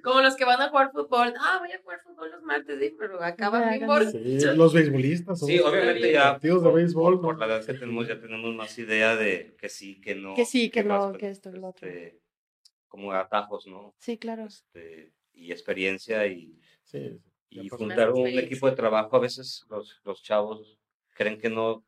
Como 0.04 0.22
los 0.22 0.36
que 0.36 0.46
van 0.46 0.62
a 0.62 0.70
jugar 0.70 0.92
fútbol. 0.92 1.34
Ah, 1.40 1.58
voy 1.60 1.72
a 1.72 1.82
jugar 1.82 2.02
fútbol 2.04 2.32
los 2.32 2.44
martes, 2.44 2.80
sí, 2.80 2.96
pero 2.98 3.18
bien 3.20 3.80
ya. 3.80 3.88
borrachos. 3.88 4.12
Sí, 4.12 4.40
los 4.56 4.74
beisbolistas. 4.74 5.40
Sí, 5.40 5.60
obviamente 5.60 6.12
ya 6.12 6.32
partidos 6.34 6.64
de 6.64 6.70
por, 6.70 6.76
béisbol, 6.78 7.22
por- 7.22 7.38
por 7.38 7.40
la 7.40 7.46
edad 7.48 7.66
que 7.66 7.74
tenemos 7.74 8.08
ya 8.08 8.20
tenemos 8.20 8.54
más 8.56 8.78
idea 8.78 9.16
de 9.16 9.56
que 9.58 9.70
sí, 9.70 10.00
que 10.02 10.16
no. 10.16 10.34
Que 10.36 10.46
sí, 10.46 10.70
que 10.70 10.84
no, 10.84 11.14
que 11.14 11.30
esto 11.30 11.50
y 11.50 11.54
lo 11.60 11.70
otro. 11.70 11.88
este, 11.88 12.20
como 12.88 13.12
atajos, 13.12 13.68
¿no? 13.68 13.96
Sí, 14.00 14.18
claro. 14.18 14.46
Este, 14.46 15.14
y 15.34 15.52
experiencia 15.52 16.26
y, 16.28 16.60
Sí, 16.84 17.20
y 17.50 17.68
juntar 17.70 18.12
un 18.12 18.28
equipo 18.28 18.70
de 18.70 18.76
trabajo. 18.76 19.16
A 19.16 19.20
veces 19.20 19.66
los, 19.70 20.00
los 20.04 20.22
chavos 20.22 20.78
creen 21.14 21.38
que 21.40 21.50
no, 21.50 21.84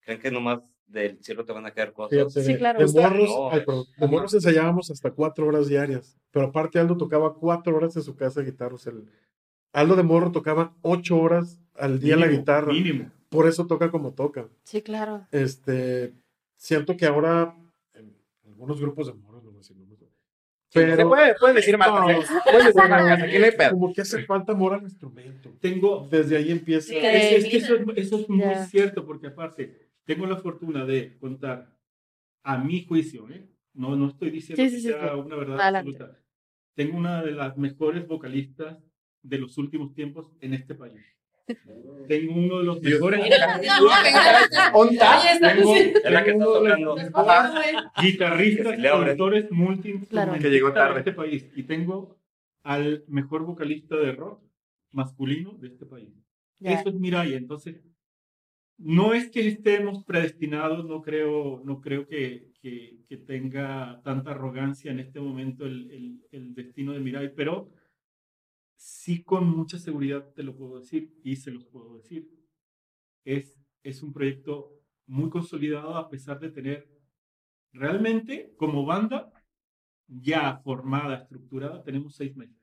creen 0.00 0.20
que 0.20 0.30
nomás 0.30 0.60
del 0.88 1.22
cielo 1.22 1.44
te 1.44 1.52
van 1.52 1.66
a 1.66 1.70
caer 1.70 1.92
cosas. 1.92 2.10
Fíjate, 2.10 2.42
Sí, 2.44 2.52
de- 2.52 2.58
claro. 2.58 2.78
de 2.86 3.00
morros, 3.00 3.28
No, 3.28 3.50
ay, 3.50 3.60
perdón, 3.64 3.84
de 3.96 4.06
morros 4.08 4.34
ensayábamos 4.34 4.90
hasta 4.90 5.10
cuatro 5.10 5.46
horas 5.46 5.68
diarias, 5.68 6.16
pero 6.30 6.46
aparte 6.46 6.78
Aldo 6.78 6.96
tocaba 6.96 7.34
cuatro 7.34 7.76
horas 7.76 7.94
en 7.96 8.02
su 8.02 8.16
casa 8.16 8.40
guitarra. 8.42 8.74
o 8.74 8.78
sea, 8.78 8.92
el- 8.92 9.08
Aldo 9.72 9.96
de 9.96 10.02
morro 10.02 10.32
tocaba 10.32 10.74
ocho 10.82 11.18
horas 11.18 11.60
al 11.74 12.00
día 12.00 12.16
la 12.16 12.22
Mínimo, 12.26 12.40
guitarra, 12.40 12.72
Mínimo. 12.72 13.10
por 13.28 13.46
eso 13.46 13.66
toca 13.66 13.90
como 13.90 14.12
toca. 14.14 14.48
Sí, 14.64 14.80
claro. 14.82 15.26
Este, 15.30 16.14
siento 16.56 16.96
que 16.96 17.04
ahora 17.06 17.54
en 17.94 18.16
algunos 18.46 18.80
grupos 18.80 19.06
de 19.08 19.12
morros, 19.14 19.44
no 19.44 19.50
voy 19.50 19.58
a 19.58 19.60
decir 19.60 19.76
nombres, 19.76 19.98
se 20.70 20.80
pero 20.84 21.08
puede, 21.08 21.34
pueden 21.38 21.56
decir 21.56 21.76
marcas, 21.78 22.00
No. 22.00 22.10
¿eh? 22.10 22.18
Pueden 22.44 22.66
decir 22.66 22.74
marcas, 22.90 23.22
aquí 23.22 23.38
no 23.38 23.44
hay 23.44 23.50
pedo. 23.52 23.70
como 23.70 23.92
que 23.94 24.00
hace 24.02 24.24
falta 24.24 24.52
amor 24.52 24.74
al 24.74 24.82
instrumento. 24.82 25.50
Tengo 25.60 26.08
Desde 26.10 26.36
ahí 26.38 26.50
empieza. 26.50 26.88
Sí, 26.88 26.96
Es, 26.98 27.44
es 27.44 27.50
que 27.50 27.56
eso, 27.58 27.74
es- 27.76 27.82
eso 27.96 28.18
es 28.20 28.28
muy 28.28 28.54
cierto, 28.70 29.04
porque 29.06 29.28
aparte, 29.28 29.87
tengo 30.08 30.26
la 30.26 30.36
fortuna 30.38 30.84
de 30.86 31.16
contar, 31.18 31.76
a 32.42 32.56
mi 32.58 32.84
juicio, 32.86 33.28
¿eh? 33.30 33.46
no, 33.74 33.94
no 33.94 34.08
estoy 34.08 34.30
diciendo 34.30 34.62
Sí, 34.62 34.68
que 34.70 34.76
sí, 34.76 34.80
sí, 34.82 34.88
sea 34.88 35.12
sí. 35.12 35.20
una 35.20 35.36
verdad 35.36 35.60
Adelante. 35.60 35.90
absoluta. 35.92 36.18
Tengo 36.74 36.96
una 36.96 37.22
de 37.22 37.32
las 37.32 37.56
mejores 37.58 38.06
vocalistas 38.08 38.78
de 39.22 39.38
los 39.38 39.58
últimos 39.58 39.94
tiempos 39.94 40.32
en 40.40 40.54
este 40.54 40.74
país. 40.74 41.00
Tengo 42.08 42.34
uno 42.34 42.58
de 42.58 42.64
los 42.64 42.80
mejores 42.82 43.20
Onda. 43.20 45.18
Oye, 45.18 45.32
está- 45.32 45.54
tengo, 45.54 45.74
Es 46.04 46.10
la 46.10 46.24
que 46.24 46.30
está 46.30 46.44
tengo 46.44 46.50
uno 46.52 46.62
de 46.62 46.70
tocando. 46.70 46.96
los 46.96 47.14
Ajá. 47.14 47.92
guitarristas 48.02 48.76
Que 48.76 48.80
y 48.80 48.82
productores 48.90 49.50
multi 49.50 49.98
Claro. 50.08 50.32
Que 50.38 50.50
llegó 50.50 50.72
tarde. 50.72 50.94
de 50.94 50.98
este 51.00 51.12
país. 51.12 51.50
Y 51.56 51.62
tengo 51.64 52.18
al 52.62 53.04
mejor 53.08 53.44
vocalista 53.44 53.96
de 53.96 54.12
rock 54.12 54.42
masculino 54.92 55.52
de 55.58 55.68
este 55.68 55.86
país. 55.86 56.10
Ya. 56.60 56.72
Eso 56.72 56.88
es 56.88 56.94
Mirai. 56.94 57.34
Entonces, 57.34 57.76
no 58.78 59.12
es 59.12 59.30
que 59.30 59.46
estemos 59.46 60.04
predestinados, 60.04 60.86
no 60.86 61.02
creo, 61.02 61.60
no 61.64 61.80
creo 61.80 62.06
que, 62.06 62.52
que, 62.60 63.00
que 63.08 63.16
tenga 63.16 64.00
tanta 64.04 64.30
arrogancia 64.30 64.92
en 64.92 65.00
este 65.00 65.20
momento 65.20 65.66
el, 65.66 65.90
el, 65.90 66.26
el 66.30 66.54
destino 66.54 66.92
de 66.92 67.00
Mirai, 67.00 67.34
pero 67.34 67.70
sí 68.76 69.24
con 69.24 69.50
mucha 69.50 69.78
seguridad 69.78 70.32
te 70.32 70.44
lo 70.44 70.56
puedo 70.56 70.78
decir 70.78 71.12
y 71.24 71.36
se 71.36 71.50
los 71.50 71.66
puedo 71.66 71.96
decir. 71.96 72.30
Es, 73.24 73.60
es 73.82 74.02
un 74.02 74.12
proyecto 74.12 74.72
muy 75.06 75.28
consolidado 75.28 75.96
a 75.96 76.08
pesar 76.08 76.38
de 76.38 76.50
tener 76.50 76.88
realmente 77.72 78.54
como 78.56 78.86
banda 78.86 79.32
ya 80.06 80.58
formada, 80.58 81.16
estructurada, 81.16 81.82
tenemos 81.82 82.14
seis 82.14 82.34
meses. 82.36 82.56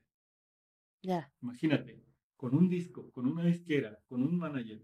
Ya. 1.02 1.30
Imagínate, 1.42 2.02
con 2.36 2.56
un 2.56 2.68
disco, 2.68 3.10
con 3.12 3.26
una 3.26 3.44
disquera, 3.44 4.00
con 4.08 4.22
un 4.22 4.36
manager, 4.36 4.82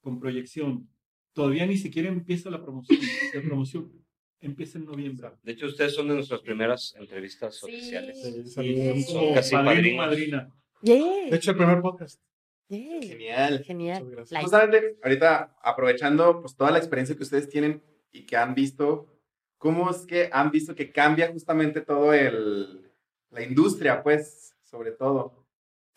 con 0.00 0.18
proyección, 0.20 0.88
todavía 1.32 1.66
ni 1.66 1.76
siquiera 1.76 2.08
empieza 2.08 2.50
la 2.50 2.62
promoción. 2.62 2.98
La 3.34 3.42
promoción 3.42 3.92
empieza 4.40 4.78
en 4.78 4.86
noviembre. 4.86 5.30
De 5.42 5.52
hecho, 5.52 5.66
ustedes 5.66 5.94
son 5.94 6.08
de 6.08 6.14
nuestras 6.14 6.40
primeras 6.40 6.94
entrevistas 6.98 7.56
Sí. 7.56 7.66
oficiales. 7.66 8.22
Sí, 8.54 9.02
son 9.04 9.34
Casi 9.34 9.54
padrino 9.54 9.96
madrina. 9.98 10.50
Yeah. 10.82 11.30
De 11.30 11.36
hecho, 11.36 11.50
el 11.50 11.56
primer 11.58 11.80
podcast. 11.82 12.20
Yeah. 12.68 13.02
Genial. 13.02 13.64
Genial. 13.64 14.10
Like. 14.16 14.36
Justamente, 14.42 14.96
ahorita 15.02 15.56
aprovechando 15.62 16.40
pues 16.40 16.54
toda 16.56 16.70
la 16.70 16.78
experiencia 16.78 17.16
que 17.16 17.22
ustedes 17.22 17.48
tienen 17.48 17.82
y 18.12 18.24
que 18.24 18.36
han 18.36 18.54
visto, 18.54 19.06
¿cómo 19.58 19.90
es 19.90 20.06
que 20.06 20.30
han 20.32 20.50
visto 20.50 20.74
que 20.74 20.90
cambia 20.90 21.30
justamente 21.32 21.80
todo 21.80 22.14
el 22.14 22.86
la 23.30 23.42
industria, 23.44 24.02
pues, 24.02 24.56
sobre 24.64 24.92
todo? 24.92 25.39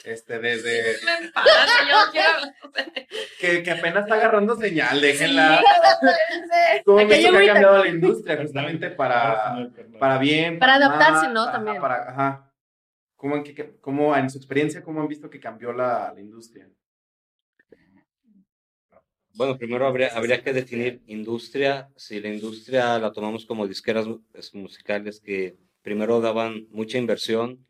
Este, 0.03 0.37
desde 0.39 0.97
Me 1.05 1.29
yo 1.89 1.97
quiero 2.11 2.53
que, 3.39 3.63
que 3.63 3.71
apenas 3.71 4.03
está 4.03 4.15
agarrando 4.15 4.55
señal, 4.57 4.99
déjenla. 4.99 5.59
Sí. 5.59 5.65
¿Cómo 6.85 6.99
Aquí 6.99 7.13
han 7.13 7.19
visto 7.19 7.37
hay 7.37 7.45
que 7.45 7.49
ha 7.49 7.53
cambiado 7.53 7.83
la 7.83 7.89
industria 7.89 8.37
justamente 8.37 8.89
para, 8.91 9.69
para 9.99 10.17
bien? 10.17 10.59
Para 10.59 10.75
adaptarse, 10.75 11.29
¿no? 11.29 11.45
También. 11.51 11.79
Para, 11.81 12.09
ajá. 12.09 12.53
¿Cómo, 13.15 13.37
en 13.37 13.43
qué- 13.43 13.77
cómo, 13.79 14.15
en 14.17 14.29
su 14.29 14.37
experiencia, 14.37 14.83
cómo 14.83 14.99
han 15.01 15.07
visto 15.07 15.29
que 15.29 15.39
cambió 15.39 15.71
la, 15.71 16.11
la 16.13 16.19
industria? 16.19 16.67
Bueno, 19.35 19.57
primero 19.57 19.87
habría, 19.87 20.09
habría 20.09 20.43
que 20.43 20.53
definir 20.53 21.01
industria. 21.07 21.89
Si 21.95 22.19
la 22.19 22.27
industria 22.29 22.99
la 22.99 23.11
tomamos 23.11 23.45
como 23.45 23.67
disqueras 23.67 24.05
mu- 24.05 24.21
es, 24.33 24.53
musicales 24.53 25.19
que 25.23 25.55
primero 25.81 26.19
daban 26.21 26.67
mucha 26.69 26.97
inversión, 26.97 27.65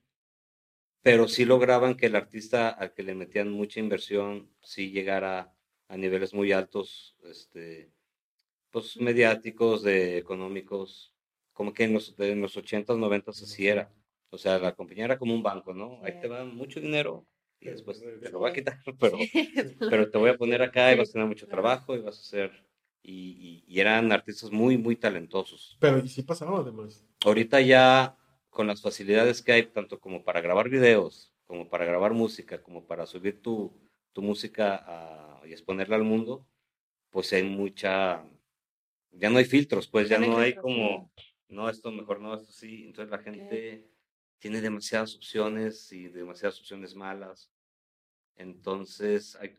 pero 1.03 1.27
sí 1.27 1.45
lograban 1.45 1.95
que 1.97 2.07
el 2.07 2.15
artista 2.15 2.69
al 2.69 2.93
que 2.93 3.03
le 3.03 3.15
metían 3.15 3.51
mucha 3.51 3.79
inversión 3.81 4.49
sí 4.61 4.91
llegara 4.91 5.53
a 5.89 5.97
niveles 5.97 6.33
muy 6.33 6.51
altos, 6.53 7.17
este, 7.23 7.91
pues 8.71 8.97
mediáticos, 8.97 9.83
de 9.83 10.17
económicos, 10.17 11.13
como 11.53 11.73
que 11.73 11.83
en 11.85 11.93
los, 11.93 12.15
en 12.19 12.41
los 12.41 12.57
80s, 12.57 12.97
90s 12.97 13.43
así 13.43 13.67
era. 13.67 13.93
O 14.31 14.37
sea, 14.37 14.57
la 14.59 14.73
compañía 14.75 15.05
era 15.05 15.19
como 15.19 15.33
un 15.35 15.43
banco, 15.43 15.73
¿no? 15.73 15.99
Ahí 16.03 16.13
te 16.19 16.27
va 16.27 16.43
mucho 16.45 16.79
dinero 16.81 17.27
y 17.59 17.69
después 17.69 17.99
te 17.99 18.31
lo 18.31 18.39
va 18.39 18.49
a 18.49 18.53
quitar, 18.53 18.79
pero 18.99 19.17
pero 19.89 20.09
te 20.09 20.17
voy 20.17 20.31
a 20.31 20.37
poner 20.37 20.61
acá 20.61 20.91
y 20.93 20.97
vas 20.97 21.09
a 21.09 21.13
tener 21.13 21.27
mucho 21.27 21.47
trabajo 21.47 21.95
y 21.95 22.01
vas 22.01 22.17
a 22.17 22.21
hacer... 22.21 22.65
Y, 23.05 23.63
y- 23.67 23.73
y 23.75 23.79
eran 23.81 24.13
artistas 24.13 24.49
muy, 24.49 24.77
muy 24.77 24.95
talentosos. 24.95 25.75
Pero 25.81 25.97
y 25.99 26.07
sí 26.07 26.23
pasaba 26.23 26.59
además. 26.59 27.03
Ahorita 27.25 27.59
ya 27.59 28.17
con 28.53 28.67
las 28.67 28.81
facilidades 28.81 29.41
que 29.41 29.53
hay, 29.53 29.63
tanto 29.67 29.99
como 29.99 30.23
para 30.23 30.41
grabar 30.41 30.69
videos, 30.69 31.33
como 31.45 31.69
para 31.69 31.85
grabar 31.85 32.13
música, 32.13 32.61
como 32.63 32.85
para 32.87 33.05
subir 33.05 33.41
tu, 33.41 33.73
tu 34.13 34.21
música 34.21 34.83
a- 34.85 35.47
y 35.47 35.51
exponerla 35.53 35.95
al 35.97 36.03
mundo, 36.03 36.47
pues 37.11 37.33
hay 37.33 37.43
mucha... 37.43 38.25
Ya 39.11 39.29
no 39.29 39.37
hay 39.37 39.45
filtros, 39.45 39.87
pues 39.87 40.09
ya 40.09 40.19
Ya 40.19 40.25
no 40.27 40.37
hay 40.37 40.45
hay 40.53 40.55
como, 40.55 41.11
no, 41.49 41.69
esto 41.69 41.91
mejor, 41.91 42.19
no, 42.19 42.33
esto 42.35 42.51
sí. 42.51 42.85
Entonces 42.85 43.11
la 43.11 43.19
gente 43.19 43.87
tiene 44.39 44.61
demasiadas 44.61 45.15
opciones 45.15 45.91
y 45.91 46.07
demasiadas 46.09 46.59
opciones 46.59 46.95
malas. 46.95 47.51
Entonces, 48.35 49.35
hay, 49.35 49.57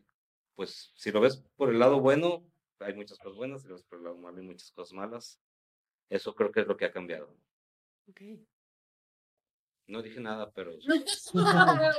pues 0.55 0.91
si 0.95 1.11
lo 1.11 1.21
ves 1.21 1.43
por 1.55 1.69
el 1.69 1.79
lado 1.79 1.99
bueno, 2.01 2.43
hay 2.79 2.93
muchas 2.93 3.17
cosas 3.19 3.37
buenas, 3.37 3.61
si 3.61 3.67
lo 3.67 3.75
ves 3.75 3.83
por 3.83 3.99
el 3.99 4.05
lado 4.05 4.17
malo, 4.17 4.37
hay 4.37 4.45
muchas 4.45 4.71
cosas 4.71 4.93
malas. 4.93 5.41
Eso 6.09 6.35
creo 6.35 6.51
que 6.51 6.61
es 6.61 6.67
lo 6.67 6.77
que 6.77 6.85
ha 6.85 6.91
cambiado. 6.93 7.35
Ok. 8.09 8.21
No 9.87 10.01
dije 10.01 10.19
nada, 10.19 10.49
pero 10.55 10.71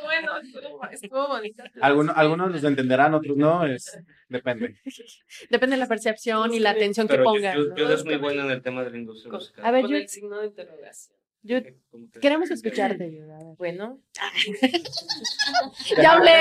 bueno, 0.04 0.38
estuvo, 0.38 0.80
estuvo 0.90 1.28
bonito. 1.28 1.62
Algunos, 1.80 2.16
algunos 2.16 2.50
los 2.50 2.64
entenderán, 2.64 3.14
otros 3.14 3.36
no, 3.36 3.64
es, 3.64 3.96
depende. 4.28 4.80
Depende 5.50 5.76
de 5.76 5.80
la 5.80 5.86
percepción 5.86 6.52
y 6.52 6.58
la 6.58 6.70
atención 6.70 7.06
que 7.06 7.12
pero 7.14 7.24
yo, 7.24 7.30
pongan. 7.30 7.56
yo, 7.56 7.62
¿no? 7.64 7.76
yo 7.76 7.92
es 7.92 8.04
muy 8.04 8.16
buena 8.16 8.44
en 8.44 8.50
el 8.50 8.62
tema 8.62 8.82
de 8.82 8.90
la 8.90 8.96
industria 8.98 9.30
Con- 9.30 9.38
musical. 9.38 9.64
A 9.64 9.70
ver, 9.70 9.82
Con 9.82 9.90
yo, 9.92 9.96
el 9.98 10.08
signo 10.08 10.38
de 10.40 10.46
interrogación. 10.48 11.16
yo 11.42 11.58
¿Cómo 11.90 12.08
te- 12.10 12.18
queremos 12.20 12.50
escucharte. 12.50 13.12
yo, 13.14 13.22
a 13.32 13.38
ver. 13.38 13.56
Bueno, 13.56 14.00
Ya 16.02 16.12
hablé, 16.12 16.32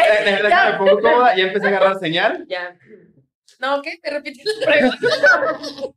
ya. 0.50 0.72
me 0.72 0.78
pongo 0.80 1.00
cómoda, 1.00 1.36
ya 1.38 1.44
empecé 1.44 1.66
a 1.66 1.70
agarrar 1.70 2.00
señal. 2.00 2.46
ya. 2.50 2.76
No, 3.60 3.82
¿qué? 3.84 4.00
¿Me 4.04 4.10
repites 4.10 4.46
la 4.60 4.66
pregunta? 4.66 5.94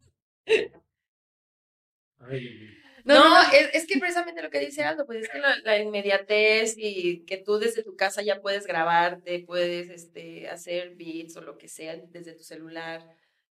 Ay, 2.20 2.68
No, 3.08 3.14
No, 3.14 3.24
no, 3.24 3.42
no. 3.42 3.52
Es, 3.52 3.70
es 3.74 3.86
que 3.86 3.98
precisamente 3.98 4.42
lo 4.42 4.50
que 4.50 4.60
dice 4.60 4.84
Aldo, 4.84 5.06
pues 5.06 5.22
es 5.24 5.28
que 5.30 5.38
la, 5.38 5.56
la 5.64 5.78
inmediatez 5.78 6.74
y 6.76 7.24
que 7.24 7.38
tú 7.38 7.58
desde 7.58 7.82
tu 7.82 7.96
casa 7.96 8.22
ya 8.22 8.40
puedes 8.42 8.66
grabarte, 8.66 9.40
puedes 9.46 9.88
este, 9.90 10.48
hacer 10.48 10.94
beats 10.96 11.36
o 11.36 11.40
lo 11.42 11.56
que 11.58 11.68
sea 11.68 11.96
desde 11.96 12.34
tu 12.34 12.42
celular. 12.44 13.04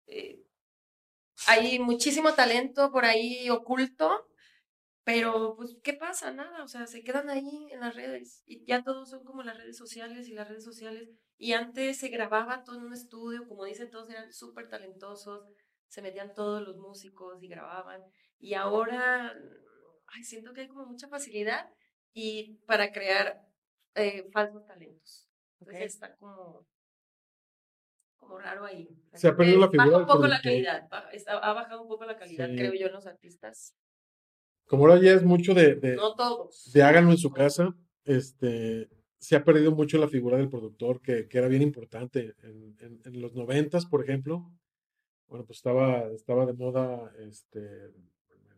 eh, 0.07 0.43
hay 1.47 1.79
muchísimo 1.79 2.35
talento 2.35 2.91
por 2.91 3.05
ahí 3.05 3.51
oculto, 3.51 4.27
pero 5.05 5.57
pues, 5.57 5.77
¿qué 5.85 5.95
pasa? 5.95 6.33
Nada, 6.33 6.65
o 6.65 6.69
sea, 6.69 6.87
se 6.87 7.05
quedan 7.05 7.31
ahí 7.31 7.69
en 7.73 7.81
las 7.81 7.95
redes 7.97 8.43
y 8.47 8.65
ya 8.67 8.83
todos 8.85 9.11
son 9.11 9.25
como 9.25 9.43
las 9.43 9.59
redes 9.59 9.77
sociales 9.79 10.29
y 10.29 10.35
las 10.35 10.49
redes 10.49 10.65
sociales. 10.65 11.11
Y 11.39 11.53
antes 11.55 11.99
se 11.99 12.09
grababa 12.09 12.65
todo 12.65 12.79
en 12.79 12.85
un 12.87 12.95
estudio, 12.95 13.47
como 13.49 13.65
dicen 13.65 13.91
todos, 13.91 14.11
eran 14.11 14.33
súper 14.33 14.69
talentosos, 14.69 15.49
se 15.89 16.03
metían 16.03 16.35
todos 16.35 16.63
los 16.67 16.77
músicos 16.79 17.43
y 17.43 17.49
grababan. 17.49 18.03
Y 18.39 18.55
ahora, 18.55 19.35
ay, 20.09 20.25
siento 20.25 20.53
que 20.53 20.63
hay 20.63 20.69
como 20.69 20.87
mucha 20.87 21.09
facilidad 21.09 21.69
y 22.13 22.55
para 22.67 22.93
crear 22.93 23.41
eh, 23.95 24.29
falsos 24.33 24.67
talentos. 24.67 25.29
Entonces 25.61 25.95
está 25.95 26.15
como, 26.17 26.67
como 28.17 28.39
raro 28.39 28.65
ahí. 28.65 28.89
Se 29.15 29.29
ha 29.29 29.37
perdido 29.37 29.61
la 29.61 29.71
figura 29.71 29.91
Baja 29.91 29.99
un 30.01 30.07
poco 30.07 30.27
la 30.27 30.41
calidad, 30.41 30.89
baja- 30.91 31.11
está- 31.11 31.39
ha 31.39 31.53
bajado 31.53 31.83
un 31.83 31.89
poco 31.89 32.05
la 32.05 32.17
calidad, 32.17 32.49
Sí. 32.49 32.57
creo 32.57 32.75
yo, 32.75 32.87
en 32.87 32.93
los 32.93 33.07
artistas. 33.07 33.75
Como 34.67 34.87
ahora 34.87 35.01
ya 35.01 35.13
es 35.13 35.23
mucho 35.23 35.55
de, 35.55 35.77
de, 35.77 35.97
No 35.97 36.15
todos. 36.15 36.71
de 36.73 36.83
háganlo 36.83 37.13
en 37.13 37.19
su 37.19 37.31
casa, 37.31 37.75
este, 38.05 38.89
se 39.19 39.37
ha 39.37 39.45
perdido 39.45 39.73
mucho 39.73 39.97
la 39.99 40.09
figura 40.09 40.37
del 40.37 40.51
productor, 40.51 41.01
que, 41.01 41.29
que 41.29 41.39
era 41.39 41.49
bien 41.49 41.63
importante. 41.63 42.35
En, 42.43 42.77
en- 42.81 43.01
en 43.05 43.21
los 43.21 43.35
noventas, 43.35 43.87
por 43.87 44.03
ejemplo, 44.05 44.51
bueno, 45.29 45.45
pues 45.47 45.59
estaba, 45.59 46.03
estaba 46.13 46.47
de 46.47 46.53
moda 46.53 47.13
este, 47.21 47.93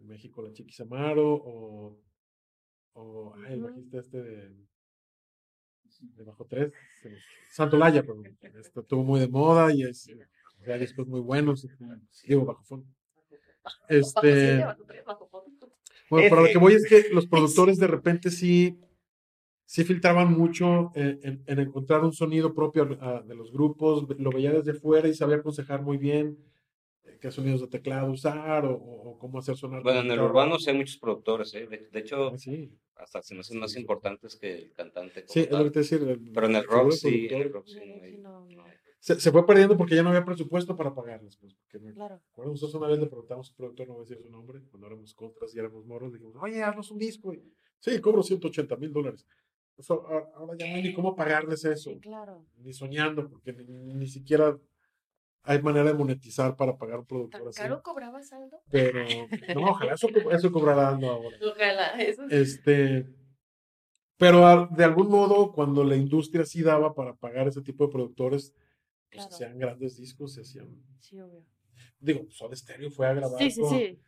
México 0.09 0.43
la 0.43 0.53
Chiquis 0.53 0.81
Amaro 0.81 1.35
o, 1.35 2.01
o 2.95 3.35
ay, 3.37 3.53
el 3.55 3.63
bajista 3.63 3.99
este 3.99 4.23
de, 4.23 4.55
de 6.17 6.25
Bajo 6.25 6.45
Tres, 6.47 6.73
se 7.03 7.11
me- 7.11 7.19
Santolaya, 7.51 8.03
perdón. 8.05 8.37
Este, 8.41 8.81
estuvo 8.81 9.05
muy 9.05 9.21
de 9.21 9.29
moda 9.29 9.73
y 9.73 9.83
es, 9.83 10.09
ya 10.67 10.77
discos 10.79 11.07
muy 11.07 11.21
buenos, 11.21 11.67
digo, 12.27 12.45
bajo 12.45 12.63
fondo. 12.65 12.87
Este, 13.89 14.65
bueno, 16.11 16.27
pero 16.31 16.43
lo 16.43 16.49
que- 16.49 16.59
voy 16.59 16.75
es 16.75 16.87
que 16.87 17.09
los 17.13 17.27
productores 17.27 17.79
de 17.79 17.87
repente 17.97 18.31
sí, 18.31 18.79
sí 19.67 19.85
filtraban 19.85 20.33
mucho 20.33 20.91
en, 20.95 21.21
en- 21.23 21.43
en 21.47 21.59
encontrar 21.59 22.03
un 22.05 22.13
sonido 22.13 22.55
propio 22.55 22.97
ah, 23.01 23.23
de 23.27 23.35
los 23.35 23.53
grupos, 23.53 24.07
lo 24.19 24.31
veía 24.31 24.53
desde 24.53 24.75
fuera 24.75 25.09
y 25.09 25.15
sabía 25.15 25.37
aconsejar 25.37 25.83
muy 25.83 25.99
bien 25.99 26.39
qué 27.21 27.31
sonidos 27.31 27.61
de 27.61 27.69
teclado 27.69 28.11
usar 28.11 28.65
o, 28.65 28.75
o- 28.75 29.19
cómo 29.19 29.39
hacer 29.39 29.57
sonar. 29.57 29.83
Bueno, 29.83 30.01
en 30.01 30.11
el 30.11 30.21
urbano 30.21 30.59
sí 30.59 30.71
hay 30.71 30.77
muchos 30.77 30.99
productores, 30.99 31.53
¿eh? 31.55 31.67
De, 31.67 31.89
de 31.91 31.99
hecho, 32.01 32.29
Ah, 32.35 32.39
sí, 32.39 32.71
hasta 32.97 33.23
se 33.23 33.35
me 33.35 33.41
hacen 33.41 33.59
más 33.59 33.77
importantes 33.77 34.37
que 34.37 34.55
el 34.55 34.73
cantante. 34.73 35.25
sí, 35.27 35.41
es 35.41 35.51
lo 35.51 35.65
que 35.65 35.71
te 35.71 35.79
decía. 35.81 35.99
el- 35.99 36.31
Pero 36.33 36.47
en 36.47 36.57
el 36.57 36.65
rock 36.65 36.93
sí, 36.93 37.29
en 37.31 37.43
el 37.43 37.53
rock 37.53 37.67
sí. 37.67 38.17
no 38.19 38.47
no, 38.47 38.65
Se, 39.01 39.21
se 39.21 39.31
fue 39.31 39.47
perdiendo 39.47 39.77
porque 39.77 39.95
ya 39.95 40.03
no 40.03 40.09
había 40.11 40.25
presupuesto 40.25 40.77
para 40.77 40.95
pagarles. 40.95 41.37
Pues, 41.37 41.55
porque 41.55 41.79
me 41.79 41.93
claro. 41.93 42.21
acuerdo, 42.33 42.53
nosotros 42.53 42.75
una 42.77 42.89
vez 42.89 42.99
le 42.99 43.07
preguntamos 43.07 43.49
a 43.49 43.51
un 43.53 43.57
productor, 43.57 43.87
no 43.89 43.95
voy 43.95 44.03
a 44.03 44.09
decir 44.09 44.23
su 44.25 44.31
nombre, 44.31 44.61
cuando 44.71 44.87
éramos 44.89 45.15
contras 45.15 45.55
y 45.55 45.59
éramos 45.59 45.85
moros, 45.87 46.13
dijimos, 46.13 46.35
oye, 46.41 46.63
haznos 46.63 46.91
un 46.91 46.99
disco. 46.99 47.33
Y, 47.33 47.43
sí, 47.79 48.01
cobro 48.01 48.23
180 48.23 48.77
mil 48.77 48.93
dólares. 48.93 49.25
A- 49.89 50.29
ahora 50.35 50.57
ya 50.59 50.67
no 50.69 50.75
hay 50.75 50.83
ni 50.83 50.93
cómo 50.93 51.15
pagarles 51.15 51.65
eso. 51.65 51.91
Sí, 51.91 52.01
claro. 52.01 52.45
ni 52.57 52.73
soñando, 52.73 53.29
porque 53.31 53.53
ni, 53.53 53.95
ni 53.95 54.07
siquiera 54.09 54.59
hay 55.49 55.63
manera 55.63 55.87
de 55.87 55.95
monetizar 55.95 56.55
para 56.57 56.77
pagar 56.77 56.99
un 57.01 57.07
productor 57.07 57.41
¿Tan 57.41 57.49
así. 57.49 57.59
caro 57.61 57.83
cobrabas 57.83 58.33
algo? 58.33 58.63
Pero, 58.71 59.05
no, 59.55 59.71
ojalá 59.71 59.95
eso, 59.95 60.09
eso 60.31 60.53
cobrara 60.53 60.89
Aldo 60.89 61.11
ahora. 61.11 61.37
Ojalá, 61.43 61.87
eso 62.03 62.29
sí. 62.29 62.35
Este, 62.37 63.07
pero 64.17 64.67
de 64.71 64.85
algún 64.85 65.09
modo, 65.09 65.53
cuando 65.53 65.85
la 65.85 65.97
industria 65.97 66.45
sí 66.45 66.63
daba 66.63 66.95
para 66.95 67.15
pagar 67.15 67.49
ese 67.49 67.63
tipo 67.63 67.87
de 67.87 67.93
productores, 67.93 68.53
pues 69.11 69.23
Claro. 69.27 69.29
hacían 69.35 69.59
grandes 69.59 69.97
discos, 69.97 70.35
se 70.35 70.43
hacían, 70.43 70.69
Sí, 71.01 71.19
obvio. 71.21 71.45
digo, 71.99 72.27
Soda 72.31 72.55
Stereo 72.55 72.91
fue 72.91 73.07
a 73.07 73.15
grabar 73.15 73.39
Sí, 73.39 73.51
sí, 73.51 73.61
con, 73.63 73.71
sí. 73.71 74.01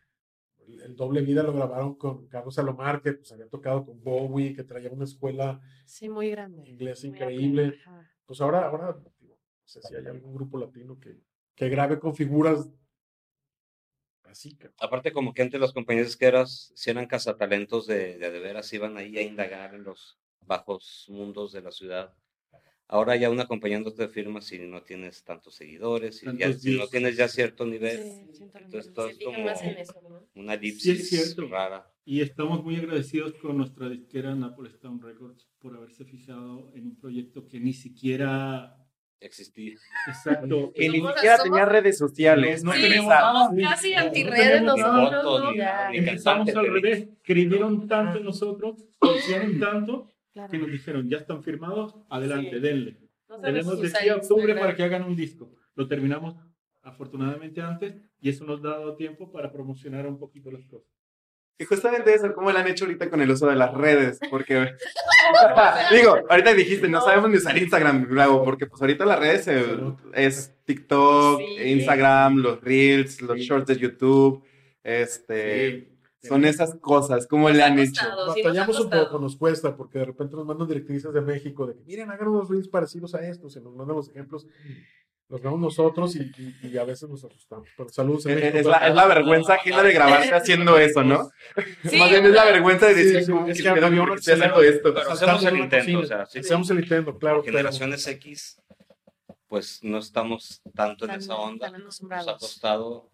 el, 0.83 0.95
Doble 0.95 1.21
Vida 1.21 1.41
lo 1.43 1.53
grabaron 1.53 1.95
con 1.95 2.27
Carlos 2.27 2.53
Salomar, 2.55 3.01
que 3.01 3.13
pues 3.13 3.31
había 3.31 3.47
tocado 3.47 3.83
con 3.85 4.03
Bowie, 4.03 4.53
que 4.53 4.63
traía 4.63 4.91
una 4.91 5.05
escuela 5.05 5.59
Sí, 5.85 6.07
muy 6.07 6.29
grande. 6.29 6.69
inglesa 6.69 7.07
muy 7.07 7.15
increíble. 7.17 7.79
pues 8.25 8.39
ahora, 8.41 8.67
ahora, 8.67 8.95
digo, 9.19 9.35
no 9.37 9.67
sé 9.67 9.81
si 9.81 9.95
hay 9.95 10.05
algún 10.05 10.35
grupo 10.35 10.57
latino 10.59 10.99
que, 10.99 11.17
que 11.61 11.69
grabe 11.69 11.99
con 11.99 12.15
figuras 12.15 12.71
así. 14.23 14.57
Aparte, 14.79 15.11
como 15.11 15.31
que 15.31 15.43
antes 15.43 15.61
las 15.61 15.73
compañías 15.73 16.17
que 16.17 16.25
eras, 16.25 16.71
si 16.73 16.89
eran 16.89 17.05
cazatalentos 17.05 17.85
de, 17.85 18.17
de, 18.17 18.31
de 18.31 18.39
veras, 18.39 18.73
iban 18.73 18.97
ahí 18.97 19.15
a 19.19 19.21
indagar 19.21 19.75
en 19.75 19.83
los 19.83 20.17
bajos 20.39 21.05
mundos 21.09 21.51
de 21.51 21.61
la 21.61 21.71
ciudad. 21.71 22.15
Ahora 22.87 23.15
ya 23.15 23.29
una 23.29 23.45
compañía 23.45 23.79
no 23.79 23.93
te 23.93 24.07
firma 24.07 24.41
si 24.41 24.57
no 24.57 24.81
tienes 24.81 25.23
tantos 25.23 25.53
seguidores, 25.53 26.23
y 26.23 26.35
ya, 26.35 26.51
si 26.51 26.75
no 26.75 26.87
tienes 26.87 27.15
ya 27.15 27.27
cierto 27.27 27.63
nivel. 27.67 27.99
Sí, 28.33 28.49
Entonces 28.55 28.91
todo 28.91 29.07
es 29.07 29.19
como 29.19 29.47
eso, 29.47 30.01
¿no? 30.09 30.27
una 30.33 30.59
Sí, 30.59 30.69
es 30.69 30.87
elipsis 30.87 31.37
rara. 31.47 31.93
Y 32.03 32.21
estamos 32.21 32.63
muy 32.63 32.75
agradecidos 32.77 33.35
con 33.35 33.55
nuestra 33.57 33.87
disquera 33.87 34.33
Napoli 34.33 34.69
Stone 34.69 34.99
Records 34.99 35.47
por 35.59 35.77
haberse 35.77 36.05
fijado 36.05 36.71
en 36.73 36.87
un 36.87 36.95
proyecto 36.95 37.47
que 37.47 37.59
ni 37.59 37.73
siquiera 37.73 38.80
Existir. 39.21 39.77
exacto 40.07 40.73
Que 40.75 40.89
ni 40.89 40.99
siquiera 40.99 41.37
tenía 41.41 41.65
redes 41.65 41.97
sociales. 41.97 42.63
No 42.63 42.71
no 42.71 42.75
Sí, 42.75 42.81
tenemos 42.81 43.13
casi 43.61 43.93
antirredes 43.93 44.63
nosotros, 44.63 45.23
fotos, 45.23 45.41
¿no? 45.43 45.51
ni 45.51 45.57
ni 45.91 45.97
empezamos 45.99 46.55
al 46.55 46.67
revés 46.67 47.07
creyeron 47.23 47.87
tanto 47.87 48.17
en 48.17 48.25
nosotros 48.25 48.83
confiaron 48.99 49.59
tanto 49.59 50.07
Claro. 50.33 50.49
que 50.49 50.57
nos 50.59 50.71
dijeron 50.71 51.09
ya 51.09 51.17
están 51.17 51.43
firmados 51.43 51.93
adelante 52.09 52.51
Sí. 52.55 52.59
denle 52.61 52.97
tenemos 53.41 53.81
de 53.81 53.87
aquí 53.89 54.07
a 54.09 54.15
octubre 54.15 54.55
para 54.55 54.75
que 54.75 54.83
hagan 54.83 55.03
un 55.03 55.15
disco 55.15 55.51
lo 55.75 55.87
terminamos 55.89 56.35
afortunadamente 56.83 57.61
antes 57.61 57.95
y 58.21 58.29
eso 58.29 58.45
nos 58.45 58.59
ha 58.63 58.69
dado 58.69 58.95
tiempo 58.95 59.31
para 59.31 59.51
promocionar 59.51 60.07
un 60.07 60.17
poquito 60.17 60.49
las 60.51 60.65
cosas 60.67 60.89
Y 61.61 61.65
justamente 61.65 62.11
eso, 62.11 62.33
¿cómo 62.33 62.51
lo 62.51 62.57
han 62.57 62.67
hecho 62.67 62.85
ahorita 62.85 63.07
con 63.11 63.21
el 63.21 63.29
uso 63.29 63.45
de 63.45 63.55
las 63.55 63.71
redes? 63.71 64.19
Porque, 64.31 64.71
digo, 65.91 66.17
ahorita 66.27 66.55
dijiste, 66.55 66.87
no 66.89 67.01
sabemos 67.01 67.29
ni 67.29 67.37
usar 67.37 67.55
Instagram, 67.55 68.07
luego, 68.09 68.43
porque 68.43 68.65
pues 68.65 68.81
ahorita 68.81 69.05
las 69.05 69.19
redes 69.19 69.47
es 70.15 70.53
TikTok, 70.65 71.39
Sí. 71.39 71.69
Instagram, 71.69 72.37
los 72.37 72.61
Reels, 72.61 73.21
los 73.21 73.37
Sí. 73.37 73.43
Shorts 73.45 73.67
de 73.67 73.77
YouTube, 73.77 74.43
este, 74.83 75.87
Sí. 76.19 76.27
son 76.27 76.45
esas 76.45 76.73
cosas, 76.81 77.27
¿cómo 77.27 77.47
le 77.51 77.61
han 77.61 77.77
hecho? 77.77 78.01
costado. 78.05 78.23
Ha 78.31 78.35
Batallamos 78.35 78.79
un 78.79 78.89
poco, 78.89 79.19
nos 79.19 79.35
cuesta, 79.35 79.75
porque 79.77 79.99
de 79.99 80.05
repente 80.05 80.35
nos 80.35 80.45
mandan 80.47 80.67
directrices 80.67 81.13
de 81.13 81.21
México 81.21 81.67
de 81.67 81.75
que 81.75 81.83
miren, 81.85 82.09
hagan 82.09 82.27
unos 82.29 82.49
reels 82.49 82.69
parecidos 82.69 83.13
a 83.13 83.27
estos, 83.27 83.55
y 83.55 83.59
nos 83.61 83.75
mandan 83.75 83.97
los 83.97 84.09
ejemplos, 84.09 84.47
los 85.31 85.41
vemos 85.41 85.59
nosotros 85.59 86.15
y, 86.15 86.31
y- 86.37 86.67
y 86.67 86.77
a 86.77 86.83
veces 86.83 87.09
nos 87.09 87.23
asustamos. 87.23 87.67
Pero 87.77 87.89
saludos 87.89 88.25
en 88.25 88.31
Es, 88.37 88.37
México. 88.43 88.57
es 88.59 88.65
la, 88.65 88.87
es 88.89 88.93
la 88.95 89.07
vergüenza 89.07 89.53
ajena 89.55 89.81
de 89.81 89.93
grabarse 89.93 90.33
haciendo 90.35 90.77
eso, 90.77 91.03
¿no? 91.03 91.29
Sí, 91.89 91.97
Más 91.97 92.09
bien 92.11 92.25
es 92.25 92.31
la 92.33 92.45
vergüenza 92.45 92.87
de 92.87 92.93
decir, 92.95 93.23
sí, 93.25 93.31
"¿Cómo 93.31 93.47
es 93.47 93.57
que 93.57 93.63
que 93.63 93.71
pedo, 93.71 93.85
había 93.87 93.99
por 94.01 94.09
una 94.09 94.15
qué 94.15 94.19
estoy 94.19 94.33
haciendo 94.33 94.61
esto? 94.61 94.93
Pero 94.93 95.09
hacemos 95.11 95.45
el 95.45 95.57
intento, 95.57 95.99
o 95.99 96.05
sea, 96.05 96.25
sí. 96.25 96.39
Hacemos 96.39 96.69
el 96.69 96.79
intento, 96.81 97.17
claro. 97.17 97.41
pero- 97.41 97.53
Generaciones 97.57 98.05
X, 98.07 98.61
pues 99.47 99.79
no 99.83 99.97
estamos 99.99 100.61
tanto 100.75 101.05
en 101.05 101.11
Tan- 101.11 101.19
esa 101.21 101.35
onda. 101.35 101.69
Nos 101.71 102.01
ha 102.27 102.37
costado 102.37 103.09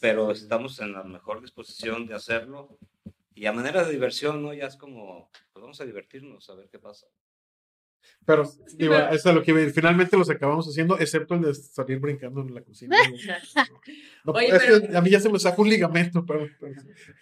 pero 0.00 0.30
estamos 0.30 0.78
en 0.80 0.92
la 0.92 1.02
mejor 1.04 1.40
disposición 1.42 2.06
de 2.06 2.14
hacerlo. 2.14 2.78
Y 3.34 3.46
a 3.46 3.52
manera 3.52 3.84
de 3.84 3.92
diversión, 3.92 4.42
¿no? 4.42 4.52
Ya 4.52 4.66
es 4.66 4.76
como, 4.76 5.30
pues 5.52 5.62
vamos 5.62 5.80
a 5.80 5.84
divertirnos, 5.84 6.48
a 6.50 6.54
ver 6.54 6.68
qué 6.70 6.78
pasa. 6.78 7.06
Pero, 8.26 8.44
digo, 8.74 8.94
eso 8.96 9.28
es 9.30 9.34
lo 9.34 9.42
que 9.42 9.50
iba 9.50 9.60
a 9.60 9.62
ir. 9.62 9.72
finalmente 9.72 10.16
los 10.16 10.30
acabamos 10.30 10.66
haciendo, 10.68 10.98
excepto 10.98 11.34
el 11.34 11.42
de 11.42 11.54
salir 11.54 11.98
brincando 11.98 12.42
en 12.42 12.54
la 12.54 12.60
cocina. 12.62 12.96
No, 14.24 14.32
Oye, 14.32 14.48
es 14.48 14.58
pero- 14.62 14.88
que 14.88 14.96
a 14.96 15.00
mí 15.00 15.10
ya 15.10 15.20
se 15.20 15.28
me 15.30 15.38
sacó 15.38 15.62
un 15.62 15.70
ligamento, 15.70 16.24
pero, 16.26 16.46
pero- 16.60 16.74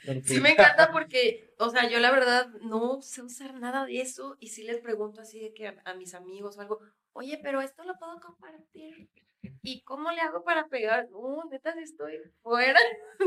pero- 0.04 0.20
Sí 0.24 0.40
me 0.40 0.50
encanta 0.50 0.90
porque, 0.92 1.54
o 1.58 1.70
sea, 1.70 1.88
yo 1.88 1.98
la 2.00 2.10
verdad 2.10 2.48
no 2.62 3.00
sé 3.00 3.22
usar 3.22 3.54
nada 3.54 3.86
de 3.86 4.00
eso 4.00 4.36
y 4.40 4.48
sí 4.48 4.64
les 4.64 4.78
pregunto 4.80 5.20
así 5.20 5.38
de 5.40 5.54
que 5.54 5.68
a, 5.68 5.74
a 5.84 5.94
mis 5.94 6.14
amigos 6.14 6.58
o 6.58 6.60
algo, 6.60 6.80
oye, 7.12 7.38
pero 7.42 7.60
esto 7.62 7.84
lo 7.84 7.96
puedo 7.98 8.18
compartir. 8.20 9.08
¿Y 9.62 9.82
cómo 9.82 10.10
le 10.10 10.20
hago 10.20 10.42
para 10.42 10.66
pegar? 10.66 11.06
No, 11.10 11.44
neta, 11.50 11.72
sí 11.72 11.80
estoy 11.84 12.14
fuera 12.42 12.78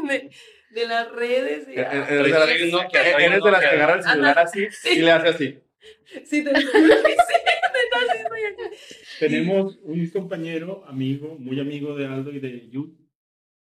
de, 0.09 0.29
de 0.71 0.87
las 0.87 1.09
redes. 1.11 1.67
y- 1.69 1.71
Eh, 1.71 1.81
eh, 1.81 1.85
ay, 1.89 2.15
eres 2.19 2.23
de 2.23 2.29
las- 2.29 2.91
trae 2.91 3.15
un 3.15 3.21
Eres 3.21 3.43
de 3.43 3.51
las 3.51 3.61
que 3.61 3.67
agarra 3.67 3.93
el 3.95 4.03
celular 4.03 4.39
así 4.39 4.67
y 4.91 4.95
le 4.99 5.11
hace 5.11 5.27
así. 5.29 5.59
Sí, 6.25 6.43
te 6.43 6.51
lo 6.51 6.59
juro 6.59 6.95
que 7.03 7.09
sí, 7.11 7.15
neta, 7.15 7.71
sí 7.73 7.79
estoy 7.83 8.19
así. 8.19 8.23
Tenemos 9.19 9.79
un 9.83 10.07
compañero, 10.09 10.83
amigo, 10.85 11.37
muy 11.39 11.59
amigo 11.59 11.95
de 11.95 12.05
Aldo 12.07 12.31
y 12.31 12.39
de 12.39 12.69
Yud, 12.69 12.91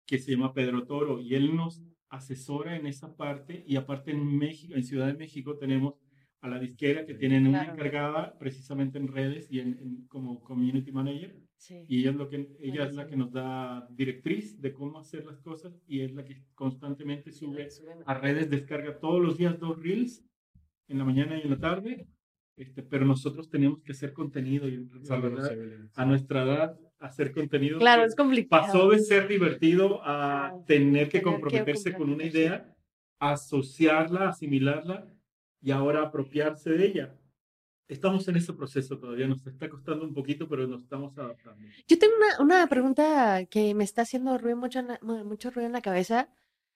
que 0.05 0.17
se 0.19 0.31
llama 0.31 0.53
Pedro 0.53 0.85
Toro, 0.85 1.19
y 1.21 1.35
él 1.35 1.55
nos 1.55 1.81
asesora 2.09 2.75
en 2.75 2.85
esa 2.87 3.15
parte, 3.15 3.63
y 3.67 3.75
aparte 3.75 4.11
en 4.11 4.37
México, 4.37 4.75
en 4.75 4.83
Ciudad 4.83 5.07
de 5.07 5.13
México 5.17 5.57
tenemos 5.57 5.95
a 6.41 6.49
la 6.49 6.59
disquera 6.59 7.05
que 7.05 7.13
tienen 7.13 7.47
una 7.47 7.59
Claro. 7.63 7.73
encargada 7.73 8.37
precisamente 8.37 8.97
en 8.97 9.07
redes 9.07 9.49
y 9.49 9.59
en, 9.61 9.79
en- 9.79 10.07
como 10.07 10.41
community 10.41 10.91
manager. 10.91 11.39
Sí. 11.55 11.85
Y 11.87 11.99
ella 12.01 12.09
es, 12.11 12.15
lo 12.17 12.27
que, 12.29 12.49
ella 12.59 12.83
es 12.85 12.93
la 12.93 13.07
que 13.07 13.15
nos 13.15 13.31
da 13.31 13.87
directriz 13.91 14.59
de 14.59 14.73
cómo 14.73 14.99
hacer 14.99 15.23
las 15.25 15.39
cosas 15.39 15.81
y 15.87 16.01
es 16.01 16.11
la 16.13 16.25
que 16.25 16.43
constantemente 16.53 17.31
sube 17.31 17.69
a 18.05 18.13
redes, 18.15 18.49
descarga 18.49 18.99
todos 18.99 19.21
los 19.21 19.37
días 19.37 19.57
dos 19.57 19.81
reels, 19.81 20.25
en 20.89 20.97
la 20.97 21.05
mañana 21.05 21.37
y 21.37 21.41
en 21.43 21.49
la 21.51 21.59
tarde. 21.59 22.05
Este, 22.55 22.83
pero 22.83 23.05
nosotros 23.05 23.49
tenemos 23.49 23.81
que 23.81 23.93
hacer 23.93 24.13
contenido 24.13 24.67
y 24.67 24.87
la 25.09 25.17
verdad, 25.19 25.51
a 25.95 26.05
nuestra 26.05 26.43
edad 26.43 26.79
hacer 26.99 27.31
contenido 27.33 27.79
Claro, 27.79 28.03
es 28.05 28.15
complicado. 28.15 28.61
pasó 28.63 28.89
de 28.89 28.99
ser 28.99 29.27
divertido 29.27 30.01
a 30.03 30.49
Claro. 30.49 30.63
tener 30.67 30.67
que 30.67 30.93
Tener 30.93 31.09
que 31.09 31.21
comprometerse 31.21 31.93
con 31.93 32.09
una 32.11 32.23
idea, 32.25 32.73
asociarla, 33.19 34.29
asimilarla 34.29 35.07
y 35.61 35.71
ahora 35.71 36.03
apropiarse 36.03 36.69
de 36.71 36.85
ella. 36.85 37.15
Estamos 37.87 38.27
en 38.27 38.37
ese 38.37 38.53
proceso 38.53 38.97
todavía, 38.97 39.27
nos 39.27 39.45
está 39.45 39.67
costando 39.69 40.05
un 40.05 40.13
poquito, 40.13 40.47
pero 40.47 40.65
nos 40.67 40.83
estamos 40.83 41.17
adaptando. 41.17 41.61
Yo 41.87 41.99
tengo 41.99 42.13
una, 42.15 42.41
una 42.43 42.67
pregunta 42.67 43.45
que 43.49 43.73
me 43.75 43.83
está 43.83 44.03
haciendo 44.03 44.37
ruido 44.37 44.57
mucho, 44.57 44.81
mucho 45.01 45.51
ruido 45.51 45.67
en 45.67 45.73
la 45.73 45.81
cabeza. 45.81 46.29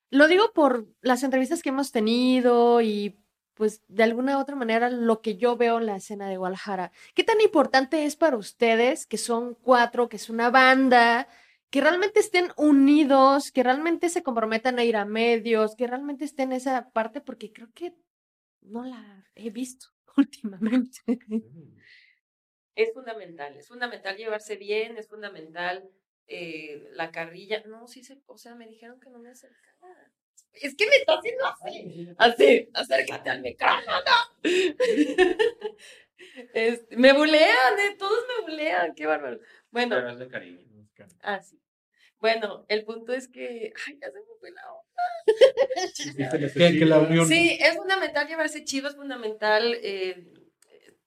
Lo 0.09 0.27
digo 0.27 0.51
por 0.53 0.87
las 1.01 1.23
entrevistas 1.23 1.61
que 1.63 1.69
hemos 1.69 1.91
tenido 1.91 2.81
y 2.81 3.15
pues 3.57 3.81
de 3.87 4.03
alguna 4.03 4.37
u 4.37 4.41
otra 4.41 4.55
manera 4.55 4.89
lo 4.91 5.21
que 5.21 5.35
yo 5.35 5.57
veo 5.57 5.79
en 5.79 5.87
la 5.87 5.95
escena 5.95 6.29
de 6.29 6.37
Guadalajara. 6.37 6.91
¿Qué 7.15 7.23
tan 7.23 7.41
importante 7.41 8.05
es 8.05 8.15
para 8.15 8.37
ustedes, 8.37 9.07
que 9.07 9.17
son 9.17 9.55
cuatro, 9.55 10.07
que 10.09 10.17
es 10.17 10.29
una 10.29 10.51
banda, 10.51 11.27
que 11.71 11.81
realmente 11.81 12.19
estén 12.19 12.51
unidos, 12.55 13.51
que 13.51 13.63
realmente 13.63 14.09
se 14.09 14.21
comprometan 14.21 14.77
a 14.77 14.83
ir 14.83 14.95
a 14.95 15.05
medios, 15.05 15.75
que 15.75 15.87
realmente 15.87 16.23
estén 16.23 16.51
en 16.51 16.57
esa 16.57 16.91
parte? 16.91 17.19
Porque 17.19 17.51
creo 17.51 17.69
que 17.73 17.95
no 18.61 18.83
la 18.83 19.25
he 19.33 19.49
visto 19.49 19.87
últimamente. 20.17 20.99
Es 22.75 22.93
fundamental, 22.93 23.57
es 23.57 23.67
fundamental 23.67 24.17
llevarse 24.17 24.55
bien, 24.55 24.97
es 24.97 25.07
fundamental 25.07 25.89
eh, 26.27 26.87
la 26.91 27.09
carrilla. 27.11 27.63
No, 27.65 27.87
sí 27.87 28.03
se, 28.03 28.21
o 28.27 28.37
sea, 28.37 28.53
me 28.53 28.67
dijeron 28.67 28.99
que 28.99 29.09
no 29.09 29.17
me 29.17 29.31
acercara. 29.31 30.11
Es 30.61 30.75
que 30.75 30.87
me 30.87 30.95
está 30.95 31.13
haciendo 31.13 31.45
así, 31.45 32.09
así, 32.17 32.69
acércate 32.73 33.29
al 33.29 33.41
micrófono. 33.41 33.97
Este, 36.53 36.97
me 36.97 37.13
bulean, 37.13 37.79
eh, 37.79 37.95
todos 37.97 38.19
me 38.27 38.43
bulean, 38.43 38.93
qué 38.95 39.05
bárbaro. 39.05 39.39
Bueno, 39.71 39.95
Pero 39.95 40.09
es 40.11 40.19
de 40.19 40.27
cariño. 40.27 40.87
ah, 41.21 41.41
sí. 41.41 41.59
Bueno, 42.19 42.65
el 42.67 42.83
punto 42.85 43.13
es 43.13 43.27
que, 43.27 43.71
ay, 43.87 43.99
ya 44.01 44.11
se 44.11 44.19
me 44.19 44.25
fue 44.39 44.51
la 44.51 44.61
onda. 44.71 46.49
Que, 46.53 46.79
que 46.79 46.85
la 46.85 46.99
unión. 46.99 47.27
Sí, 47.27 47.57
es 47.59 47.75
fundamental 47.75 48.27
llevarse 48.27 48.63
chido, 48.63 48.87
es 48.89 48.95
fundamental 48.95 49.77
eh, 49.83 50.33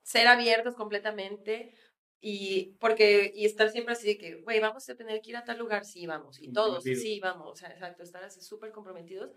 ser 0.02 0.28
abiertos 0.28 0.76
completamente 0.76 1.74
y 2.20 2.76
porque 2.80 3.32
y 3.34 3.46
estar 3.46 3.70
siempre 3.70 3.92
así 3.94 4.06
de 4.06 4.18
que, 4.18 4.34
güey, 4.42 4.60
vamos 4.60 4.88
a 4.88 4.94
tener 4.96 5.20
que 5.22 5.30
ir 5.30 5.36
a 5.36 5.44
tal 5.44 5.58
lugar, 5.58 5.84
sí, 5.84 6.06
vamos, 6.06 6.40
y 6.40 6.52
todos, 6.52 6.84
sí, 6.84 7.20
vamos, 7.20 7.48
o 7.50 7.56
sea, 7.56 7.70
exacto, 7.70 8.02
estar 8.02 8.22
así 8.24 8.40
súper 8.42 8.70
comprometidos 8.72 9.30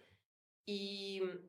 y 0.65 1.21
mm, 1.23 1.39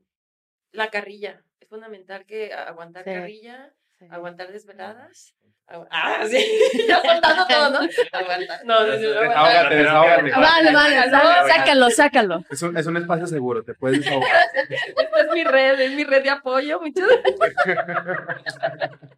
la 0.73 0.89
carrilla, 0.89 1.43
es 1.59 1.67
fundamental 1.69 2.25
que 2.25 2.53
aguantar 2.53 3.03
Sí. 3.03 3.11
carrilla, 3.11 3.73
Sí. 3.99 4.07
aguantar 4.11 4.51
desveladas. 4.51 5.35
agu- 5.67 5.87
Ah, 5.89 6.23
sí, 6.29 6.45
ya 6.87 7.01
soltando 7.01 7.47
todo, 7.47 7.69
¿no? 7.71 7.79
Aguantar. 8.11 8.65
No, 8.65 8.85
no, 8.85 8.97
no, 8.97 9.19
aguantar. 9.19 9.73
Desahógate, 9.73 9.75
desahógate. 9.75 10.31
Vale, 10.31 10.73
vale, 10.73 10.95
Sácalo. 11.09 11.47
sácalo, 11.47 11.89
sácalo. 11.89 12.45
Es 12.51 12.61
un, 12.61 12.77
es 12.77 12.85
un 12.87 12.97
espacio 12.97 13.25
seguro, 13.27 13.63
te 13.63 13.73
puedes 13.73 13.99
desahogar. 14.01 14.29
Es 15.17 15.31
mi 15.33 15.43
red, 15.45 15.79
es 15.79 15.91
mi 15.93 16.03
red 16.03 16.23
de 16.23 16.29
apoyo, 16.29 16.79
muchas 16.81 17.07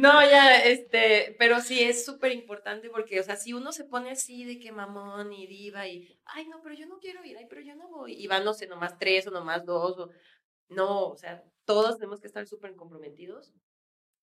No, 0.00 0.22
ya, 0.22 0.56
este, 0.64 1.36
pero 1.38 1.60
sí 1.60 1.82
es 1.82 2.06
súper 2.06 2.32
importante 2.32 2.88
porque, 2.88 3.20
o 3.20 3.22
sea, 3.22 3.36
si 3.36 3.52
uno 3.52 3.70
se 3.70 3.84
pone 3.84 4.10
así 4.10 4.44
de 4.44 4.58
que 4.58 4.72
mamón 4.72 5.30
y 5.34 5.46
diva 5.46 5.86
y, 5.88 6.18
ay, 6.24 6.48
no, 6.48 6.62
pero 6.62 6.74
yo 6.74 6.86
no 6.86 6.98
quiero 6.98 7.22
ir, 7.22 7.36
ay, 7.36 7.46
pero 7.50 7.60
yo 7.60 7.74
no 7.74 7.86
voy, 7.90 8.14
y 8.14 8.26
van, 8.26 8.42
no 8.44 8.54
sé, 8.54 8.66
nomás 8.66 8.96
tres 8.98 9.26
o 9.26 9.30
nomás 9.30 9.66
dos, 9.66 9.98
o, 9.98 10.10
no, 10.68 11.08
o 11.08 11.16
sea, 11.16 11.44
todos 11.66 11.98
tenemos 11.98 12.18
que 12.20 12.28
estar 12.28 12.46
súper 12.46 12.74
comprometidos 12.76 13.52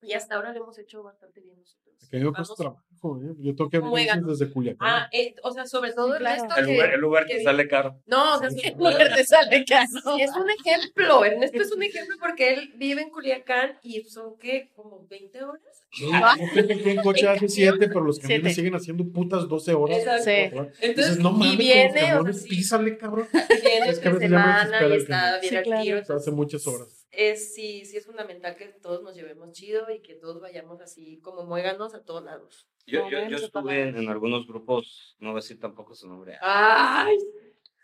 y 0.01 0.13
hasta 0.13 0.35
ahora 0.35 0.53
lo 0.53 0.63
hemos 0.63 0.77
hecho 0.77 1.03
bastante 1.03 1.41
bien 1.41 1.57
nosotros. 1.57 1.83
Que 2.11 2.17
me 2.19 2.25
cuesta 2.31 2.41
Vamos- 2.41 2.55
trabajo, 3.01 3.21
¿eh? 3.21 3.35
Yo 3.39 3.55
toqué 3.55 3.81
desde 4.25 4.49
Culiacán. 4.53 4.87
Ah, 4.87 5.09
eh, 5.11 5.35
o 5.43 5.51
sea, 5.51 5.65
sobre 5.65 5.91
todo 5.93 6.13
Sí, 6.13 6.19
claro. 6.19 6.43
El 6.57 6.65
que- 6.65 6.71
lugar, 6.73 6.93
el 6.93 6.99
lugar 7.01 7.25
que 7.25 7.35
te 7.37 7.43
sale 7.43 7.67
caro. 7.67 7.99
No, 8.05 8.35
o 8.35 8.39
sea, 8.39 8.49
Sí, 8.51 8.59
sí, 8.59 8.73
Mujer 8.75 9.13
te 9.15 9.25
sale 9.25 9.65
caro. 9.65 9.87
Sí, 9.89 10.21
es 10.21 10.31
un 10.35 10.47
ejemplo. 10.49 11.25
Ernesto 11.25 11.61
es 11.61 11.71
un 11.73 11.83
ejemplo 11.83 12.15
porque 12.19 12.53
él 12.53 12.73
vive 12.77 13.01
en 13.01 13.09
Culiacán 13.09 13.77
y 13.81 14.03
son, 14.03 14.37
¿qué? 14.37 14.69
Como 14.75 15.05
20 15.09 15.43
horas. 15.43 15.61
No, 16.01 16.11
no 16.11 16.53
sé 16.53 16.63
por 16.63 16.83
qué 16.83 16.91
en 16.91 17.01
coche 17.01 17.21
En 17.21 17.27
hace 17.29 17.35
camión, 17.39 17.49
7, 17.49 17.87
pero 17.87 18.01
los 18.01 18.19
camiones 18.19 18.43
siete. 18.43 18.55
siguen 18.55 18.75
haciendo 18.75 19.03
putas 19.11 19.47
12 19.49 19.73
horas. 19.73 19.97
Exacto. 19.97 20.69
Sí. 20.73 20.77
Entonces, 20.85 21.19
no 21.19 21.31
mames, 21.31 21.53
y 21.53 21.57
viene, 21.57 22.15
o 22.15 22.31
sea, 22.31 22.47
písale, 22.47 22.97
cabrón. 22.97 23.27
viene 23.63 23.89
Es 23.89 23.99
que 23.99 24.07
a 24.07 24.11
entre 24.11 24.27
veces 24.27 24.29
ya 24.29 24.37
me 24.37 24.43
semana 24.45 24.63
desespera 24.63 24.87
y 24.87 24.91
el 24.93 25.01
está 25.01 25.19
camión. 25.19 25.41
bien 25.41 25.49
Sí, 25.49 25.55
al 25.57 25.63
claro. 25.63 25.83
tiro. 25.83 25.99
O 25.99 26.05
sea, 26.05 26.15
hace 26.17 26.31
muchas 26.31 26.67
horas. 26.67 26.96
Es, 27.19 27.55
sí, 27.55 27.83
sí 27.83 27.97
es 27.97 28.05
fundamental 28.05 28.55
que 28.55 28.67
todos 28.79 29.01
nos 29.01 29.15
llevemos 29.15 29.51
chido 29.51 29.89
y 29.89 30.03
que 30.03 30.13
todos 30.13 30.39
vayamos 30.39 30.81
así 30.81 31.19
como 31.21 31.45
muéganos 31.45 31.95
a 31.95 32.03
todos 32.03 32.23
lados. 32.23 32.67
Yo, 32.85 33.09
yo, 33.09 33.27
yo 33.27 33.37
estuve 33.37 33.89
en, 33.89 34.07
algunos 34.07 34.45
grupos, 34.45 35.15
no 35.17 35.31
voy 35.31 35.39
a 35.39 35.41
decir 35.41 35.59
tampoco 35.59 35.95
su 35.95 36.07
nombre. 36.07 36.37
¡Ay! 36.41 37.17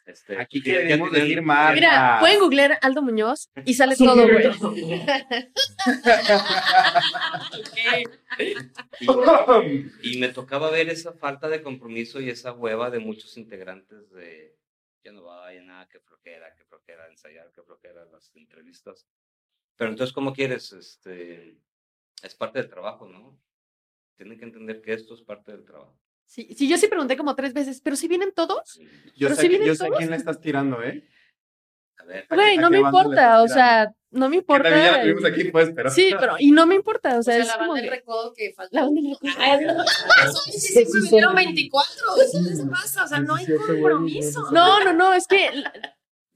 Este, 0.05 0.39
Aquí 0.39 0.61
que- 0.61 0.73
que 0.73 0.77
queremos 0.83 1.11
decir 1.11 1.41
más. 1.41 1.73
Mira, 1.73 2.17
pueden 2.19 2.39
googlear 2.41 2.77
Aldo 2.83 3.01
Muñoz 3.01 3.49
y 3.65 3.73
sale 3.73 3.95
todo, 3.95 4.21
güey. 4.27 4.45
Y, 8.99 10.15
y 10.15 10.19
me 10.19 10.29
tocaba 10.29 10.69
ver 10.71 10.89
esa 10.89 11.13
falta 11.13 11.49
de 11.49 11.61
compromiso 11.61 12.19
y 12.21 12.29
esa 12.29 12.51
hueva 12.53 12.89
de 12.89 12.99
muchos 12.99 13.37
integrantes 13.37 14.09
de 14.11 14.55
ya 15.03 15.11
no 15.11 15.23
vaya 15.23 15.61
nada, 15.63 15.87
que 15.89 15.99
flojera, 15.99 16.53
que 16.55 16.63
flojera 16.65 17.07
ensayar, 17.09 17.51
que 17.51 17.61
flojera 17.61 18.05
las 18.05 18.31
entrevistas. 18.35 19.05
Pero 19.75 19.91
entonces, 19.91 20.13
¿cómo 20.13 20.33
quieres? 20.33 20.71
Este, 20.73 21.57
es 22.21 22.35
parte 22.35 22.59
del 22.59 22.69
trabajo, 22.69 23.07
¿no? 23.07 23.39
Tienen 24.15 24.37
que 24.37 24.45
entender 24.45 24.81
que 24.81 24.93
esto 24.93 25.13
es 25.15 25.21
parte 25.21 25.51
del 25.51 25.65
trabajo. 25.65 25.97
Sí, 26.25 26.53
sí, 26.57 26.67
yo 26.69 26.77
sí 26.77 26.87
pregunté 26.87 27.17
como 27.17 27.35
tres 27.35 27.53
veces, 27.53 27.81
¿pero 27.81 27.95
si 27.95 28.07
vienen 28.07 28.31
todos? 28.33 28.79
Yo 29.15 29.27
Pero 29.27 29.35
sé, 29.35 29.41
si 29.41 29.47
vienen 29.49 29.67
yo 29.67 29.75
sé 29.75 29.83
a 29.83 29.87
todos. 29.87 29.97
quién 29.99 30.09
le 30.11 30.15
estás 30.17 30.39
tirando, 30.39 30.81
¿eh? 30.83 31.07
A 31.97 32.05
ver, 32.05 32.25
¿A 32.29 32.35
Güey, 32.35 32.55
qué- 32.55 32.61
no 32.61 32.69
me 32.69 32.79
importa, 32.79 33.41
o 33.43 33.47
sea, 33.47 33.93
no 34.11 34.29
me 34.29 34.35
Que 34.35 34.39
importa. 34.39 34.63
también 34.63 34.85
ya 34.85 34.91
la 34.97 35.01
tuvimos 35.03 35.25
aquí, 35.25 35.43
pues, 35.45 35.71
pero. 35.75 35.89
Sí, 35.89 36.13
pero, 36.19 36.35
y 36.39 36.51
no 36.51 36.65
me 36.65 36.75
importa, 36.75 37.15
o 37.15 37.19
O 37.19 37.23
sea, 37.23 37.37
es 37.37 37.47
la 37.47 37.53
como 37.57 37.73
banda 37.73 37.81
del 37.81 37.89
que- 37.89 37.95
recodo 37.97 38.33
que 38.33 38.53
faltó. 38.53 38.75
la 38.75 38.81
banda 38.83 39.01
del 39.01 39.11
recodo. 39.11 39.31
Ay, 39.39 39.65
no. 39.65 39.83
Sí, 40.51 40.59
sí, 40.59 40.85
me 40.93 41.01
vinieron 41.01 41.35
24. 41.35 42.03
Eso 42.21 42.41
les 42.41 42.61
pasa. 42.69 43.03
O 43.03 43.07
sea, 43.07 43.19
no 43.19 43.35
hay 43.35 43.45
17 43.45 43.65
güeyes, 43.79 43.81
compromiso. 43.83 44.51
No, 44.51 44.83
no, 44.83 44.93
no, 44.93 45.13
es 45.13 45.27
que, 45.27 45.49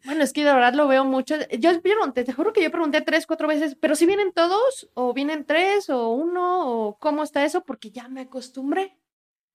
bueno, 0.06 0.24
es 0.24 0.32
que 0.34 0.44
de 0.46 0.54
verdad 0.54 0.74
lo 0.74 0.88
veo 0.88 1.04
mucho. 1.06 1.36
Yo 1.60 1.82
pregunté, 1.82 2.24
te 2.24 2.34
juro 2.34 2.54
que 2.54 2.62
yo 2.64 2.72
pregunté 2.72 3.02
tres, 3.02 3.26
cuatro 3.26 3.48
veces, 3.48 3.76
pero 3.80 3.96
si 3.96 4.06
vienen 4.06 4.32
todos, 4.32 4.90
o 4.94 5.14
vienen 5.14 5.46
tres, 5.46 5.90
o 5.90 6.10
uno, 6.10 6.70
o 6.88 6.98
cómo 6.98 7.24
está 7.24 7.44
eso, 7.44 7.64
porque 7.64 7.92
ya 7.92 8.08
me 8.08 8.22
acostumbré. 8.22 8.98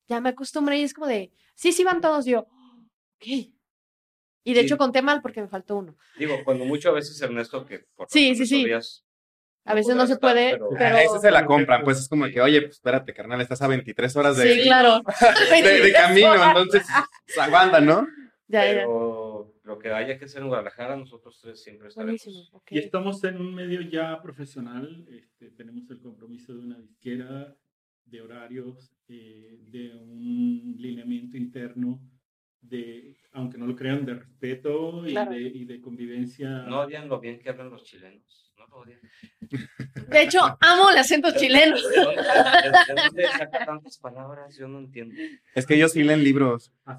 Ya 0.09 0.21
me 0.21 0.31
acostumbré 0.31 0.79
y 0.79 0.83
es 0.83 0.95
como 0.95 1.07
de, 1.07 1.31
sí, 1.55 1.73
sí 1.73 1.85
van 1.85 2.01
todos, 2.01 2.27
yo, 2.27 2.41
ok. 2.41 3.27
Y 4.45 4.55
de 4.55 4.61
Sí. 4.61 4.67
hecho 4.67 4.77
conté 4.77 5.01
mal 5.01 5.23
porque 5.23 5.41
me 5.41 5.49
faltó 5.49 5.77
uno. 5.77 5.97
digo, 6.19 6.37
cuando 6.45 6.65
mucho 6.65 6.89
a 6.91 6.93
veces 6.93 7.21
Ernesto, 7.23 7.65
que 7.65 7.87
por 7.95 8.09
Sí, 8.11 8.35
sí, 8.35 8.45
sí. 8.47 8.67
A 9.65 9.75
veces 9.75 9.95
no 9.95 10.09
se 10.09 10.15
estar, 10.15 10.33
puede, 10.33 10.51
pero- 10.55 10.69
pero... 10.79 10.97
A 10.97 11.03
ese 11.03 11.21
se 11.21 11.31
la 11.31 11.47
compran, 11.47 11.85
pues 11.85 11.99
es 12.01 12.09
como 12.09 12.27
que, 12.27 12.41
oye, 12.41 12.61
pues 12.63 12.73
espérate, 12.75 13.15
carnal, 13.15 13.41
estás 13.41 13.63
a 13.63 13.69
23 13.69 14.17
horas 14.17 14.37
de, 14.37 14.55
Sí, 14.55 14.63
claro. 14.65 15.01
de, 15.51 15.63
de 15.83 15.93
camino, 15.93 16.35
entonces, 16.35 16.83
pues, 17.27 17.39
aguanta, 17.39 17.81
¿no? 17.81 18.07
Ya, 18.49 18.71
ya. 18.71 18.85
Lo 19.65 19.79
que 19.79 19.91
haya 19.91 20.19
que 20.19 20.25
hacer 20.25 20.43
en 20.43 20.49
Guadalajara, 20.49 20.97
nosotros 20.97 21.39
tres 21.41 21.63
siempre 21.63 21.89
estaremos. 21.89 22.53
Y 22.71 22.79
estamos 22.79 23.23
en 23.25 23.41
un 23.41 23.55
medio 23.55 23.81
ya 23.83 24.21
profesional, 24.21 25.07
este, 25.09 25.51
tenemos 25.53 25.89
el 25.91 26.01
compromiso 26.01 26.53
de 26.55 26.61
una 26.61 26.79
disquera, 26.79 27.57
de 28.05 28.21
horarios, 28.21 28.93
eh, 29.09 29.59
de 29.69 29.95
un 29.95 30.75
lineamiento 30.79 31.37
interno, 31.37 32.01
de, 32.61 33.17
aunque 33.33 33.59
no 33.59 33.67
lo 33.67 33.77
crean, 33.77 34.05
de 34.05 34.15
respeto 34.15 35.07
y, 35.07 35.13
Claro. 35.13 35.33
de, 35.33 35.41
y 35.43 35.65
de 35.65 35.81
convivencia. 35.81 36.63
No 36.65 36.81
odian 36.81 37.09
lo 37.09 37.21
bien 37.21 37.39
que 37.39 37.49
hablan 37.51 37.71
los 37.71 37.85
chilenos. 37.85 38.42
No. 38.71 38.83
De 40.09 40.23
hecho, 40.23 40.41
amo 40.61 40.91
el 40.91 40.99
acento 40.99 41.29
chileno. 41.37 41.77
¿De 41.77 41.83
dónde, 41.83 42.23
de- 42.23 42.95
de 42.95 43.05
dónde 43.05 43.29
saca 43.39 43.65
tantas 43.67 43.99
palabras? 43.99 44.57
Yo 44.57 44.69
no 44.69 44.79
entiendo. 44.79 45.15
Es 45.55 45.67
que 45.67 45.75
ellos 45.75 45.93
sí 45.93 46.03
leen 46.03 46.23
libros. 46.25 46.73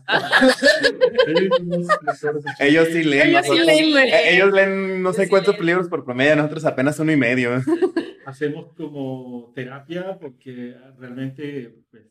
Ellos 2.60 2.88
sí 2.90 3.04
leen. 3.04 3.30
Ellos 3.30 3.46
sí 3.48 3.60
leen, 3.66 3.98
eh, 3.98 4.34
ellos 4.36 4.54
leen 4.54 5.02
no 5.02 5.14
sé 5.14 5.24
Sí 5.26 5.30
cuántos 5.30 5.56
leen. 5.56 5.66
libros 5.68 5.88
por 5.90 6.04
promedio, 6.04 6.36
nosotros 6.36 6.66
apenas 6.66 7.00
uno 7.00 7.12
y 7.12 7.18
medio. 7.18 7.52
hacemos 8.26 8.74
como 8.74 9.52
terapia 9.56 10.18
porque 10.20 10.76
realmente 10.98 11.76
pues, 11.92 12.04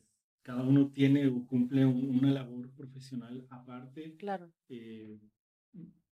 cada 0.42 0.62
uno 0.62 0.90
tiene 0.94 1.26
o 1.28 1.46
cumple 1.46 1.84
un- 1.86 2.18
una 2.20 2.30
labor 2.32 2.68
profesional 2.76 3.46
aparte. 3.50 4.14
Claro. 4.18 4.50
eh, 4.68 5.18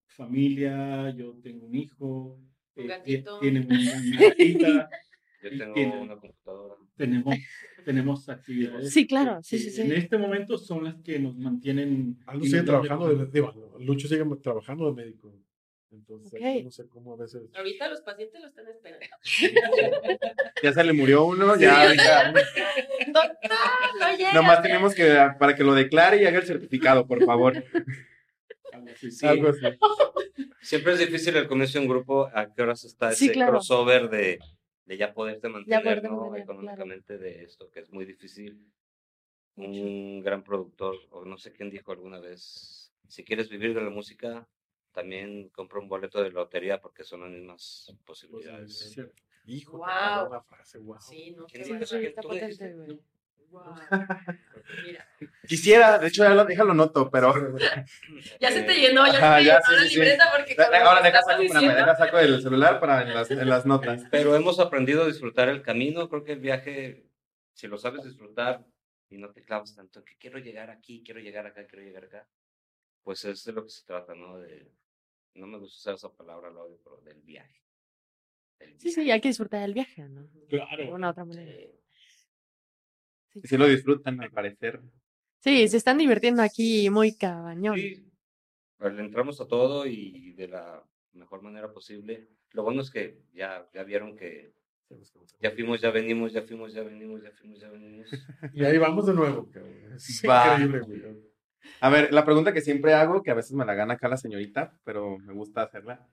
familia, 0.06 1.10
yo 1.10 1.34
tengo 1.42 1.66
un 1.66 1.74
hijo, 1.76 2.38
Un 2.82 2.88
gatito. 2.88 3.38
tienen 3.40 3.66
una 3.66 3.78
gatita, 4.28 4.90
Yo 5.42 5.50
tengo 5.50 5.74
tiene- 5.74 5.98
una 6.00 6.16
computadora. 6.16 6.74
tenemos, 6.96 7.34
tenemos 7.84 8.28
actividades. 8.28 8.92
Sí, 8.92 9.06
claro, 9.06 9.40
sí, 9.42 9.58
sí, 9.58 9.70
sí. 9.70 9.82
En 9.82 9.92
este 9.92 10.18
momento 10.18 10.58
son 10.58 10.84
las 10.84 10.96
que 11.02 11.18
nos 11.18 11.36
mantienen. 11.36 12.18
Aldo 12.26 12.44
en 12.44 12.50
sigue 12.50 12.62
trabajando 12.62 13.08
de, 13.08 13.48
Lucho 13.80 14.06
sigue 14.08 14.24
trabajando 14.42 14.86
de 14.92 15.02
médico. 15.04 15.34
Entonces, 15.92 16.40
no 16.62 16.70
sé 16.70 16.86
cómo 16.86 17.14
a 17.14 17.16
veces. 17.16 17.42
Ahorita 17.52 17.88
los 17.88 18.00
pacientes 18.02 18.40
lo 18.40 18.46
están 18.48 18.66
esperando. 18.68 19.06
Ya 20.62 20.72
se 20.72 20.84
le 20.84 20.92
murió 20.92 21.24
uno, 21.24 21.56
ya 21.58 21.88
Doctor, 21.88 23.50
no 23.98 24.16
llega. 24.16 24.32
Nomás 24.34 24.62
tenemos 24.62 24.94
que, 24.94 25.16
para 25.38 25.56
que 25.56 25.64
lo 25.64 25.74
declare 25.74 26.22
y 26.22 26.26
haga 26.26 26.38
el 26.38 26.44
certificado, 26.46 27.06
por 27.06 27.24
favor. 27.24 27.64
algo 28.72 28.90
así. 28.92 29.10
Sí. 29.10 29.26
Algo 29.26 29.48
así. 29.48 29.60
Siempre 30.60 30.92
es 30.92 30.98
difícil 30.98 31.36
el 31.36 31.46
comienzo 31.48 31.78
de 31.78 31.84
un 31.86 31.90
grupo. 31.90 32.30
¿A 32.34 32.52
qué 32.52 32.62
horas 32.62 32.84
está 32.84 33.12
Sí, 33.12 33.26
ese 33.26 33.34
claro. 33.34 33.52
crossover 33.52 34.08
de, 34.10 34.38
de 34.84 34.96
ya 34.96 35.12
poderte 35.14 35.48
mantener 35.48 35.82
poderte 35.82 36.08
¿no? 36.08 36.16
mantener, 36.16 36.44
claro. 36.44 36.60
económicamente 36.60 37.18
de 37.18 37.44
esto? 37.44 37.70
Que 37.70 37.80
es 37.80 37.90
muy 37.90 38.04
difícil. 38.04 38.66
Un 39.56 40.22
gran 40.22 40.42
productor, 40.42 40.96
o 41.10 41.24
no 41.24 41.36
sé 41.36 41.52
quién 41.52 41.70
dijo 41.70 41.92
alguna 41.92 42.18
vez, 42.18 42.92
si 43.08 43.24
quieres 43.24 43.48
vivir 43.50 43.74
de 43.74 43.82
la 43.82 43.90
música, 43.90 44.48
también 44.92 45.48
compra 45.50 45.80
un 45.80 45.88
boleto 45.88 46.22
de 46.22 46.30
lotería 46.30 46.80
porque 46.80 47.04
son 47.04 47.20
las 47.22 47.30
mismas 47.30 47.84
Pues, 47.86 48.20
posibilidades. 48.20 48.96
Hijo, 49.46 49.78
Wow. 49.78 50.42
frase, 50.48 50.78
wow. 50.78 50.98
Sí, 51.00 51.32
no, 51.32 51.46
¿Quién 51.46 51.62
qué 51.64 51.68
dijo 51.74 51.84
Sí, 51.86 51.96
eso? 51.96 51.98
está 52.08 52.20
¿Tú 52.22 52.30
dijiste? 52.30 52.76
Wow. 53.50 53.74
Mira, 54.84 55.06
Quisiera, 55.46 55.98
de 55.98 56.06
hecho, 56.08 56.22
ya 56.22 56.30
lo, 56.34 56.44
déjalo 56.44 56.74
noto, 56.74 57.10
pero. 57.10 57.34
ya 58.40 58.50
se 58.52 58.62
te 58.62 58.72
Eh, 58.72 58.80
llenó, 58.88 59.04
ya 59.06 59.18
Ajá, 59.18 59.38
se 59.38 59.40
te 59.40 59.44
ya, 59.46 59.54
llenó 59.60 59.66
sí, 59.66 59.72
la 59.74 59.80
sí, 59.82 59.88
sí. 59.88 59.94
libreta 59.96 60.24
porque 60.36 60.56
Ahora 60.62 61.02
deja 61.02 61.22
saco, 61.22 61.42
espérame, 61.42 61.62
diciendo, 61.62 61.74
deja 61.76 61.96
saco 61.96 62.18
el 62.18 62.42
celular 62.42 62.80
para 62.80 63.02
en 63.02 63.14
las, 63.14 63.30
en 63.30 63.48
las 63.48 63.66
notas. 63.66 64.04
Pero 64.10 64.36
hemos 64.36 64.60
aprendido 64.60 65.02
a 65.02 65.06
disfrutar 65.06 65.48
el 65.48 65.62
camino. 65.62 66.08
Creo 66.08 66.22
que 66.24 66.32
el 66.32 66.40
viaje, 66.40 67.04
si 67.52 67.66
lo 67.66 67.76
sabes 67.78 68.04
disfrutar 68.04 68.64
y 69.08 69.18
no 69.18 69.30
te 69.32 69.42
clavas 69.42 69.74
tanto 69.74 70.04
que 70.04 70.16
quiero 70.16 70.38
llegar 70.38 70.70
aquí, 70.70 71.02
quiero 71.04 71.18
llegar 71.20 71.46
acá, 71.46 71.66
quiero 71.66 71.84
llegar 71.84 72.04
acá, 72.04 72.28
pues 73.02 73.24
es 73.24 73.44
de 73.44 73.52
lo 73.52 73.64
que 73.64 73.70
se 73.70 73.84
trata, 73.84 74.14
¿no? 74.14 74.38
De, 74.38 74.70
no 75.34 75.46
me 75.48 75.58
gusta 75.58 75.76
usar 75.78 75.94
esa 75.94 76.12
palabra, 76.16 76.50
lo 76.50 76.62
odio, 76.62 76.78
pero 76.84 77.00
del 77.02 77.20
viaje. 77.22 77.60
Del 78.60 78.78
Sí, 78.80 78.92
sí, 78.92 79.10
hay 79.10 79.20
que 79.20 79.28
disfrutar 79.28 79.60
del 79.62 79.74
viaje, 79.74 80.02
¿no? 80.08 80.22
De 80.28 80.46
Claro. 80.46 80.94
una 80.94 81.08
u 81.08 81.10
otra 81.10 81.24
manera. 81.24 81.52
Y 83.34 83.46
si 83.46 83.56
lo 83.56 83.66
disfrutan, 83.66 84.20
al 84.20 84.30
parecer. 84.30 84.80
Sí, 85.38 85.68
se 85.68 85.76
están 85.76 85.98
divirtiendo 85.98 86.42
aquí 86.42 86.90
muy 86.90 87.16
cabañón. 87.16 87.76
Sí, 87.76 88.04
pues, 88.78 88.94
le 88.94 89.02
entramos 89.02 89.40
a 89.40 89.46
todo 89.46 89.86
y 89.86 90.32
de 90.32 90.48
la 90.48 90.84
mejor 91.12 91.42
manera 91.42 91.72
posible. 91.72 92.28
Lo 92.52 92.62
bueno 92.62 92.82
es 92.82 92.90
que 92.90 93.22
ya, 93.32 93.68
ya 93.72 93.84
vieron 93.84 94.16
que 94.16 94.52
ya 95.40 95.52
fuimos, 95.52 95.80
ya 95.80 95.90
venimos, 95.90 96.32
ya 96.32 96.42
fuimos, 96.42 96.72
ya 96.72 96.82
venimos, 96.82 97.22
ya 97.22 97.30
fuimos, 97.30 97.60
ya 97.60 97.70
venimos. 97.70 98.08
Y 98.54 98.64
ahí 98.64 98.78
vamos 98.78 99.06
de 99.06 99.14
nuevo. 99.14 99.48
Es 99.94 100.22
Va. 100.28 100.58
increíble, 100.58 100.80
güey. 100.80 101.30
A 101.80 101.90
ver, 101.90 102.12
la 102.12 102.24
pregunta 102.24 102.52
que 102.52 102.60
siempre 102.60 102.94
hago, 102.94 103.22
que 103.22 103.30
a 103.30 103.34
veces 103.34 103.52
me 103.52 103.64
la 103.64 103.74
gana 103.74 103.94
acá 103.94 104.08
la 104.08 104.16
señorita, 104.16 104.78
pero 104.84 105.18
me 105.18 105.32
gusta 105.32 105.62
hacerla. 105.62 106.08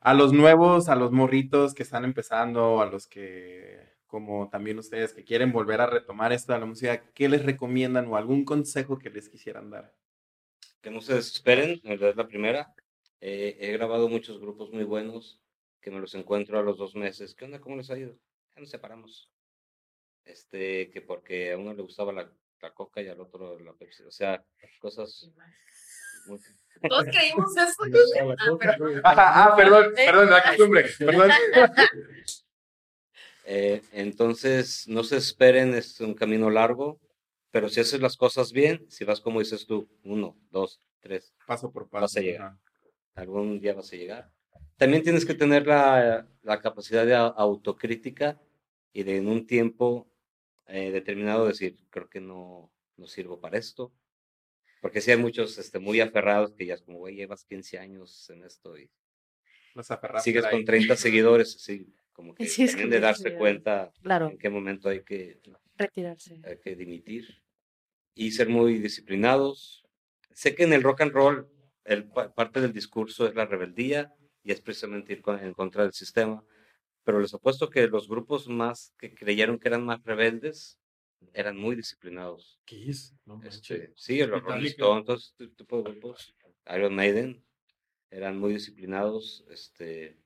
A 0.00 0.14
los 0.14 0.32
nuevos, 0.32 0.88
a 0.88 0.96
los 0.96 1.12
morritos 1.12 1.74
que 1.74 1.82
están 1.82 2.04
empezando, 2.04 2.80
a 2.80 2.86
los 2.86 3.06
que, 3.06 3.91
como 4.12 4.50
también 4.50 4.78
ustedes, 4.78 5.14
que 5.14 5.24
quieren 5.24 5.52
volver 5.52 5.80
a 5.80 5.86
retomar 5.86 6.32
esto 6.32 6.52
de 6.52 6.58
la 6.58 6.66
música, 6.66 7.02
¿qué 7.14 7.30
les 7.30 7.42
recomiendan 7.42 8.06
o 8.08 8.16
algún 8.16 8.44
consejo 8.44 8.98
que 8.98 9.08
les 9.08 9.30
quisieran 9.30 9.70
dar? 9.70 9.94
que 10.82 10.90
no 10.90 11.00
se 11.00 11.14
desesperen, 11.14 11.80
en 11.84 11.98
realidad 11.98 12.10
es 12.10 12.16
la 12.16 12.26
primera. 12.26 12.74
Eh, 13.20 13.56
he 13.60 13.72
grabado 13.72 14.08
muchos 14.08 14.40
grupos 14.40 14.70
muy 14.72 14.82
buenos 14.84 15.40
que 15.80 15.90
me 15.90 16.00
los 16.00 16.14
encuentro 16.14 16.58
a 16.58 16.62
los 16.62 16.76
dos 16.76 16.94
meses. 16.94 17.34
¿Qué 17.34 17.44
onda? 17.44 17.60
¿Cómo 17.60 17.76
les 17.76 17.88
ha 17.90 17.98
ido? 17.98 18.18
Ya 18.54 18.60
nos 18.60 18.70
separamos. 18.70 19.30
Este, 20.24 20.90
que 20.90 21.00
porque 21.00 21.52
a 21.52 21.58
uno 21.58 21.72
le 21.72 21.82
gustaba 21.82 22.12
la, 22.12 22.30
la 22.60 22.74
coca 22.74 23.00
y 23.00 23.08
al 23.08 23.20
otro 23.20 23.58
la 23.60 23.72
Pepsi. 23.74 24.02
O 24.02 24.10
sea, 24.10 24.44
cosas 24.80 25.30
muy... 26.26 26.40
Todos 26.88 27.04
creímos 27.04 27.56
eso. 27.56 27.82
Ah. 29.04 29.44
Ah, 29.44 29.56
perdón, 29.56 29.92
perdón, 29.94 30.30
la 30.30 30.42
costumbre, 30.42 30.84
perdón. 30.98 31.30
Eh, 33.44 33.82
entonces, 33.92 34.86
no 34.88 35.04
se 35.04 35.16
esperen, 35.16 35.74
es 35.74 36.00
un 36.00 36.14
camino 36.14 36.50
largo, 36.50 37.00
pero 37.50 37.68
si 37.68 37.80
haces 37.80 38.00
las 38.00 38.16
cosas 38.16 38.52
bien, 38.52 38.86
si 38.88 39.04
vas 39.04 39.20
como 39.20 39.40
dices 39.40 39.66
tú, 39.66 39.88
uno, 40.04 40.36
dos, 40.50 40.80
tres, 41.00 41.34
Paso 41.46 41.70
por 41.70 41.88
paso. 41.88 42.02
Vas 42.02 42.16
a 42.16 42.20
llegar. 42.20 42.42
ajá. 42.42 42.58
algún 43.14 43.60
día 43.60 43.74
vas 43.74 43.92
a 43.92 43.96
llegar. 43.96 44.30
También 44.76 45.02
tienes 45.02 45.24
que 45.24 45.34
tener 45.34 45.66
la, 45.66 46.26
la 46.42 46.60
capacidad 46.60 47.04
de 47.04 47.14
autocrítica 47.14 48.40
y 48.92 49.02
de 49.02 49.16
en 49.16 49.28
un 49.28 49.46
tiempo 49.46 50.08
eh, 50.66 50.90
determinado 50.90 51.46
decir, 51.46 51.76
creo 51.90 52.08
que 52.08 52.20
no, 52.20 52.72
no 52.96 53.06
sirvo 53.06 53.40
para 53.40 53.58
esto. 53.58 53.92
Porque 54.80 55.00
sí 55.00 55.10
hay 55.10 55.16
muchos 55.16 55.58
este, 55.58 55.78
muy 55.78 56.00
aferrados 56.00 56.52
que 56.54 56.66
ya 56.66 56.74
es 56.74 56.82
como, 56.82 56.98
güey, 56.98 57.14
llevas 57.14 57.44
15 57.44 57.78
años 57.78 58.28
en 58.30 58.42
esto 58.44 58.76
y 58.76 58.90
Los 59.74 59.88
sigues 60.22 60.46
con 60.46 60.64
30 60.64 60.96
seguidores, 60.96 61.54
así 61.56 61.86
como 62.12 62.34
que 62.34 62.44
tienen 62.46 62.74
con 62.74 62.84
de 62.84 62.88
30 62.90 63.06
darse 63.06 63.22
seguidores. 63.22 63.38
cuenta 63.38 63.92
Claro, 64.02 64.28
en 64.28 64.38
qué 64.38 64.50
momento 64.50 64.88
hay 64.88 65.02
que, 65.02 65.40
retirarse. 65.76 66.40
hay 66.44 66.58
que 66.58 66.76
dimitir 66.76 67.42
y 68.14 68.30
ser 68.32 68.48
muy 68.48 68.78
disciplinados. 68.78 69.84
Sé 70.32 70.54
que 70.54 70.64
en 70.64 70.72
el 70.72 70.82
rock 70.82 71.02
and 71.02 71.12
roll 71.12 71.48
el, 71.84 72.04
pa- 72.08 72.32
parte 72.34 72.60
del 72.60 72.72
discurso 72.72 73.26
es 73.26 73.34
la 73.34 73.46
rebeldía 73.46 74.14
y 74.44 74.52
es 74.52 74.60
precisamente 74.60 75.12
ir 75.12 75.22
con- 75.22 75.38
en 75.38 75.52
contra 75.54 75.82
del 75.84 75.92
sistema, 75.92 76.44
pero 77.04 77.20
les 77.20 77.34
apuesto 77.34 77.68
que 77.70 77.86
los 77.88 78.08
grupos 78.08 78.48
más 78.48 78.94
que 78.98 79.14
creyeron 79.14 79.58
que 79.58 79.68
eran 79.68 79.84
más 79.84 80.02
rebeldes 80.04 80.78
eran 81.32 81.56
muy 81.56 81.76
disciplinados. 81.76 82.60
Kiss, 82.64 83.14
no. 83.24 83.40
Este, 83.44 83.92
sí, 83.96 84.18
los 84.26 84.42
Rolling. 84.42 84.66
Stones, 84.66 85.04
todo 85.04 85.16
este 85.16 85.48
tipo 85.48 85.76
de 85.82 85.90
grupos, 85.92 86.34
Iron 86.74 86.94
Maiden, 86.94 87.44
eran 88.10 88.38
muy 88.38 88.52
disciplinados, 88.54 89.44
este, 89.50 90.18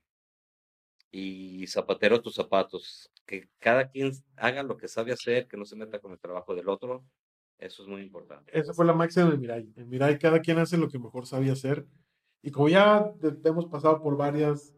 y 1.19 1.67
zapatero 1.67 2.17
a 2.17 2.23
tus 2.23 2.35
zapatos, 2.35 3.11
que 3.25 3.49
cada 3.59 3.89
quien 3.89 4.13
haga 4.37 4.63
lo 4.63 4.77
que 4.77 4.87
sabe 4.87 5.13
hacer, 5.13 5.49
que 5.49 5.57
no 5.57 5.65
se 5.65 5.75
meta 5.75 5.99
con 5.99 6.13
el 6.13 6.19
trabajo 6.19 6.55
del 6.55 6.69
otro, 6.69 7.07
eso 7.59 7.83
es 7.83 7.89
muy 7.89 8.03
importante. 8.03 8.59
Esa 8.59 8.75
fue 8.75 8.85
la 8.85 8.93
máxima 8.93 9.31
de 9.31 9.39
Mirai. 9.39 9.73
En 9.77 9.89
Mirai 9.89 10.19
cada 10.19 10.41
quien 10.41 10.59
hace 10.59 10.77
lo 10.77 10.89
que 10.89 10.99
mejor 10.99 11.27
sabía 11.27 11.55
hacer. 11.55 11.87
Y 12.43 12.51
como 12.51 12.69
ya 12.69 13.13
hemos 13.45 13.67
pasado 13.67 14.03
por 14.03 14.19
varias 14.19 14.75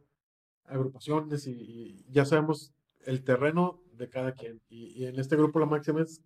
agrupaciones 0.64 1.47
y, 1.49 1.53
y 1.53 2.05
ya 2.09 2.24
sabemos 2.24 2.72
el 3.01 3.24
terreno 3.24 3.82
de 3.95 4.09
cada 4.09 4.32
quien. 4.32 4.61
Y, 4.68 5.03
y 5.03 5.07
en 5.07 5.18
este 5.18 5.34
grupo 5.34 5.59
la 5.59 5.66
máxima 5.66 6.03
es 6.03 6.22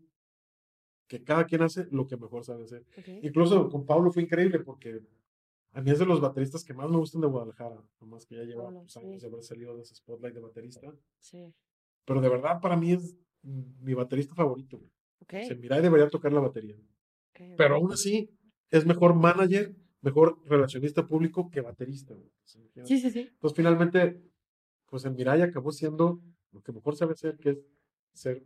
que 1.09 1.25
cada 1.25 1.47
quien 1.47 1.63
hace 1.63 1.87
lo 1.91 2.07
que 2.07 2.19
mejor 2.19 2.45
sabe 2.45 2.65
hacer. 2.65 2.85
Incluso 3.23 3.71
con 3.71 3.87
Pablo 3.87 4.13
fue 4.13 4.25
increíble 4.25 4.59
porque 4.61 5.01
a 5.75 5.81
mí 5.81 5.91
es 5.91 5.99
de 5.99 6.07
los 6.07 6.21
bateristas 6.21 6.65
que 6.65 6.75
más 6.75 6.91
me 6.91 6.99
gustan 6.99 7.23
de 7.23 7.29
Guadalajara. 7.29 7.83
Nomás 8.01 8.27
que 8.27 8.37
ya 8.37 8.45
lleva 8.45 8.71
pues, 8.71 8.97
años 8.97 9.15
sí. 9.15 9.21
de 9.21 9.27
haber 9.27 9.43
salido 9.43 9.75
de 9.77 9.83
ese 9.83 9.95
spotlight 9.95 10.35
de 10.35 10.41
baterista. 10.41 10.95
Sí. 11.19 11.53
Pero 12.05 12.21
de 12.21 12.29
verdad 12.29 12.61
para 12.61 12.77
mí 12.77 12.93
es 12.93 13.17
mi 13.43 13.95
baterista 13.95 14.35
favorito. 14.35 14.79
güey. 14.79 14.91
Ok. 15.21 15.35
O 15.43 15.47
sea, 15.47 15.57
Mirai 15.57 15.81
debería 15.83 16.09
tocar 16.09 16.33
la 16.33 16.41
batería. 16.41 16.77
ok, 16.77 17.57
Pero 17.57 17.77
ok. 17.77 17.83
aún 17.83 17.93
así, 17.93 18.31
es 18.71 18.85
mejor 18.85 19.15
manager, 19.15 19.75
mejor 20.03 20.39
relacionista 20.45 21.07
público 21.07 21.49
que 21.51 21.61
baterista. 21.61 22.15
güey. 22.15 22.31
Sí, 22.45 22.99
sí, 22.99 23.11
sí. 23.11 23.21
Entonces, 23.21 23.57
finalmente, 23.57 24.23
pues 24.87 25.05
el 25.07 25.15
Mirai 25.15 25.41
acabó 25.41 25.73
siendo 25.73 26.21
lo 26.51 26.63
que 26.63 26.73
mejor 26.73 26.97
sabe 26.97 27.13
hacer, 27.13 27.39
que 27.39 27.51
es 27.51 27.59
ser 28.13 28.45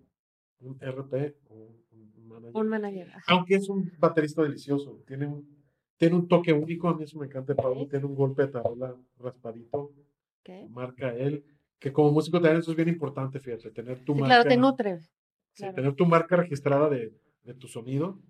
un 0.60 0.78
RP 0.80 1.36
o 1.48 1.74
un, 1.90 2.12
un 2.16 2.28
manager. 2.28 2.56
Un 2.56 2.68
manager. 2.68 3.12
Aunque 3.26 3.56
es 3.56 3.68
un 3.68 3.90
baterista 3.98 4.42
delicioso, 4.42 5.02
tiene 5.06 5.26
un, 5.26 5.55
tiene 5.96 6.14
un 6.16 6.28
toque 6.28 6.52
único, 6.52 6.88
a 6.88 6.94
mí 6.94 7.04
eso 7.04 7.18
me 7.18 7.26
encanta 7.26 7.54
de 7.54 7.62
Pablo, 7.62 7.86
tiene 7.88 8.04
un 8.06 8.14
golpe 8.14 8.42
de 8.42 8.48
tarola 8.48 8.94
raspadito, 9.18 9.92
Ok. 10.40 10.70
marca 10.70 11.14
él, 11.14 11.44
que 11.78 11.92
como 11.92 12.12
músico 12.12 12.38
también 12.40 12.58
eso 12.60 12.70
es 12.70 12.76
bien 12.76 12.88
importante, 12.88 13.40
fíjate, 13.40 13.70
tener 13.70 14.04
tu 14.04 14.14
Sí, 14.14 14.20
marca. 14.20 14.34
claro, 14.42 14.48
te 14.48 14.56
nutre. 14.56 14.98
Sí, 15.00 15.62
Claro. 15.62 15.74
tener 15.74 15.94
tu 15.94 16.06
marca 16.06 16.36
registrada 16.36 16.88
de, 16.90 17.12
de 17.42 17.54
tu 17.54 17.66
sonido. 17.66 18.20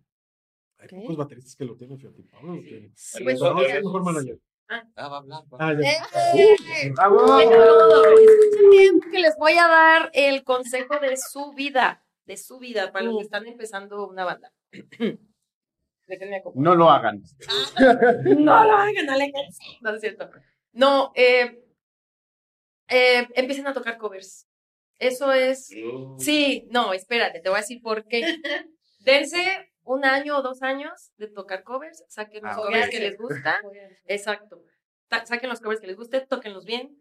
Hay 0.78 0.86
Ok. 0.86 1.00
pocos 1.02 1.16
bateristas 1.16 1.56
que 1.56 1.64
lo 1.64 1.74
tienen, 1.76 1.98
fíjate. 1.98 2.22
Pablo 2.24 2.54
lo 2.54 2.60
tiene. 2.62 2.88
Pues, 2.88 3.40
Pablo 3.40 3.62
es 3.62 3.72
el 3.74 3.84
mejor 3.84 4.04
manager. 4.04 4.38
Ah, 4.68 4.82
va 4.96 5.04
a 5.04 5.18
hablar, 5.18 5.42
va. 5.52 5.58
Ah, 5.60 5.74
ya. 5.74 5.90
¡Eh! 6.34 6.92
¡Bravo! 6.94 7.16
Bueno, 7.34 7.56
escuchen 8.18 8.70
bien 8.70 9.00
que 9.10 9.18
les 9.20 9.36
voy 9.38 9.52
a 9.52 9.66
dar 9.68 10.10
el 10.12 10.42
consejo 10.44 10.98
de 11.00 11.16
su 11.16 11.52
vida, 11.52 12.04
de 12.26 12.36
su 12.36 12.58
vida, 12.58 12.92
para 12.92 13.04
los 13.06 13.16
que 13.16 13.22
están 13.24 13.46
empezando 13.46 14.08
una 14.08 14.24
banda. 14.24 14.52
No 16.54 16.74
lo 16.74 16.88
hagan. 16.90 17.22
No 18.24 18.64
lo 18.64 18.76
hagan, 18.76 19.10
Alex. 19.10 19.32
No 19.80 19.90
es 19.94 20.00
cierto. 20.00 20.30
No, 20.72 21.12
eh, 21.14 21.62
eh, 22.88 23.26
empiecen 23.34 23.66
a 23.66 23.72
tocar 23.74 23.98
covers. 23.98 24.46
Eso 24.98 25.32
es. 25.32 25.70
Sí, 26.18 26.66
no, 26.70 26.92
espérate, 26.92 27.40
te 27.40 27.48
voy 27.48 27.58
a 27.58 27.60
decir 27.60 27.80
por 27.82 28.06
qué. 28.06 28.20
Dense 29.00 29.70
un 29.82 30.04
año 30.04 30.38
o 30.38 30.42
dos 30.42 30.62
años 30.62 31.12
de 31.16 31.28
tocar 31.28 31.62
covers, 31.62 32.04
saquen 32.08 32.42
los 32.44 32.52
Ah, 32.52 32.56
covers 32.56 32.88
que 32.90 33.00
les 33.00 33.16
gusta. 33.18 33.60
Exacto. 34.06 34.62
Ta- 35.08 35.24
Saquen 35.26 35.48
los 35.50 35.60
covers 35.60 35.80
que 35.80 35.86
les 35.86 35.96
guste, 35.96 36.20
tóquenlos 36.22 36.64
bien. 36.64 36.98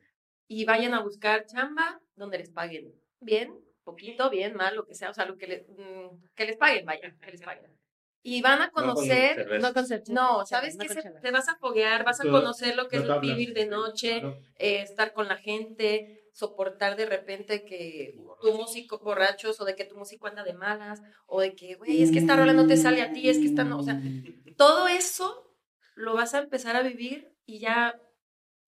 y 0.48 0.64
vayan 0.66 0.94
a 0.94 1.02
buscar 1.02 1.46
chamba 1.48 2.00
donde 2.16 2.38
les 2.38 2.52
paguen 2.52 2.94
bien, 3.20 3.52
poquito, 3.84 4.30
bien, 4.30 4.54
mal, 4.56 4.76
lo 4.76 4.86
que 4.86 4.94
sea, 4.94 5.10
o 5.10 5.14
sea, 5.16 5.26
lo 5.26 5.38
que, 5.38 5.48
le- 5.48 5.66
mm, 5.68 6.24
que 6.36 6.46
les 6.46 6.56
paguen, 6.58 6.86
vaya, 6.86 7.16
que 7.20 7.32
les 7.32 7.42
paguen. 7.42 7.72
Y 8.28 8.42
van 8.42 8.60
a 8.60 8.72
con 8.72 8.86
conocer. 8.86 9.48
No 9.62 9.72
con 9.72 9.86
cerveza. 9.86 10.12
no, 10.12 10.46
¿sabes 10.48 10.76
no 10.76 10.82
qué? 10.82 10.88
con 10.88 10.96
Se- 10.96 11.04
chela. 11.04 11.20
te 11.22 11.30
vas 11.30 11.48
a 11.48 11.58
foguear, 11.58 12.04
vas 12.04 12.20
a 12.20 12.24
conocer 12.24 12.76
lo 12.76 12.88
que 12.88 13.00
no 13.00 13.16
es 13.16 13.22
vivir 13.22 13.54
de 13.54 13.68
noche, 13.68 14.18
eh, 14.58 14.82
estar 14.82 15.14
con 15.14 15.28
la 15.28 15.38
gente, 15.38 16.24
soportar 16.34 16.96
de 16.96 17.06
repente 17.06 17.64
que 17.66 18.16
tu 18.42 18.52
músico 18.54 18.98
borrachos 18.98 19.62
o 19.62 19.66
de 19.66 19.76
que 19.76 19.86
tu 19.86 19.96
músico 19.96 20.26
anda 20.26 20.44
de 20.44 20.54
malas 20.54 21.02
o 21.28 21.40
de 21.40 21.56
que, 21.56 21.76
güey, 21.76 22.02
es 22.02 22.12
que 22.12 22.18
esta 22.18 22.36
rola 22.36 22.54
no 22.54 22.66
te 22.66 22.78
sale 22.78 23.04
a 23.04 23.14
ti, 23.14 23.30
es 23.30 23.38
que 23.38 23.46
esta 23.46 23.64
no, 23.64 23.78
o 23.78 23.84
sea, 23.84 24.02
todo 24.58 24.88
eso 24.88 25.56
lo 25.94 26.16
vas 26.16 26.34
a 26.34 26.40
empezar 26.40 26.76
a 26.76 26.82
vivir 26.82 27.32
y 27.46 27.60
ya 27.60 28.02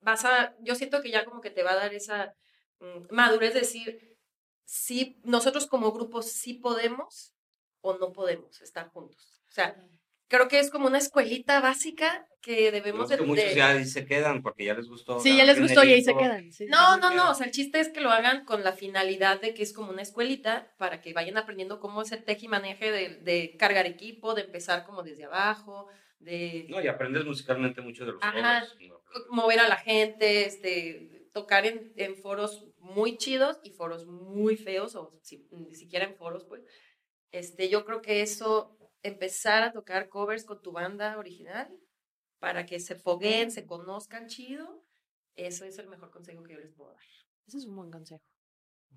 vas 0.02 0.24
a, 0.24 0.56
yo 0.62 0.76
siento 0.76 1.02
que 1.02 1.10
ya 1.10 1.26
como 1.26 1.42
que 1.42 1.50
te 1.50 1.64
va 1.64 1.72
a 1.72 1.76
dar 1.78 1.96
esa 1.96 2.36
mm, 2.80 3.08
madurez 3.10 3.56
de 3.56 3.62
decir, 3.62 4.18
sí, 4.66 5.20
nosotros 5.24 5.66
como 5.66 5.92
grupo 5.92 6.22
sí 6.22 6.54
podemos 6.54 7.34
o 7.82 7.98
no 7.98 8.14
podemos 8.14 8.62
estar 8.62 8.90
juntos. 8.90 9.37
O 9.50 9.52
sea, 9.52 9.76
creo 10.28 10.48
que 10.48 10.60
es 10.60 10.70
como 10.70 10.88
una 10.88 10.98
escuelita 10.98 11.60
básica 11.62 12.28
que 12.42 12.72
debemos 12.72 13.08
Creo 13.08 13.20
que 13.20 13.24
de... 13.24 13.28
muchos 13.28 13.56
ya 13.56 13.70
ahí 13.70 13.86
se 13.86 14.06
quedan 14.06 14.42
porque 14.42 14.66
ya 14.66 14.74
les 14.74 14.88
gustó. 14.88 15.20
Sí, 15.20 15.36
ya 15.36 15.44
les 15.46 15.60
gustó 15.60 15.84
y 15.84 15.94
ahí 15.94 16.04
se 16.04 16.16
quedan. 16.16 16.52
sí. 16.52 16.66
No, 16.68 16.98
no, 16.98 17.14
no, 17.14 17.32
o 17.32 17.34
sea, 17.34 17.46
el 17.48 17.52
chiste 17.52 17.80
es 17.80 17.90
que 17.90 18.02
lo 18.02 18.10
hagan 18.12 18.46
con 18.46 18.64
la 18.64 18.72
finalidad 18.74 19.42
de 19.42 19.54
que 19.54 19.64
es 19.64 19.74
como 19.74 19.92
una 19.92 20.02
escuelita 20.02 20.74
para 20.78 21.02
que 21.02 21.14
vayan 21.14 21.38
aprendiendo 21.38 21.80
cómo 21.80 22.02
es 22.04 22.12
el 22.12 22.24
teje 22.24 22.46
y 22.46 22.50
maneje 22.50 22.92
de, 22.92 23.16
de 23.18 23.58
cargar 23.58 23.86
equipo, 23.86 24.34
de 24.34 24.44
empezar 24.44 24.86
como 24.86 25.04
desde 25.04 25.26
abajo, 25.26 25.88
de 26.20 26.68
No, 26.70 26.82
y 26.82 26.88
aprendes 26.88 27.26
musicalmente 27.26 27.82
mucho 27.82 28.06
de 28.06 28.14
los 28.14 28.24
Ajá. 28.24 28.62
covers. 28.70 28.76
mover 29.30 29.60
a 29.60 29.68
la 29.68 29.78
gente, 29.78 30.46
este, 30.46 31.28
tocar 31.34 31.66
en, 31.66 31.92
en 31.98 32.16
foros 32.16 32.66
muy 32.80 33.18
chidos 33.18 33.60
y 33.64 33.72
foros 33.72 34.06
muy 34.08 34.56
feos, 34.56 34.96
o 34.96 35.20
si- 35.22 35.48
ni 35.52 35.76
siquiera 35.76 36.06
en 36.06 36.16
foros, 36.16 36.46
pues. 36.46 36.62
Este, 37.32 37.68
yo 37.70 37.84
creo 37.86 38.02
que 38.02 38.22
eso, 38.22 38.78
empezar 39.04 39.64
a 39.64 39.72
tocar 39.72 40.10
covers 40.10 40.46
con 40.46 40.62
tu 40.62 40.72
banda 40.72 41.18
original 41.18 41.70
para 42.40 42.66
que 42.66 42.80
se 42.80 42.96
fogueen, 42.96 43.52
se 43.52 43.66
conozcan 43.66 44.28
chido, 44.28 44.84
eso 45.36 45.66
es 45.66 45.78
el 45.78 45.88
mejor 45.88 46.12
consejo 46.12 46.44
que 46.44 46.54
yo 46.54 46.60
les 46.60 46.74
puedo 46.74 46.92
dar. 46.92 47.04
Ese 47.48 47.58
es 47.58 47.66
un 47.66 47.76
buen 47.76 47.92
consejo. 47.92 48.24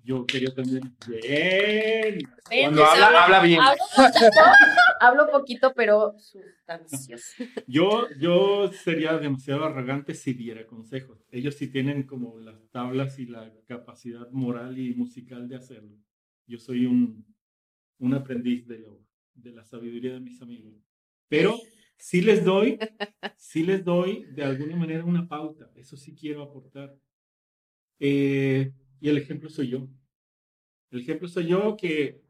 Yo 0.03 0.25
quería 0.25 0.53
también. 0.53 0.95
Bien. 1.07 2.19
Cuando 2.43 2.85
habla, 2.85 3.23
habla 3.23 3.41
bien. 3.41 3.59
Hablo 3.61 3.83
poquito, 3.95 4.41
hablo 4.99 5.31
poquito, 5.31 5.73
pero 5.75 6.15
sustancioso. 6.17 7.43
Yo, 7.67 8.07
yo 8.19 8.71
sería 8.71 9.17
demasiado 9.17 9.65
arrogante 9.65 10.15
si 10.15 10.33
diera 10.33 10.65
consejos. 10.65 11.23
Ellos 11.29 11.55
sí 11.55 11.67
tienen 11.67 12.03
como 12.03 12.39
las 12.39 12.67
tablas 12.71 13.19
y 13.19 13.27
la 13.27 13.53
capacidad 13.67 14.27
moral 14.31 14.79
y 14.79 14.95
musical 14.95 15.47
de 15.47 15.57
hacerlo. 15.57 15.95
Yo 16.47 16.57
soy 16.57 16.87
un, 16.87 17.25
un 17.99 18.13
aprendiz 18.15 18.67
de, 18.67 18.79
lo, 18.79 19.05
de 19.33 19.51
la 19.51 19.63
sabiduría 19.63 20.13
de 20.13 20.19
mis 20.19 20.41
amigos. 20.41 20.73
Pero 21.27 21.57
sí 21.97 22.21
les 22.21 22.43
doy, 22.43 22.77
sí 23.37 23.63
les 23.63 23.83
doy 23.83 24.25
de 24.25 24.43
alguna 24.43 24.75
manera 24.75 25.05
una 25.05 25.27
pauta. 25.27 25.71
Eso 25.75 25.97
sí 25.97 26.15
quiero 26.15 26.43
aportar. 26.43 26.95
Eh, 27.99 28.73
y 28.99 29.09
el 29.09 29.17
ejemplo 29.17 29.49
soy 29.49 29.69
yo. 29.69 29.87
El 30.89 31.01
ejemplo 31.01 31.27
soy 31.27 31.47
yo 31.47 31.77
que 31.77 32.21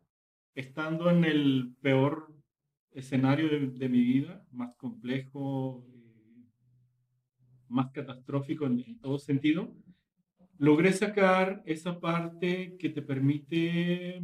estando 0.53 1.09
en 1.09 1.23
el 1.23 1.75
peor 1.81 2.33
escenario 2.91 3.49
de, 3.49 3.67
de 3.67 3.89
mi 3.89 4.01
vida, 4.01 4.45
más 4.51 4.75
complejo, 4.75 5.85
eh, 5.87 6.45
más 7.69 7.91
catastrófico 7.91 8.65
en, 8.65 8.81
en 8.81 8.99
todo 8.99 9.17
sentido, 9.17 9.73
logré 10.57 10.93
sacar 10.93 11.63
esa 11.65 11.99
parte 11.99 12.75
que 12.77 12.89
te 12.89 13.01
permite 13.01 14.21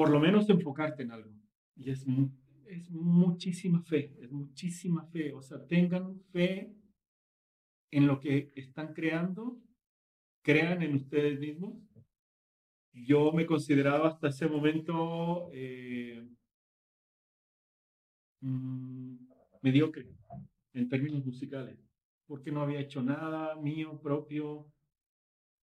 por 0.00 0.08
lo 0.10 0.18
menos 0.18 0.48
enfocarte 0.48 1.02
en 1.02 1.12
algo. 1.12 1.30
Y 1.76 1.90
es, 1.90 2.06
mu- 2.06 2.30
es 2.66 2.90
muchísima 2.90 3.82
fe, 3.82 4.16
es 4.22 4.32
muchísima 4.32 5.04
fe. 5.12 5.34
O 5.34 5.42
sea, 5.42 5.58
tengan 5.66 6.18
fe 6.32 6.72
en 7.92 8.06
lo 8.08 8.18
que 8.18 8.52
están 8.56 8.92
creando, 8.94 9.60
crean 10.42 10.82
en 10.82 10.94
ustedes 10.96 11.40
mismos. 11.40 11.74
Yo 12.92 13.32
me 13.32 13.46
consideraba 13.46 14.08
hasta 14.08 14.28
ese 14.28 14.46
momento 14.46 15.50
eh, 15.52 16.24
mm, 18.40 19.16
mediocre 19.62 20.06
en 20.74 20.88
términos 20.88 21.24
musicales, 21.24 21.78
porque 22.26 22.52
no 22.52 22.62
había 22.62 22.80
hecho 22.80 23.02
nada 23.02 23.56
mío 23.56 24.00
propio 24.02 24.66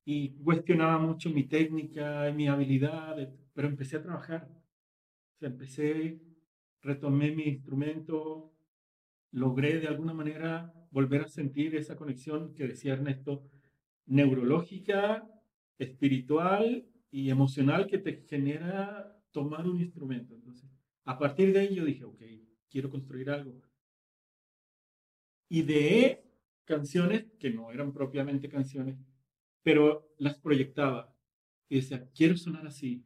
y 0.08 0.30
cuestionaba 0.44 0.98
mucho 0.98 1.30
mi 1.30 1.48
técnica 1.48 2.30
y 2.30 2.32
mi 2.32 2.46
habilidad, 2.46 3.16
pero 3.52 3.66
empecé 3.66 3.96
a 3.96 4.02
trabajar. 4.02 4.48
O 5.34 5.38
sea, 5.38 5.48
empecé, 5.48 6.20
retomé 6.80 7.32
mi 7.32 7.42
instrumento, 7.42 8.54
logré 9.32 9.80
de 9.80 9.88
alguna 9.88 10.14
manera 10.14 10.72
volver 10.92 11.22
a 11.22 11.28
sentir 11.28 11.74
esa 11.74 11.96
conexión 11.96 12.54
que 12.54 12.68
decía 12.68 12.92
Ernesto, 12.92 13.50
neurológica, 14.06 15.28
espiritual 15.76 16.86
y 17.10 17.30
emocional 17.30 17.88
que 17.88 17.98
te 17.98 18.22
genera 18.28 19.20
tomar 19.32 19.68
un 19.68 19.80
instrumento. 19.80 20.36
Entonces, 20.36 20.70
a 21.04 21.18
partir 21.18 21.52
de 21.52 21.58
ahí 21.58 21.74
yo 21.74 21.84
dije, 21.84 22.04
ok, 22.04 22.22
quiero 22.70 22.90
construir 22.90 23.28
algo. 23.28 23.60
Ideé 25.48 26.22
canciones 26.64 27.26
que 27.40 27.50
no 27.50 27.72
eran 27.72 27.92
propiamente 27.92 28.48
canciones, 28.48 28.96
pero 29.66 30.14
las 30.18 30.38
proyectaba 30.38 31.12
y 31.68 31.74
decía, 31.74 32.08
quiero 32.14 32.36
sonar 32.36 32.68
así. 32.68 33.04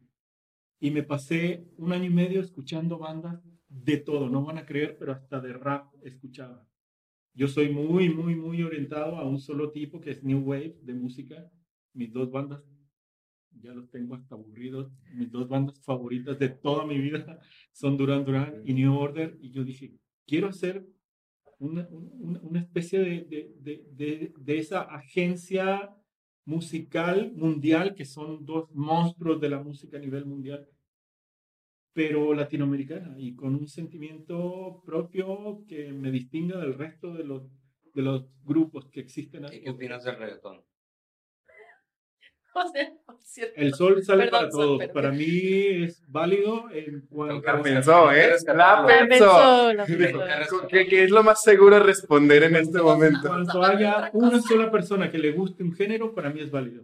Y 0.79 0.91
me 0.91 1.01
pasé 1.01 1.67
un 1.75 1.91
año 1.91 2.05
y 2.05 2.13
medio 2.13 2.39
escuchando 2.39 2.99
bandas 2.99 3.41
de 3.67 3.97
todo, 3.97 4.29
no 4.29 4.45
van 4.45 4.59
a 4.59 4.65
creer, 4.67 4.95
pero 4.99 5.11
hasta 5.11 5.39
de 5.39 5.53
rap 5.53 5.91
escuchaba. 6.03 6.69
Yo 7.33 7.47
soy 7.47 7.73
muy, 7.73 8.13
muy, 8.13 8.35
muy 8.35 8.61
orientado 8.61 9.15
a 9.15 9.27
un 9.27 9.39
solo 9.39 9.71
tipo 9.71 9.99
que 9.99 10.11
es 10.11 10.23
New 10.23 10.41
Wave 10.41 10.77
de 10.83 10.93
música. 10.93 11.51
Mis 11.93 12.13
dos 12.13 12.29
bandas, 12.29 12.61
ya 13.59 13.73
los 13.73 13.89
tengo 13.89 14.13
hasta 14.13 14.35
aburridos, 14.35 14.91
mis 15.15 15.31
dos 15.31 15.49
bandas 15.49 15.83
favoritas 15.83 16.37
de 16.37 16.49
toda 16.49 16.85
mi 16.85 16.99
vida 16.99 17.39
son 17.71 17.97
Duran 17.97 18.23
Duran 18.23 18.61
y 18.63 18.75
New 18.75 18.95
Order. 18.95 19.35
Y 19.41 19.49
yo 19.49 19.63
dije, 19.63 19.95
quiero 20.27 20.49
hacer 20.49 20.85
una, 21.57 21.87
una, 21.89 22.39
una 22.41 22.59
especie 22.59 22.99
de, 22.99 23.23
de, 23.23 23.51
de, 23.61 23.87
de, 23.93 24.33
de 24.37 24.57
esa 24.59 24.81
agencia 24.81 25.97
musical 26.45 27.31
mundial, 27.35 27.95
que 27.95 28.05
son 28.05 28.45
dos 28.45 28.69
monstruos 28.73 29.39
de 29.39 29.49
la 29.49 29.61
música 29.61 29.97
a 29.97 29.99
nivel 29.99 30.25
mundial, 30.25 30.67
pero 31.93 32.33
latinoamericana 32.33 33.15
y 33.17 33.35
con 33.35 33.55
un 33.55 33.67
sentimiento 33.67 34.81
propio 34.85 35.63
que 35.67 35.91
me 35.91 36.11
distinga 36.11 36.57
del 36.57 36.73
resto 36.73 37.13
de 37.13 37.23
los, 37.23 37.43
de 37.93 38.01
los 38.01 38.25
grupos 38.43 38.87
que 38.89 39.01
existen. 39.01 39.45
¿Y 39.51 39.61
qué 39.61 39.69
opinas 39.69 40.03
del 40.03 40.17
reggaetón? 40.17 40.61
O 42.55 42.67
sea, 42.69 42.91
por 43.05 43.17
cierto. 43.21 43.53
El 43.55 43.73
sol 43.73 44.03
sale 44.03 44.23
Perdón, 44.25 44.39
para 44.39 44.51
Sol, 44.51 44.61
todos. 44.61 44.77
pero- 44.79 44.93
Para 44.93 45.11
mí 45.11 45.25
es 45.83 46.03
válido 46.07 46.69
en 46.71 47.01
cuanto 47.07 47.45
La 47.45 47.53
a... 47.53 47.61
pensó, 47.61 48.11
¿eh? 48.11 48.31
La 48.53 48.85
pensó. 48.85 49.07
pensó, 49.07 49.73
la 49.73 49.85
pensó. 49.85 50.67
¿Qué, 50.67 50.85
qué 50.85 51.03
es 51.05 51.11
lo 51.11 51.23
más 51.23 51.41
seguro 51.41 51.79
responder 51.79 52.43
en 52.43 52.55
este 52.57 52.77
En 52.79 52.83
momento? 52.83 53.27
cuanto 53.27 53.63
haya 53.63 54.09
una 54.13 54.41
sola 54.41 54.69
persona 54.69 55.09
que 55.09 55.17
le 55.17 55.31
guste 55.31 55.63
un 55.63 55.71
género, 55.73 56.13
para 56.13 56.29
mí 56.29 56.41
es 56.41 56.51
válido. 56.51 56.83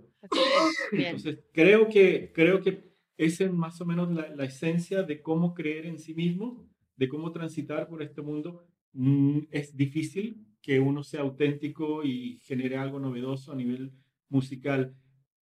Entonces, 0.92 1.40
creo 1.54 1.88
que, 1.90 2.32
creo 2.34 2.62
que 2.62 2.88
esa 3.18 3.44
es 3.46 3.52
más 3.52 3.82
o 3.82 3.86
menos 3.86 4.10
la, 4.12 4.30
la 4.36 4.46
esencia 4.46 5.04
de 5.04 5.22
cómo 5.22 5.54
creer 5.54 5.86
en 5.86 6.00
sí 6.00 6.14
mismo, 6.14 6.70
de 6.96 7.10
cómo 7.10 7.32
transitar 7.32 7.88
por 7.88 8.02
este 8.02 8.22
mundo. 8.22 8.66
Mm, 8.94 9.40
es 9.52 9.76
difícil 9.76 10.46
que 10.62 10.80
uno 10.80 11.04
sea 11.04 11.22
auténtico 11.22 12.04
y 12.04 12.40
genere 12.44 12.78
algo 12.78 13.00
novedoso 13.00 13.52
a 13.52 13.56
nivel 13.56 13.92
musical. 14.30 14.96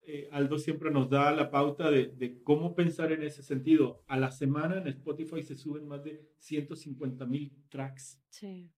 Eh, 0.07 0.29
Aldo 0.31 0.59
siempre 0.59 0.91
nos 0.91 1.09
da 1.09 1.31
la 1.31 1.49
pauta 1.49 1.89
de, 1.89 2.07
de 2.07 2.41
cómo 2.43 2.75
pensar 2.75 3.11
en 3.11 3.23
ese 3.23 3.41
sentido. 3.41 4.03
A 4.07 4.17
la 4.17 4.31
semana 4.31 4.77
en 4.77 4.87
Spotify 4.87 5.41
se 5.41 5.55
suben 5.55 5.87
más 5.87 6.03
de 6.03 6.23
150 6.37 7.25
mil 7.25 7.51
tracks. 7.69 8.21
Sí. 8.29 8.69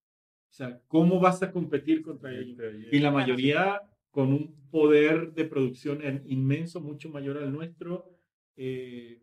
O 0.50 0.54
sea, 0.54 0.82
¿cómo 0.88 1.20
vas 1.20 1.44
a 1.44 1.52
competir 1.52 2.02
contra 2.02 2.34
ellos? 2.34 2.58
Y 2.92 3.00
la 3.00 3.12
mayoría 3.12 3.82
con 4.12 4.32
un 4.34 4.56
poder 4.72 5.34
de 5.34 5.46
producción 5.46 6.02
en- 6.02 6.24
inmenso, 6.28 6.80
mucho 6.82 7.10
mayor 7.10 7.38
al 7.38 7.52
nuestro. 7.52 8.10
eh, 8.56 9.22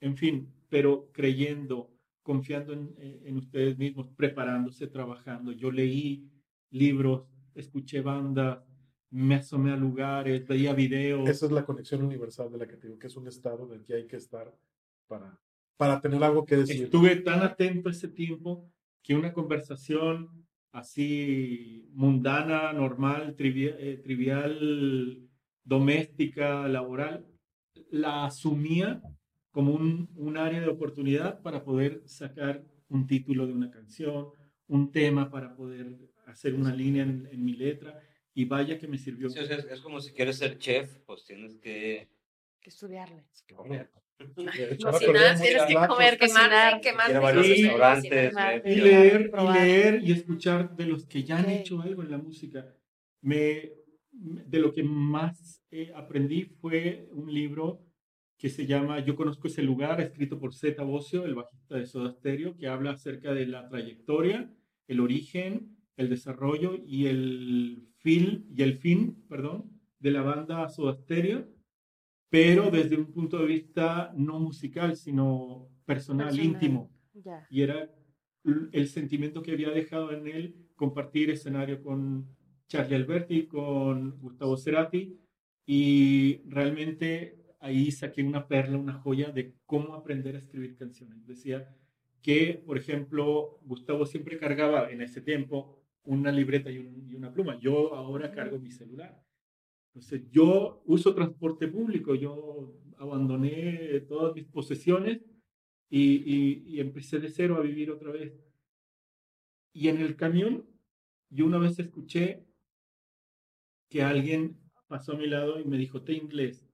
en 0.00 0.16
fin, 0.18 0.52
pero 0.68 1.08
creyendo, 1.12 1.90
confiando 2.22 2.74
en, 2.74 2.94
en- 2.98 3.26
en 3.26 3.36
ustedes 3.38 3.78
mismos, 3.78 4.08
preparándose, 4.16 4.86
trabajando. 4.88 5.52
Yo 5.52 5.70
leí 5.70 6.28
libros, 6.70 7.26
escuché 7.54 8.02
bandas, 8.02 8.58
me 9.10 9.36
asomé 9.36 9.72
a 9.72 9.76
lugares, 9.76 10.46
veía 10.46 10.72
videos. 10.74 11.28
Esa 11.28 11.46
es 11.46 11.52
la 11.52 11.64
conexión 11.64 12.02
universal 12.02 12.50
de 12.50 12.58
la 12.58 12.66
que 12.66 12.76
te 12.76 12.88
digo, 12.88 12.98
que 12.98 13.06
es 13.06 13.16
un 13.16 13.26
estado 13.28 13.66
en 13.66 13.78
el 13.78 13.84
que 13.84 13.94
hay 13.94 14.06
que 14.06 14.16
estar 14.16 14.52
para, 15.06 15.38
para 15.76 16.00
tener 16.00 16.22
algo 16.24 16.44
que 16.44 16.56
decir. 16.56 16.84
Estuve 16.84 17.16
tan 17.16 17.42
atento 17.42 17.88
ese 17.88 18.08
tiempo 18.08 18.68
que 19.02 19.14
una 19.14 19.32
conversación 19.32 20.46
así 20.72 21.88
mundana, 21.92 22.72
normal, 22.72 23.34
trivia- 23.36 23.76
eh, 23.78 23.96
trivial, 24.02 25.28
doméstica, 25.64 26.68
laboral, 26.68 27.26
la 27.90 28.24
asumía 28.26 29.00
como 29.50 29.72
un, 29.72 30.10
un 30.16 30.36
área 30.36 30.60
de 30.60 30.68
oportunidad 30.68 31.40
para 31.42 31.64
poder 31.64 32.02
sacar 32.06 32.62
un 32.88 33.06
título 33.06 33.46
de 33.46 33.52
una 33.52 33.70
canción, 33.70 34.28
un 34.68 34.90
tema 34.92 35.30
para 35.30 35.54
poder 35.54 35.96
hacer 36.26 36.54
una 36.54 36.74
línea 36.74 37.04
en, 37.04 37.26
en 37.30 37.44
mi 37.44 37.54
letra. 37.54 38.00
Y 38.38 38.44
vaya 38.44 38.78
que 38.78 38.86
me 38.86 38.98
sirvió. 38.98 39.30
Sí, 39.30 39.38
o 39.38 39.46
sea, 39.46 39.56
es, 39.56 39.64
es 39.64 39.80
como 39.80 39.98
si 40.00 40.12
quieres 40.12 40.36
ser 40.36 40.58
chef, 40.58 40.98
pues 41.06 41.24
tienes 41.24 41.56
que 41.56 42.06
Que 42.60 42.68
estudiarle. 42.70 43.24
comer. 43.54 43.90
Cocinar, 44.82 45.40
tienes 45.40 45.62
que 45.64 45.74
comer, 45.74 46.18
cocinar. 46.18 46.80
quemarte, 46.80 46.80
quemarte. 46.82 47.10
Ir 47.12 47.16
a 47.16 47.20
varios 47.20 47.46
Sí. 47.46 47.62
restaurantes. 47.62 48.34
Y 48.66 48.74
leer, 48.76 49.30
y 49.34 49.52
leer 49.52 50.02
y 50.04 50.12
escuchar 50.12 50.76
de 50.76 50.86
los 50.86 51.06
que 51.06 51.22
ya 51.24 51.38
han 51.38 51.48
hecho 51.50 51.80
algo 51.80 52.02
en 52.02 52.10
la 52.10 52.18
música. 52.18 52.66
Me, 53.22 53.72
de 54.12 54.58
lo 54.58 54.72
que 54.72 54.82
más 54.82 55.62
eh, 55.70 55.92
aprendí 55.94 56.44
fue 56.44 57.08
un 57.12 57.32
libro 57.32 57.82
que 58.38 58.48
se 58.50 58.66
llama 58.66 59.00
Yo 59.00 59.16
conozco 59.16 59.48
ese 59.48 59.62
lugar, 59.62 59.98
escrito 60.02 60.38
por 60.38 60.54
Zeta 60.54 60.82
Bocio, 60.82 61.24
el 61.24 61.34
bajista 61.34 61.76
de 61.76 61.86
Soda 61.86 62.10
Stereo, 62.12 62.54
que 62.56 62.68
habla 62.68 62.90
acerca 62.92 63.32
de 63.32 63.46
la 63.46 63.66
trayectoria, 63.68 64.50
el 64.88 65.00
origen, 65.00 65.75
el 65.96 66.08
desarrollo 66.08 66.76
y 66.84 67.06
el 67.06 67.88
fin, 67.98 68.46
y 68.54 68.62
el 68.62 68.74
fin, 68.74 69.24
perdón, 69.28 69.70
de 69.98 70.10
la 70.10 70.22
banda 70.22 70.68
Soda 70.68 70.94
Stereo, 70.94 71.48
pero 72.28 72.70
desde 72.70 72.96
un 72.96 73.12
punto 73.12 73.38
de 73.38 73.46
vista 73.46 74.12
no 74.16 74.38
musical, 74.38 74.96
sino 74.96 75.68
personal, 75.84 76.28
Personal. 76.28 76.46
íntimo 76.46 76.90
y 77.50 77.62
era 77.62 77.90
el 78.72 78.88
sentimiento 78.88 79.42
que 79.42 79.52
había 79.52 79.70
dejado 79.70 80.12
en 80.12 80.26
él 80.26 80.54
compartir 80.74 81.30
escenario 81.30 81.82
con 81.82 82.28
Charlie 82.68 82.96
Alberti, 82.96 83.46
con 83.46 84.18
Gustavo 84.20 84.56
Cerati, 84.56 85.18
y 85.64 86.42
realmente 86.46 87.42
ahí 87.60 87.90
saqué 87.90 88.22
una 88.22 88.46
perla, 88.46 88.78
una 88.78 88.94
joya 88.94 89.30
de 89.30 89.54
cómo 89.64 89.94
aprender 89.94 90.36
a 90.36 90.38
escribir 90.38 90.76
canciones. 90.76 91.26
Decía 91.26 91.74
que, 92.22 92.62
por 92.64 92.76
ejemplo, 92.76 93.58
Gustavo 93.62 94.04
siempre 94.06 94.38
cargaba 94.38 94.90
en 94.90 95.00
ese 95.00 95.20
tiempo 95.20 95.82
una 96.06 96.32
libreta 96.32 96.70
y, 96.70 96.78
un- 96.78 97.08
y 97.10 97.14
una 97.14 97.32
pluma. 97.32 97.58
Yo 97.60 97.94
ahora 97.94 98.32
cargo 98.32 98.58
mi 98.58 98.70
celular. 98.70 99.22
Entonces, 99.94 100.22
yo 100.30 100.82
uso 100.86 101.14
transporte 101.14 101.68
público, 101.68 102.14
yo 102.14 102.74
abandoné 102.98 104.00
todas 104.08 104.34
mis 104.34 104.44
posesiones 104.46 105.20
y, 105.90 106.16
y- 106.34 106.64
y 106.76 106.80
empecé 106.80 107.18
de 107.20 107.30
cero 107.30 107.56
a 107.56 107.62
vivir 107.62 107.90
otra 107.90 108.12
vez. 108.12 108.34
Y 109.72 109.86
en 109.90 109.98
el 110.00 110.16
camión, 110.16 110.66
yo 111.30 111.46
una 111.46 111.58
vez 111.58 111.78
escuché 111.78 112.44
que 113.88 114.02
alguien 114.02 114.58
pasó 114.86 115.12
a 115.12 115.16
mi 115.16 115.26
lado 115.26 115.60
y 115.60 115.64
me 115.64 115.76
dijo, 115.78 116.02
té 116.02 116.12
inglés, 116.14 116.64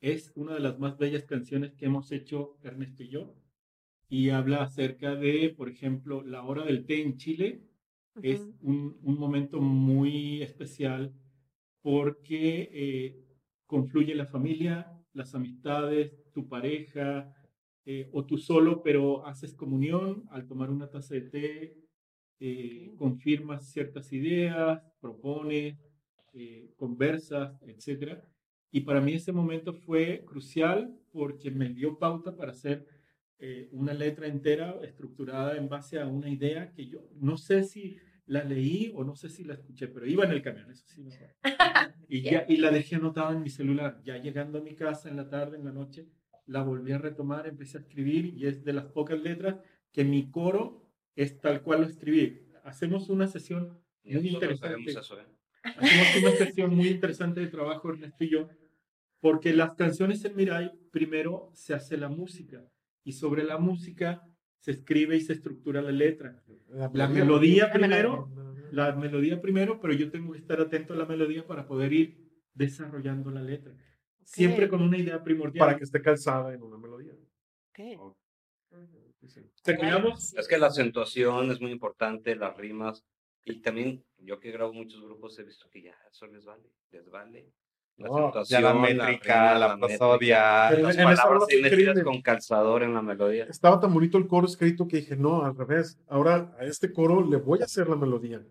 es 0.00 0.32
una 0.36 0.54
de 0.54 0.60
las 0.60 0.78
más 0.78 0.98
bellas 0.98 1.24
canciones 1.24 1.74
que 1.74 1.86
hemos 1.86 2.12
hecho 2.12 2.58
Ernesto 2.62 3.02
y 3.04 3.08
yo. 3.10 3.34
Y 4.08 4.30
habla 4.30 4.62
acerca 4.64 5.16
de, 5.16 5.54
por 5.56 5.68
ejemplo, 5.70 6.22
la 6.22 6.44
hora 6.44 6.64
del 6.64 6.86
té 6.86 7.02
en 7.02 7.18
Chile. 7.18 7.62
Es 8.22 8.48
un, 8.62 8.98
un 9.02 9.18
momento 9.18 9.60
muy 9.60 10.42
especial 10.42 11.12
porque 11.82 12.70
eh, 12.72 13.24
confluye 13.66 14.14
la 14.14 14.26
familia, 14.26 14.92
las 15.12 15.34
amistades, 15.34 16.12
tu 16.32 16.48
pareja, 16.48 17.32
eh, 17.84 18.08
o 18.12 18.24
tú 18.24 18.38
solo, 18.38 18.82
pero 18.82 19.26
haces 19.26 19.54
comunión 19.54 20.24
al 20.30 20.46
tomar 20.46 20.70
una 20.70 20.90
taza 20.90 21.14
de 21.14 21.20
té, 21.20 21.76
eh, 22.38 22.92
confirmas 22.96 23.70
ciertas 23.70 24.12
ideas, 24.12 24.82
propones, 25.00 25.78
eh, 26.34 26.70
conversas, 26.76 27.56
etc. 27.62 28.20
Y 28.70 28.82
para 28.82 29.00
mí 29.00 29.14
ese 29.14 29.32
momento 29.32 29.72
fue 29.72 30.22
crucial 30.26 30.94
porque 31.12 31.50
me 31.50 31.70
dio 31.70 31.98
pauta 31.98 32.36
para 32.36 32.52
hacer 32.52 32.86
eh, 33.38 33.68
una 33.72 33.94
letra 33.94 34.26
entera 34.26 34.78
estructurada 34.82 35.56
en 35.56 35.68
base 35.68 35.98
a 35.98 36.06
una 36.06 36.28
idea 36.28 36.72
que 36.72 36.86
yo 36.86 37.08
no 37.14 37.38
sé 37.38 37.64
si 37.64 37.96
la 38.26 38.42
leí 38.44 38.92
o 38.94 39.04
no 39.04 39.14
sé 39.14 39.28
si 39.28 39.44
la 39.44 39.54
escuché, 39.54 39.88
pero 39.88 40.06
iba 40.06 40.24
en 40.24 40.32
el 40.32 40.42
camión, 40.42 40.70
eso 40.70 40.84
sí. 40.86 41.04
Y, 42.08 42.22
ya, 42.22 42.44
y 42.48 42.58
la 42.58 42.70
dejé 42.70 42.96
anotada 42.96 43.32
en 43.32 43.42
mi 43.42 43.50
celular. 43.50 44.00
Ya 44.04 44.16
llegando 44.16 44.58
a 44.58 44.62
mi 44.62 44.76
casa 44.76 45.08
en 45.08 45.16
la 45.16 45.28
tarde, 45.28 45.56
en 45.56 45.64
la 45.64 45.72
noche, 45.72 46.06
la 46.46 46.62
volví 46.62 46.92
a 46.92 46.98
retomar, 46.98 47.48
empecé 47.48 47.78
a 47.78 47.80
escribir 47.80 48.26
y 48.26 48.46
es 48.46 48.64
de 48.64 48.72
las 48.72 48.84
pocas 48.86 49.18
letras 49.18 49.56
que 49.90 50.04
mi 50.04 50.30
coro 50.30 50.88
es 51.16 51.40
tal 51.40 51.62
cual 51.62 51.80
lo 51.80 51.86
escribí. 51.88 52.46
Hacemos 52.62 53.08
una 53.08 53.26
sesión 53.26 53.80
muy 54.04 54.28
interesante. 54.28 54.90
eso, 54.90 55.18
¿eh? 55.18 55.26
Hacemos 55.64 56.16
una 56.22 56.30
sesión 56.46 56.76
muy 56.76 56.88
interesante 56.88 57.40
de 57.40 57.48
trabajo, 57.48 57.90
Ernesto 57.90 58.22
y 58.22 58.30
yo, 58.30 58.48
porque 59.20 59.52
las 59.52 59.74
canciones 59.74 60.24
en 60.24 60.36
Mirai, 60.36 60.70
primero 60.92 61.50
se 61.54 61.74
hace 61.74 61.96
la 61.96 62.08
música 62.08 62.64
y 63.02 63.12
sobre 63.12 63.42
la 63.42 63.58
música 63.58 64.22
se 64.58 64.72
escribe 64.72 65.16
y 65.16 65.20
se 65.20 65.34
estructura 65.34 65.82
la 65.82 65.92
letra. 65.92 66.42
La 66.68 67.08
melodía 67.08 67.72
primero, 67.72 68.28
la 68.72 68.94
melodía 68.94 69.40
primero, 69.40 69.80
pero 69.80 69.94
yo 69.94 70.10
tengo 70.10 70.32
que 70.32 70.38
estar 70.38 70.60
atento 70.60 70.94
a 70.94 70.96
la 70.96 71.06
melodía 71.06 71.46
para 71.46 71.66
poder 71.66 71.92
ir 71.92 72.26
desarrollando 72.54 73.30
la 73.30 73.42
letra. 73.42 73.74
Siempre 74.24 74.68
con 74.68 74.82
una 74.82 74.98
idea 74.98 75.22
primordial. 75.22 75.66
Para 75.66 75.78
que 75.78 75.84
esté 75.84 76.02
calzada 76.02 76.52
en 76.52 76.62
una 76.62 76.78
melodía. 76.78 77.12
Ok. 77.70 78.16
Terminamos. 79.62 80.34
Es 80.34 80.48
que 80.48 80.58
la 80.58 80.66
acentuación 80.66 81.50
es 81.50 81.60
muy 81.60 81.70
importante, 81.70 82.34
las 82.34 82.56
rimas. 82.56 83.04
Y 83.44 83.60
también, 83.60 84.04
yo 84.18 84.40
que 84.40 84.50
grabo 84.50 84.72
muchos 84.72 85.00
grupos, 85.00 85.38
he 85.38 85.44
visto 85.44 85.70
que 85.70 85.82
ya 85.82 85.96
eso 86.10 86.26
les 86.26 86.44
vale. 86.44 86.68
Les 86.90 87.08
vale. 87.08 87.52
La 87.98 88.08
No, 88.08 88.44
Ya 88.44 88.60
la 88.60 88.74
métrica, 88.74 89.54
rima, 89.54 89.58
la 89.58 89.76
métrica, 89.76 89.98
prosodia. 89.98 90.70
Las 90.72 90.96
en 90.98 91.04
palabras 91.04 91.44
increíble. 91.50 92.02
con 92.04 92.20
calzador 92.20 92.82
en 92.82 92.92
la 92.94 93.00
melodía. 93.02 93.44
Estaba 93.48 93.80
tan 93.80 93.92
bonito 93.94 94.18
el 94.18 94.26
coro 94.26 94.46
escrito 94.46 94.86
que 94.86 94.98
dije, 94.98 95.16
no, 95.16 95.44
al 95.44 95.56
revés. 95.56 95.98
Ahora 96.06 96.54
a 96.58 96.64
este 96.64 96.92
coro 96.92 97.26
le 97.26 97.36
voy 97.38 97.62
a 97.62 97.64
hacer 97.64 97.88
la 97.88 97.96
melodía. 97.96 98.38
Eh, 98.38 98.46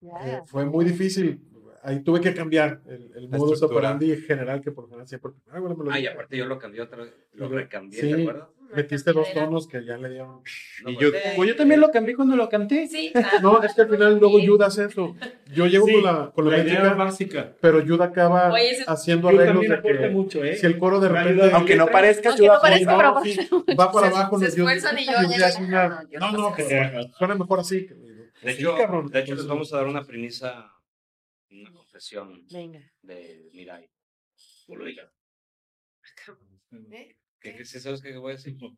Ya. 0.00 0.42
fue 0.46 0.64
muy 0.64 0.84
difícil. 0.84 1.42
Ahí 1.82 2.02
tuve 2.02 2.20
que 2.20 2.34
cambiar 2.34 2.80
el, 2.86 3.12
el 3.14 3.30
La 3.30 3.38
modus 3.38 3.62
operandi 3.62 4.16
general 4.16 4.60
que 4.60 4.72
por 4.72 4.84
lo 4.84 4.88
general 4.88 5.06
siempre 5.06 5.32
hago 5.50 5.68
la 5.68 5.74
melodía. 5.74 5.94
Ah, 5.94 6.00
y 6.00 6.06
aparte 6.08 6.36
yo 6.36 6.46
lo 6.46 6.58
cambié 6.58 6.80
otra 6.80 7.04
vez, 7.04 7.14
lo 7.34 7.48
recambié, 7.48 8.00
Sí. 8.00 8.12
¿te 8.12 8.20
acuerdas? 8.22 8.48
Metiste 8.74 9.12
dos 9.12 9.32
tonos 9.32 9.66
que 9.68 9.84
ya 9.84 9.96
le 9.96 10.08
dieron. 10.10 10.42
No, 10.82 10.90
Y 10.90 10.94
pues, 10.96 10.98
yo, 11.00 11.18
pues 11.36 11.48
yo 11.48 11.56
también 11.56 11.80
lo 11.80 11.90
cambié 11.90 12.14
cuando 12.16 12.36
lo 12.36 12.48
canté. 12.48 12.86
Sí. 12.88 13.12
No, 13.42 13.62
es 13.62 13.74
que 13.74 13.82
al 13.82 13.88
final 13.88 14.18
luego 14.18 14.38
Yuda 14.38 14.66
hace 14.66 14.84
eso. 14.86 15.14
Yo 15.52 15.66
llego 15.66 15.86
Sí, 15.86 15.92
con 15.94 16.02
la, 16.04 16.30
con 16.34 16.44
la, 16.50 16.50
la 16.56 16.64
métrica, 16.64 16.94
básica. 16.94 17.56
pero 17.60 17.80
Yuda 17.80 18.06
acaba 18.06 18.52
Oye, 18.52 18.70
ese- 18.72 18.84
haciendo 18.86 19.28
arreglos 19.28 19.62
de 19.68 19.74
aporta 19.74 19.98
que 20.02 20.08
mucho, 20.08 20.44
¿eh? 20.44 20.56
si 20.56 20.66
el 20.66 20.78
coro 20.78 21.00
de 21.00 21.08
repente 21.08 21.42
ayuda. 21.42 21.56
Aunque 21.56 21.76
no 21.76 21.86
parezca, 21.86 22.30
Aunque 22.30 22.46
no 22.46 22.60
parezca, 22.60 22.96
pero- 22.96 23.22
sí, 23.22 23.36
va 23.78 23.92
para 23.92 24.08
Se- 24.10 24.14
abajo. 24.16 24.38
se 24.38 24.46
esfuerzan 24.46 24.98
y 24.98 25.06
yo 25.06 25.12
ya 25.38 25.60
no, 25.60 26.00
No, 26.20 26.32
no 26.32 26.38
no, 26.50 26.54
que 26.54 27.08
suena 27.18 27.34
mejor 27.34 27.60
así. 27.60 27.86
De 28.42 28.52
hecho, 28.52 28.74
de 29.10 29.20
hecho 29.20 29.34
les 29.34 29.46
vamos 29.46 29.72
a 29.72 29.76
dar 29.78 29.86
una 29.86 30.04
premisa, 30.04 30.70
una 31.50 31.72
confesión 31.72 32.44
Venga. 32.52 32.80
de 33.02 33.48
Mirai. 33.54 33.88
No 34.68 34.76
lo 34.76 34.84
digas. 34.84 35.08
¿Eh? 36.92 37.15
¿Qué, 37.40 37.54
qué, 37.56 37.64
sí 37.64 37.80
sabes 37.80 38.02
qué 38.02 38.16
voy 38.16 38.32
a 38.32 38.36
decir? 38.36 38.56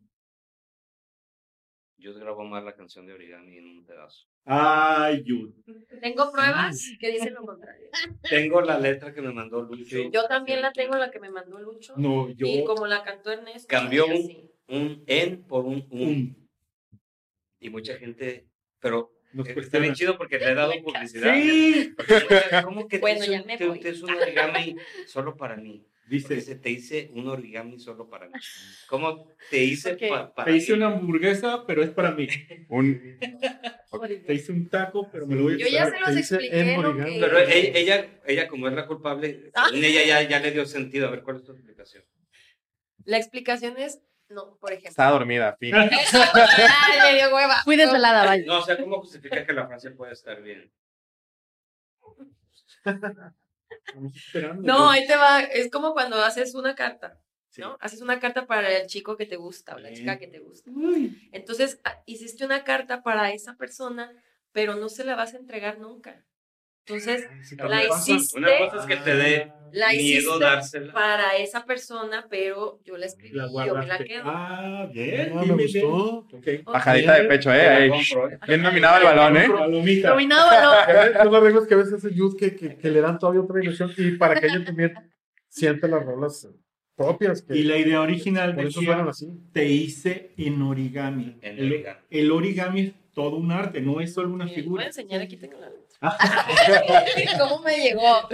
Yo 2.01 2.15
grabo 2.15 2.45
más 2.45 2.63
la 2.63 2.77
canción 2.77 3.07
de 3.07 3.13
Origami 3.13 3.59
en 3.59 3.67
un 3.67 3.85
pedazo. 3.85 4.25
Ay, 4.45 5.25
Yud. 5.25 5.51
Tengo 6.01 6.31
pruebas 6.31 6.93
que 7.01 7.11
dicen 7.11 7.35
lo 7.35 7.45
contrario. 7.45 7.89
Tengo 8.23 8.61
la 8.61 8.79
letra 8.79 9.13
que 9.13 9.21
me 9.21 9.33
mandó 9.33 9.63
Lucho. 9.63 10.09
Yo 10.11 10.27
también 10.29 10.63
la 10.63 10.71
tengo, 10.73 10.97
la 10.97 11.11
que 11.11 11.19
me 11.19 11.29
mandó 11.29 11.59
Lucho. 11.59 11.95
No, 11.97 12.29
yo. 12.31 12.47
Y 12.47 12.63
como 12.65 12.87
la 12.87 13.03
cantó 13.03 13.33
Ernesto. 13.33 13.67
Cambió 13.69 14.07
un-. 14.07 14.49
Un 14.69 15.03
en 15.09 15.43
por 15.45 15.65
un 15.65 15.87
un. 15.91 16.01
Un. 16.03 16.49
Y 17.59 17.69
mucha 17.71 17.97
gente, 17.99 18.47
pero 18.79 19.11
Nos 19.33 19.49
eh, 19.49 19.55
está 19.57 19.79
bien 19.81 19.95
chido 19.95 20.17
porque 20.17 20.39
le 20.39 20.53
he 20.53 20.55
dado 20.55 20.73
publicidad. 20.85 21.35
Sí. 21.35 21.95
¿Cómo 22.63 22.87
que 22.87 22.99
Bueno, 22.99 23.25
te, 23.25 23.31
ya 23.33 23.43
me 23.43 23.57
te- 23.59 23.67
voy. 23.67 23.81
te 23.81 23.91
hice 23.91 24.05
un 24.05 24.11
origami 24.13 24.77
solo 25.09 25.37
para 25.37 25.57
mí? 25.57 25.85
Porque 26.09 26.15
Dice, 26.37 26.41
se 26.41 26.55
te 26.57 26.71
hice 26.71 27.11
un 27.13 27.29
origami 27.29 27.79
solo 27.79 28.09
para 28.09 28.27
mí. 28.29 28.33
¿Cómo 28.89 29.27
te 29.51 29.63
hice 29.63 29.93
Ok. 29.93 30.09
pa- 30.09 30.35
para 30.35 30.51
te 30.51 30.57
hice 30.57 30.73
mí? 30.73 30.79
una 30.79 30.87
hamburguesa, 30.87 31.67
pero 31.67 31.83
es 31.83 31.91
para 31.91 32.13
mí. 32.13 32.27
Un, 32.71 33.19
Te 34.27 34.35
hice 34.35 34.53
un 34.53 34.69
taco, 34.69 35.09
pero 35.11 35.27
me 35.27 35.35
lo 35.35 35.43
voy 35.45 35.55
a 35.55 35.59
Yo 35.59 35.67
ya 35.69 35.87
se 35.91 36.01
los 36.01 36.17
expliqué 36.17 36.77
lo 36.81 36.97
que... 36.97 37.19
Pero 37.21 37.39
ella, 37.39 37.79
ella, 37.79 38.21
ella, 38.27 38.49
como 38.49 38.69
es 38.69 38.75
la 38.75 38.87
culpable, 38.87 39.51
Ah. 39.55 39.69
ella 39.73 40.05
ya, 40.05 40.23
ya 40.29 40.41
le 40.41 40.51
dio 40.53 40.65
sentido. 40.67 41.09
A 41.09 41.11
ver, 41.11 41.23
¿cuál 41.23 41.37
es 41.39 41.45
tu 41.45 41.53
explicación? 41.53 42.05
La 43.05 43.17
explicación 43.19 43.77
es, 43.79 44.01
no, 44.29 44.57
por 44.59 44.71
ejemplo. 44.73 44.91
estaba 44.91 45.11
dormida, 45.13 45.57
fin. 45.59 45.75
Ay, 45.75 45.89
me 47.03 47.15
dio 47.19 47.35
hueva. 47.35 47.63
Fui 47.65 47.77
desvelada, 47.77 48.25
vaya. 48.25 48.45
No, 48.47 48.59
o 48.61 48.63
sea, 48.63 48.77
¿cómo 48.79 49.01
justifica 49.01 49.45
que 49.47 49.53
la 49.53 49.67
frase 49.67 49.91
puede 49.91 50.13
estar 50.13 50.41
bien? 50.43 50.71
Estamos 53.87 54.17
esperando. 54.17 54.63
No, 54.63 54.91
ahí 54.91 55.07
te 55.07 55.17
va. 55.17 55.41
Es 55.41 55.71
como 55.71 55.93
cuando 55.93 56.17
haces 56.23 56.55
una 56.55 56.75
carta, 56.75 57.21
¿no? 57.57 57.77
Haces 57.81 58.01
una 58.01 58.21
carta 58.21 58.47
para 58.47 58.77
el 58.77 58.87
chico 58.87 59.17
que 59.17 59.27
te 59.27 59.37
gusta 59.37 59.75
o 59.75 59.79
la 59.79 59.93
chica 59.93 60.19
que 60.19 60.29
te 60.29 60.39
gusta. 60.39 60.71
Uy, 60.71 61.29
Entonces, 61.33 61.81
ah, 61.85 62.03
hiciste 62.07 62.45
una 62.45 62.65
carta 62.65 63.03
para 63.03 63.33
esa 63.33 63.57
persona, 63.57 64.13
pero 64.53 64.77
no 64.77 64.89
se 64.89 65.05
la 65.05 65.17
vas 65.17 65.35
a 65.35 65.39
entregar 65.39 65.79
nunca. 65.79 66.25
Entonces, 66.89 67.29
Sí, 67.43 67.57
la 67.57 67.85
hiciste, 67.85 68.39
Una 68.39 68.49
cosa 68.71 68.81
es 68.81 68.87
que 68.87 68.97
te 68.97 69.15
dé 69.17 69.53
la 69.73 69.89
miedo 69.91 70.01
hiciste 70.01 70.39
dársela. 70.41 70.93
para 70.95 71.37
esa 71.37 71.65
persona, 71.67 72.27
pero 72.31 72.81
yo 72.85 72.97
la 72.97 73.05
escribí, 73.07 73.37
La 73.37 73.49
yo 73.67 73.75
me 73.75 73.87
la 73.87 73.99
quedo. 73.99 74.23
Ah, 74.25 74.89
bien. 74.93 75.33
Ah, 75.35 75.43
bien, 75.43 75.57
me 75.57 75.57
bien, 75.57 75.57
bien. 75.73 75.87
gustó. 75.91 76.27
Ok. 76.37 76.47
Bajadita 76.65 77.15
de 77.21 77.25
pecho, 77.25 77.53
eh. 77.53 77.91
Compro, 77.91 78.31
¿eh? 78.31 78.39
Bien 78.47 78.63
nominado 78.63 78.97
el 78.99 79.05
balón, 79.05 79.37
eh. 79.37 79.47
Palomita. 79.51 80.09
Dominado 80.11 80.47
balón. 80.47 81.13
Son 81.23 81.33
las 81.33 81.43
reglas 81.43 81.67
que 81.67 81.75
a 81.75 81.77
veces 81.77 81.93
hace 81.95 82.15
Youth 82.15 82.37
que, 82.39 82.57
que, 82.57 82.77
que 82.77 82.91
le 82.91 83.01
dan 83.03 83.19
todavía 83.19 83.43
otra 83.43 83.61
dimensión 83.61 83.93
y 83.97 84.13
para 84.13 84.41
que 84.41 84.47
ella 84.47 84.65
también 84.65 84.95
sienta 85.49 85.87
las 85.89 86.03
rolas 86.05 86.49
propias. 86.97 87.43
Que 87.43 87.57
Y 87.59 87.63
la 87.65 87.77
idea 87.77 88.01
original 88.01 88.55
por 88.55 88.65
eso 88.65 88.81
decía, 88.81 89.05
así. 89.07 89.29
te 89.53 89.67
hice 89.67 90.33
en 90.39 90.63
origami. 90.63 91.37
En 91.43 91.59
el, 91.59 91.73
origami. 91.73 91.99
el 92.11 92.33
origami 92.33 92.81
es 92.81 92.93
todo 93.13 93.37
un 93.37 93.53
arte, 93.53 93.81
no 93.83 94.01
es 94.01 94.15
solo 94.15 94.29
una 94.33 94.45
Miren, 94.47 94.55
Voy 94.57 94.63
figura. 94.63 94.83
a 94.85 94.87
enseñar 94.87 95.21
aquí 95.21 95.37
tengo 95.37 95.59
la 95.61 95.69
letra. 95.69 95.88
Ah. 96.01 96.17
¿Cómo 97.39 97.63
me 97.63 97.77
llegó? 97.79 98.29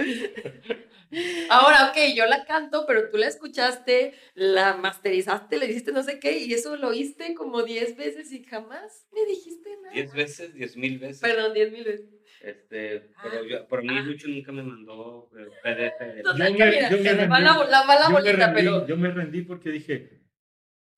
Ahora, 1.49 1.89
ok, 1.91 1.97
yo 2.15 2.25
la 2.25 2.45
canto, 2.45 2.85
pero 2.87 3.09
tú 3.09 3.17
la 3.17 3.27
escuchaste, 3.27 4.13
la 4.33 4.75
masterizaste, 4.75 5.57
le 5.57 5.67
dijiste 5.67 5.91
no 5.91 6.03
sé 6.03 6.19
qué, 6.19 6.39
y 6.39 6.53
eso 6.53 6.75
lo 6.75 6.89
oíste 6.89 7.33
como 7.35 7.63
10 7.63 7.95
veces 7.95 8.31
y 8.33 8.43
jamás 8.43 9.05
me 9.13 9.25
dijiste 9.25 9.69
nada. 9.81 9.93
Diez 9.93 10.13
veces, 10.13 10.53
diez 10.53 10.75
mil 10.75 10.99
veces. 10.99 11.21
Perdón, 11.21 11.53
10 11.53 11.71
mil 11.71 11.83
veces. 11.85 12.09
Este, 12.41 13.09
pero 13.23 13.43
yo, 13.45 13.67
por 13.67 13.81
mí 13.83 13.89
Ah. 13.97 14.01
Lucho 14.01 14.27
nunca 14.27 14.51
me 14.51 14.61
mandó 14.61 15.29
eh, 15.37 15.47
PDF. 15.63 16.21
Total, 16.23 16.53
Yo 16.53 16.65
me- 16.65 16.71
la, 16.81 16.89
yo, 16.89 18.11
bolita, 18.11 18.31
rendí, 18.47 18.53
pero 18.61 18.87
yo 18.87 18.97
me 18.97 19.09
rendí 19.11 19.41
porque 19.43 19.69
dije, 19.69 20.21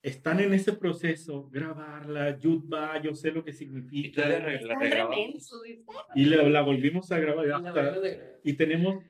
están 0.02 0.40
en 0.40 0.54
ese 0.54 0.74
proceso, 0.74 1.50
grabarla, 1.50 2.38
Yutba, 2.38 3.02
yo 3.02 3.14
sé 3.16 3.32
lo 3.32 3.44
que 3.44 3.52
Y 3.52 3.54
significa. 3.54 4.24
re- 4.24 4.62
la 4.62 4.76
remensos, 4.80 5.62
dice. 5.64 5.84
Y 6.16 6.26
la, 6.26 6.44
la 6.44 6.62
volvimos 6.62 7.12
a 7.12 7.20
grabar. 7.20 7.46
La 7.48 7.58
hasta- 7.58 7.72
volvemos 7.72 7.98
a 7.98 8.00
grabar. 8.08 8.40
y 8.44 8.54
tenemos, 8.54 9.04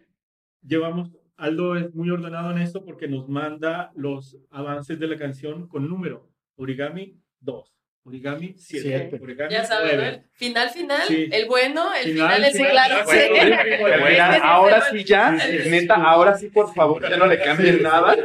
llevamos, 0.66 1.12
Aldo 1.36 1.76
es 1.76 1.94
muy 1.94 2.10
ordenado 2.10 2.52
en 2.52 2.58
eso 2.58 2.84
porque 2.84 3.08
nos 3.08 3.30
manda 3.30 3.92
los 3.96 4.38
avances 4.50 4.98
de 5.00 5.08
la 5.08 5.18
canción 5.18 5.68
con 5.68 5.88
número. 5.88 6.32
Origami 6.56 7.16
2, 7.42 7.77
origami 8.08 8.56
7, 8.58 8.82
Siete. 8.88 9.20
origami 9.22 9.52
Ya 9.54 9.66
sabes, 9.66 9.94
9. 9.96 10.12
¿no? 10.18 10.24
Final, 10.34 10.70
final, 10.70 11.02
Sí. 11.08 11.30
el 11.32 11.46
bueno, 11.46 11.94
el 11.94 12.04
Final, 12.14 12.46
sí, 12.46 12.52
final, 12.58 12.72
claro. 12.72 13.06
sí. 13.12 13.18
bueno, 13.82 14.24
ahora 14.44 14.82
sí, 14.90 15.04
ya, 15.04 15.38
sí, 15.40 15.60
sí. 15.64 15.70
neta, 15.70 15.96
ahora 15.96 16.38
sí, 16.38 16.50
por 16.50 16.74
favor, 16.74 17.02
ya 17.10 17.18
no 17.18 17.26
le 17.28 17.40
cambien 17.40 17.84
nada. 17.84 18.16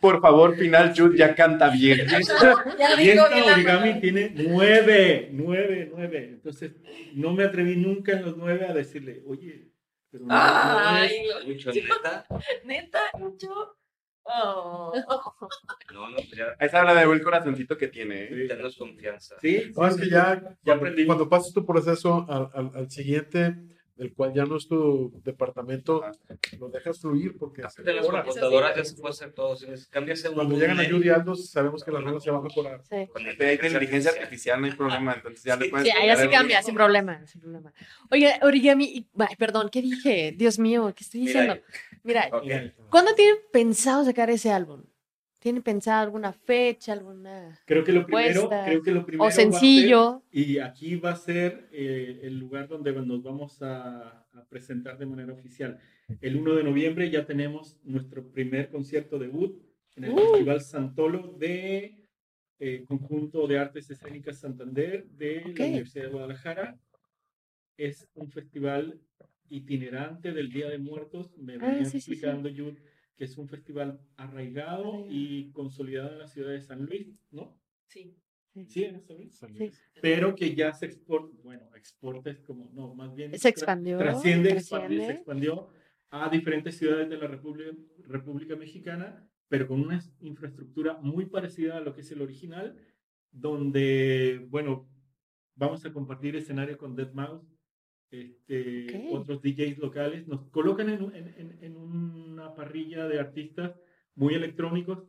Por 0.00 0.20
favor, 0.20 0.56
final, 0.56 0.92
Jude 0.96 1.16
ya 1.18 1.34
canta 1.34 1.68
bien. 1.70 2.06
Ya 2.08 2.18
Y 2.18 3.08
esta 3.10 3.52
origami 3.52 4.00
tiene 4.00 4.32
nueve, 4.34 5.28
nueve, 5.32 5.90
nueve. 5.94 6.28
Entonces, 6.32 6.72
no 7.14 7.32
me 7.32 7.44
atreví 7.44 7.76
nunca 7.76 8.12
en 8.12 8.22
los 8.22 8.36
nueve 8.36 8.66
a 8.68 8.72
decirle, 8.72 9.22
oye, 9.26 9.68
pero 10.10 10.24
no, 10.26 10.34
Ay, 10.36 11.26
lo- 11.28 11.48
Lucho, 11.48 11.70
neta. 11.72 12.26
neta, 12.64 13.00
Lucho. 13.18 13.76
Oh. 14.24 14.92
No, 15.92 16.08
no, 16.08 16.16
pues 16.16 16.30
ya 16.32 16.46
Esa 16.58 16.80
habla 16.80 16.94
de 16.94 17.06
buen 17.06 17.22
corazoncito 17.22 17.76
que 17.78 17.86
tiene, 17.88 18.24
¿eh? 18.24 18.28
Sí. 18.42 18.48
tenemos 18.48 18.76
confianza. 18.76 19.36
Sí, 19.40 19.70
No, 19.76 19.86
es 19.86 19.96
que 19.96 20.08
ya, 20.10 20.34
Ya 20.34 20.40
cuando, 20.40 20.72
aprendí. 20.74 21.06
cuando 21.06 21.28
pases 21.28 21.52
tu 21.54 21.64
proceso 21.64 22.26
al, 22.28 22.50
al, 22.52 22.70
al 22.74 22.90
siguiente, 22.90 23.54
el 23.96 24.12
cual 24.12 24.32
ya 24.34 24.44
no 24.44 24.56
es 24.56 24.66
tu 24.66 25.12
departamento, 25.24 26.02
Ajá. 26.04 26.12
lo 26.58 26.68
dejas 26.68 27.00
fluir 27.00 27.36
porque 27.38 27.62
De 27.62 27.92
las 27.94 28.04
ahora, 28.04 28.24
computadoras 28.24 28.76
ya 28.76 28.84
se 28.84 28.96
puede 28.96 29.12
hacer 29.12 29.32
todo. 29.32 29.54
Si 29.56 29.66
cambias 29.90 30.22
cuando 30.34 30.56
llegan 30.56 30.80
a 30.80 30.84
Judy 30.88 31.10
Aldo, 31.10 31.34
sabemos 31.36 31.84
que 31.84 31.92
la 31.92 32.00
rola 32.00 32.18
se 32.20 32.30
va 32.30 32.38
a 32.38 32.42
mejorar. 32.42 32.82
Sí. 32.82 33.06
con 33.12 33.24
Hay 33.24 33.52
inteligencia 33.52 34.10
artificial, 34.10 34.60
no 34.60 34.66
hay 34.66 34.72
problema, 34.72 35.14
entonces 35.14 35.44
ya 35.44 35.56
le 35.56 35.66
Sí, 35.66 35.70
puedes... 35.70 35.86
Sí, 35.86 35.92
allá 35.92 36.16
se 36.16 36.28
cambia, 36.28 36.62
sin 36.62 36.74
problema, 36.74 37.26
sin 37.26 37.40
problema. 37.40 37.72
Oye, 38.10 38.34
origami, 38.42 39.06
ay, 39.18 39.36
perdón, 39.36 39.68
¿qué 39.70 39.80
dije? 39.82 40.32
Dios 40.36 40.58
mío, 40.58 40.92
¿qué 40.96 41.04
estoy 41.04 41.20
Mira, 41.20 41.40
diciendo? 41.40 41.64
Mira, 42.02 42.28
Ok. 42.32 42.88
¿cuándo 42.90 43.14
tienen 43.14 43.36
pensado 43.52 44.04
sacar 44.04 44.28
ese 44.30 44.50
álbum? 44.50 44.82
¿Tienen 45.44 45.62
pensado 45.62 46.02
alguna 46.02 46.32
fecha, 46.32 46.94
alguna 46.94 47.60
creo 47.66 47.84
que 47.84 47.92
lo 47.92 48.06
primero, 48.06 48.48
creo 48.48 48.82
que 48.82 48.90
lo 48.92 49.04
primero 49.04 49.24
o 49.24 49.26
a 49.26 49.30
ser- 49.30 49.52
sencillo? 49.52 50.22
Y 50.32 50.56
aquí 50.56 50.96
va 50.96 51.10
a 51.10 51.16
ser 51.16 51.68
eh, 51.70 52.20
el 52.22 52.38
lugar 52.38 52.66
donde 52.66 52.90
nos 52.94 53.22
vamos 53.22 53.60
a, 53.60 54.24
a 54.32 54.44
presentar 54.48 54.96
de 54.96 55.04
manera 55.04 55.34
oficial. 55.34 55.78
El 56.22 56.36
1 56.38 56.54
de 56.54 56.64
noviembre 56.64 57.10
ya 57.10 57.26
tenemos 57.26 57.78
nuestro 57.84 58.26
primer 58.32 58.70
concierto 58.70 59.18
debut 59.18 59.60
en 59.96 60.04
el 60.04 60.12
Uh. 60.12 60.16
Festival 60.30 60.60
Santolo 60.62 61.36
de 61.38 62.08
eh, 62.58 62.84
Conjunto 62.86 63.46
de 63.46 63.58
Artes 63.58 63.90
Escénicas 63.90 64.38
Santander 64.38 65.06
de 65.10 65.40
Ok. 65.50 65.58
la 65.58 65.66
Universidad 65.66 66.04
de 66.06 66.10
Guadalajara. 66.10 66.80
Es 67.76 68.08
un 68.14 68.30
festival 68.30 68.98
itinerante 69.50 70.32
del 70.32 70.50
Día 70.50 70.70
de 70.70 70.78
Muertos. 70.78 71.36
Me 71.36 71.56
Ah, 71.56 71.58
venía 71.58 71.84
sí, 71.84 71.90
sí, 71.90 72.00
sí. 72.00 72.12
explicando 72.12 72.48
Yud 72.48 72.78
que 73.16 73.24
es 73.24 73.36
un 73.38 73.48
festival 73.48 74.00
arraigado 74.16 75.06
y 75.08 75.50
consolidado 75.52 76.12
en 76.12 76.18
la 76.18 76.26
ciudad 76.28 76.50
de 76.52 76.60
San 76.60 76.84
Luis, 76.84 77.08
¿no? 77.30 77.56
Sí. 77.86 78.16
Sí, 78.68 78.84
en 78.84 79.00
San 79.02 79.52
Luis 79.52 79.74
Sí. 79.94 80.00
pero 80.00 80.34
que 80.36 80.54
ya 80.54 80.72
se 80.72 80.86
exporta, 80.86 81.36
bueno, 81.42 81.68
exporta 81.74 82.30
es 82.30 82.40
como, 82.40 82.70
no, 82.72 82.94
más 82.94 83.12
bien 83.14 83.32
Se 83.36 83.48
tra- 83.48 83.50
expandió, 83.50 83.98
trasciende, 83.98 84.50
trasciende. 84.50 84.86
expandió, 84.86 85.06
se 85.06 85.12
expandió 85.12 85.68
a 86.10 86.28
diferentes 86.28 86.76
ciudades 86.78 87.08
de 87.08 87.16
la 87.16 87.26
República, 87.26 87.72
República 88.06 88.54
Mexicana, 88.54 89.28
pero 89.48 89.66
con 89.66 89.80
una 89.80 90.00
infraestructura 90.20 90.94
muy 91.00 91.26
parecida 91.26 91.78
a 91.78 91.80
lo 91.80 91.94
que 91.94 92.02
es 92.02 92.10
el 92.12 92.22
original, 92.22 92.76
donde, 93.32 94.46
bueno, 94.48 94.88
vamos 95.56 95.84
a 95.84 95.92
compartir 95.92 96.36
escenario 96.36 96.78
con 96.78 96.94
Dead 96.94 97.12
Mouse, 97.12 97.53
este, 98.10 98.86
Ok. 99.10 99.20
otros 99.20 99.42
DJs 99.42 99.78
locales, 99.78 100.26
nos 100.28 100.42
colocan 100.50 100.88
en, 100.88 101.02
en- 101.14 101.34
en- 101.36 101.58
en 101.62 101.76
una 101.76 102.54
parrilla 102.54 103.06
de 103.08 103.18
artistas 103.20 103.72
muy 104.14 104.34
electrónicos, 104.34 105.04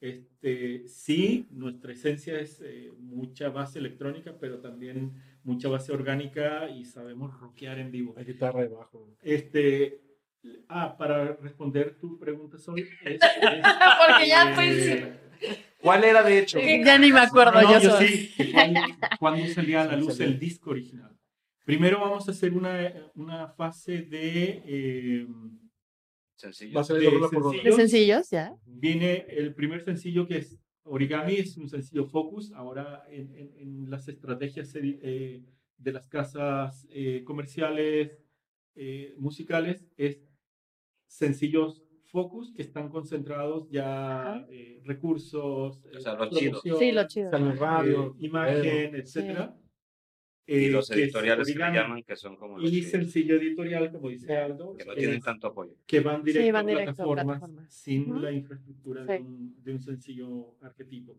este, 0.00 0.82
sí, 0.88 1.46
nuestra 1.50 1.92
esencia 1.92 2.38
es 2.40 2.60
eh, 2.64 2.90
mucha 2.98 3.50
base 3.50 3.78
electrónica, 3.78 4.34
pero 4.40 4.58
también 4.58 5.12
mucha 5.44 5.68
base 5.68 5.92
orgánica 5.92 6.68
y 6.70 6.84
sabemos 6.84 7.38
rockear 7.38 7.78
en 7.78 7.92
vivo. 7.92 8.12
La 8.16 8.24
guitarra 8.24 8.62
de 8.62 8.68
bajo. 8.68 9.16
Este, 9.22 10.00
ah, 10.68 10.96
para 10.98 11.36
responder 11.36 11.94
tu 12.00 12.18
pregunta, 12.18 12.58
Sol. 12.58 12.78
es- 12.80 12.88
es, 13.04 13.20
Porque 13.20 14.28
ya 14.28 14.52
eh, 14.60 15.12
¿Cuál 15.80 16.04
era, 16.04 16.22
de 16.22 16.38
hecho? 16.40 16.58
Ya 16.60 16.98
ni 16.98 17.12
me 17.12 17.20
acuerdo, 17.20 17.60
no, 17.62 17.72
yo 17.72 17.78
yo 17.80 17.96
sí. 18.00 18.32
que 18.36 18.52
¿Cuándo, 18.52 18.80
cuándo 19.20 19.46
salía 19.48 19.82
a 19.82 19.84
la 19.86 19.96
luz 19.96 20.18
el 20.20 20.38
disco 20.38 20.70
original? 20.70 21.11
Primero 21.64 22.00
vamos 22.00 22.28
a 22.28 22.32
hacer 22.32 22.52
una, 22.54 23.10
una 23.14 23.48
fase 23.48 24.02
de... 24.02 24.62
eh, 24.66 25.26
Sencillo. 26.34 26.74
Va 26.74 26.80
a 26.80 26.84
ser 26.84 26.96
de 26.98 27.10
sencillos. 27.28 27.76
sencillos, 27.76 28.30
ya. 28.30 28.54
Viene 28.66 29.26
el 29.28 29.54
primer 29.54 29.84
sencillo 29.84 30.26
que 30.26 30.38
es 30.38 30.58
Origami, 30.82 31.34
es 31.34 31.56
un 31.56 31.68
sencillo 31.68 32.04
Focus. 32.06 32.52
Ahora 32.52 33.04
en, 33.08 33.32
en- 33.36 33.52
en 33.58 33.90
las 33.90 34.08
estrategias 34.08 34.74
eh, 34.74 35.44
de 35.76 35.92
las 35.92 36.08
casas 36.08 36.84
eh, 36.90 37.22
comerciales, 37.24 38.18
eh, 38.74 39.14
musicales, 39.18 39.86
es 39.96 40.20
sencillos 41.06 41.84
Focus 42.06 42.52
que 42.54 42.62
están 42.62 42.88
concentrados 42.88 43.70
ya 43.70 44.44
eh, 44.50 44.80
recursos, 44.84 45.80
O 45.96 46.00
sea, 46.00 46.14
lo 46.14 46.28
chido. 46.28 46.60
promoción, 46.60 46.78
Sí, 46.78 46.92
lo 46.92 47.06
chido. 47.06 47.30
Sale 47.30 47.50
en 47.50 47.56
radio, 47.56 48.06
eh, 48.06 48.26
imagen, 48.26 48.94
etcétera. 48.96 49.56
Y 50.46 50.64
Eh, 50.66 50.70
los 50.70 50.88
que 50.88 50.94
es 50.94 51.00
editoriales 51.04 51.46
que 51.46 51.52
Origami. 51.52 51.76
llaman, 51.78 52.02
que 52.02 52.16
son 52.16 52.36
como 52.36 52.58
los 52.58 52.72
Y 52.72 52.80
que, 52.82 52.88
sencillo 52.88 53.36
editorial, 53.36 53.92
como 53.92 54.08
dice 54.08 54.36
Aldo, 54.36 54.74
que 54.76 54.84
no 54.84 54.92
es- 54.92 54.98
tienen 54.98 55.20
tanto 55.20 55.46
apoyo. 55.46 55.76
que 55.86 56.00
van 56.00 56.22
directo, 56.24 56.52
van 56.52 56.66
a 56.66 56.68
directo 56.68 56.90
a 56.90 56.94
plataformas, 56.94 57.24
plataformas. 57.38 57.72
sin 57.72 58.22
la 58.22 58.32
infraestructura 58.32 59.04
de, 59.04 59.18
Sí. 59.18 59.22
un, 59.24 59.62
de 59.62 59.72
un 59.72 59.80
sencillo 59.80 60.56
arquetipo. 60.60 61.16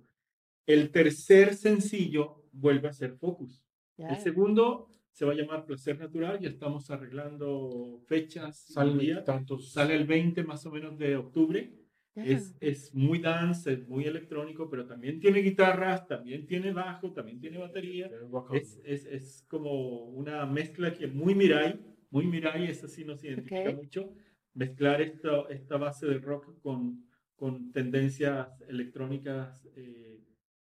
El 0.65 0.91
tercer 0.91 1.55
sencillo 1.55 2.43
vuelve 2.51 2.87
a 2.89 2.93
ser 2.93 3.13
Focus. 3.15 3.63
ya. 3.97 4.09
El 4.09 4.17
segundo 4.17 4.87
se 5.11 5.23
va 5.25 5.31
a 5.33 5.35
llamar 5.35 5.65
Placer 5.65 5.97
Natural, 5.99 6.39
ya 6.39 6.49
estamos 6.49 6.89
arreglando 6.89 8.01
fechas, 8.07 8.73
días. 8.99 9.23
tantos. 9.23 9.71
Sale 9.71 9.95
el 9.95 10.05
20 10.05 10.43
más 10.43 10.65
o 10.65 10.71
menos 10.71 10.97
de 10.97 11.15
octubre. 11.15 11.71
Es, 12.15 12.55
es 12.59 12.93
muy 12.93 13.19
dance, 13.19 13.71
es 13.73 13.87
muy 13.87 14.05
electrónico, 14.05 14.69
pero 14.69 14.85
también 14.85 15.19
tiene 15.19 15.39
guitarras, 15.39 16.07
también 16.07 16.45
tiene 16.45 16.71
bajo, 16.71 17.11
también 17.11 17.39
tiene 17.39 17.57
batería. 17.57 18.09
Es, 18.53 18.79
es, 18.85 19.05
es 19.05 19.45
como 19.47 20.05
una 20.05 20.45
mezcla 20.45 20.93
que 20.93 21.07
muy 21.07 21.33
Mirai, 21.33 21.79
muy 22.11 22.27
Mirai, 22.27 22.67
esa 22.67 22.87
sí 22.87 23.03
nos 23.03 23.23
identifica 23.23 23.69
Ok. 23.71 23.75
mucho. 23.75 24.13
Mezclar 24.53 25.01
esta, 25.01 25.43
esta 25.49 25.77
base 25.77 26.05
del 26.05 26.21
rock 26.21 26.59
con, 26.61 27.03
con 27.35 27.71
tendencias 27.71 28.61
electrónicas 28.67 29.67
eh, 29.75 30.21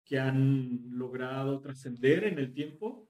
que 0.03 0.19
han 0.19 0.89
logrado 0.91 1.61
trascender 1.61 2.25
en 2.25 2.39
el 2.39 2.51
tiempo. 2.51 3.08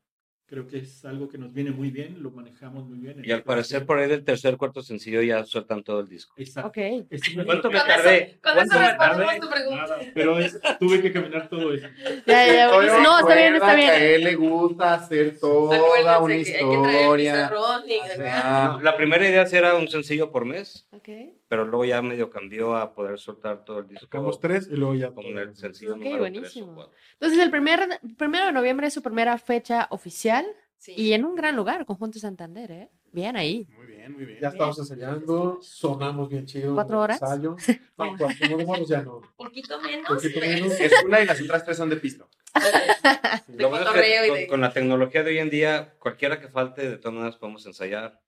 Creo 0.49 0.67
que 0.67 0.79
es 0.79 1.05
algo 1.05 1.29
que 1.29 1.37
nos 1.37 1.53
viene 1.53 1.69
muy 1.69 1.91
bien, 1.91 2.23
lo 2.23 2.31
manejamos 2.31 2.87
muy 2.87 2.97
bien. 2.97 3.21
Y 3.23 3.31
al 3.31 3.43
parecer 3.43 3.85
por 3.85 3.99
ahí 3.99 4.07
del 4.09 4.23
tercer, 4.23 4.57
cuarto 4.57 4.81
sencillo 4.81 5.21
ya 5.21 5.45
sueltan 5.45 5.83
todo 5.83 5.99
el 5.99 6.09
disco. 6.09 6.33
Exacto. 6.37 6.69
Ok. 6.69 7.05
Ese 7.11 7.31
fue 7.35 7.45
¿Cuánto 7.45 7.69
me 7.69 7.77
Con 7.77 7.87
tardé? 7.87 8.15
eso- 8.17 8.31
con 8.41 8.53
¿Cuánto 8.55 8.73
eso 8.75 8.79
respondemos 8.87 9.25
tardé? 9.27 9.39
tu 9.39 9.49
pregunta. 9.49 9.81
Nada, 9.83 9.99
pero 10.15 10.39
es- 10.39 10.59
tuve 10.79 11.01
que 11.03 11.11
caminar 11.13 11.47
todo 11.49 11.71
eso. 11.73 11.87
Ya, 12.25 12.45
ya, 12.47 12.53
ya. 12.53 12.99
No, 13.03 13.19
está 13.19 13.35
bien, 13.35 13.53
está 13.55 13.75
bien. 13.75 13.89
A 13.91 13.95
él 13.97 14.23
le 14.23 14.35
gusta 14.35 14.93
hacer 14.95 15.37
toda 15.39 15.77
Acuérdense 15.77 16.09
una 16.19 16.27
que 16.27 16.55
hay 16.57 16.69
que 16.69 16.81
traer 16.81 17.01
historia. 17.01 17.33
pizarrón 17.33 17.83
y. 17.87 18.21
Ah, 18.25 18.79
La 18.81 18.97
primera 18.97 19.29
idea 19.29 19.43
era 19.43 19.75
un 19.75 19.87
sencillo 19.87 20.31
por 20.31 20.45
mes, 20.45 20.87
Ok. 20.91 21.09
Pero 21.49 21.65
luego 21.65 21.83
ya 21.83 22.01
medio 22.01 22.29
cambió 22.29 22.77
a 22.77 22.93
poder 22.93 23.19
soltar 23.19 23.65
todo 23.65 23.79
el 23.79 23.87
disco. 23.87 24.05
Sacamos 24.05 24.39
tres 24.39 24.69
y 24.71 24.75
luego 24.77 24.95
ya. 24.95 25.11
Con 25.11 25.25
el 25.25 25.55
sencillo 25.57 25.91
Ok, 25.95 25.97
número 25.97 26.11
tres 26.23 26.31
buenísimo. 26.31 26.75
cuatro. 26.75 26.93
Entonces, 27.13 27.39
el 27.39 27.51
primer, 27.51 27.99
primero 28.17 28.45
de 28.45 28.51
noviembre 28.53 28.87
es 28.87 28.93
su 28.93 29.01
primera 29.03 29.37
fecha 29.37 29.87
oficial 29.91 30.45
Sí. 30.77 30.93
y 30.95 31.11
en 31.11 31.25
un 31.25 31.35
gran 31.35 31.57
lugar, 31.57 31.85
Conjunto 31.85 32.19
Santander, 32.19 32.71
¿eh? 32.71 32.89
Bien 33.11 33.35
ahí. 33.35 33.67
Muy 33.75 33.87
bien, 33.87 34.13
muy 34.13 34.23
bien. 34.23 34.39
Ya 34.39 34.47
estamos 34.47 34.79
ensayando, 34.79 35.59
sonamos 35.61 36.29
bien 36.29 36.45
chido. 36.45 36.73
¿Cuatro 36.73 37.01
horas? 37.01 37.21
Ensayo. 37.21 37.57
No, 37.97 38.15
cuatro, 38.17 38.27
demoramos 38.47 38.87
ya 38.87 39.01
no. 39.01 39.19
Poquito 39.35 39.81
menos. 39.81 40.07
Poquito 40.07 40.39
menos. 40.39 40.79
Es 40.79 40.93
una 41.03 41.19
y 41.19 41.25
las 41.25 41.41
otras 41.41 41.65
tres 41.65 41.75
son 41.75 41.89
de 41.89 41.97
pisto. 41.97 42.29
Sí. 42.55 42.61
De 43.47 43.63
Lo 43.63 43.69
bueno 43.69 43.93
es 43.93 44.01
que 44.01 44.27
con, 44.29 44.37
de- 44.37 44.47
con 44.47 44.61
la 44.61 44.71
tecnología 44.71 45.23
de 45.23 45.31
hoy 45.31 45.39
en 45.39 45.49
día, 45.49 45.95
cualquiera 45.99 46.39
que 46.39 46.47
falte, 46.47 46.89
de 46.89 46.97
todas 46.97 47.13
maneras 47.15 47.35
podemos 47.35 47.65
ensayar. 47.65 48.21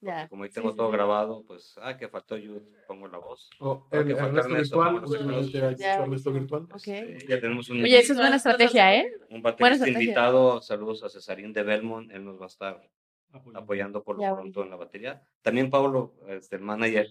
Ya. 0.00 0.28
Como 0.28 0.44
ahí 0.44 0.50
tengo 0.50 0.70
sí, 0.70 0.76
todo 0.76 0.90
sí. 0.90 0.92
grabado, 0.96 1.44
pues, 1.46 1.74
ah, 1.82 1.96
que 1.96 2.08
faltó 2.08 2.36
yo, 2.36 2.54
pongo 2.86 3.08
la 3.08 3.18
voz. 3.18 3.50
O 3.58 3.88
Creo 3.88 4.02
el 4.02 4.10
Ernesto 4.12 4.26
Ernesto, 4.48 4.76
virtual, 4.78 4.96
a 4.96 5.06
últimamente 5.06 5.52
Ya, 5.52 5.94
Ernesto 5.94 6.30
buenísimo. 6.30 6.34
virtual. 6.34 6.62
Ok. 6.72 7.28
Ya 7.28 7.40
tenemos 7.40 7.68
un, 7.70 7.82
Oye, 7.82 7.98
eso 7.98 8.12
es 8.12 8.18
buena 8.18 8.36
estrategia, 8.36 8.94
¿eh? 8.94 9.10
un 9.30 9.42
baterista 9.42 9.74
estrategia. 9.74 10.00
invitado. 10.02 10.62
Saludos 10.62 11.02
a 11.02 11.08
Cesarín 11.08 11.52
de 11.52 11.62
Belmont, 11.64 12.10
él 12.12 12.24
nos 12.24 12.40
va 12.40 12.44
a 12.44 12.48
estar 12.48 12.90
Apoyando. 13.32 13.58
apoyando 13.60 14.04
por 14.04 14.16
lo 14.16 14.22
Ya, 14.22 14.34
pronto 14.34 14.62
en 14.62 14.70
la 14.70 14.76
batería. 14.76 15.22
También 15.42 15.68
Pablo, 15.68 16.14
este, 16.28 16.56
el 16.56 16.62
manager, 16.62 17.08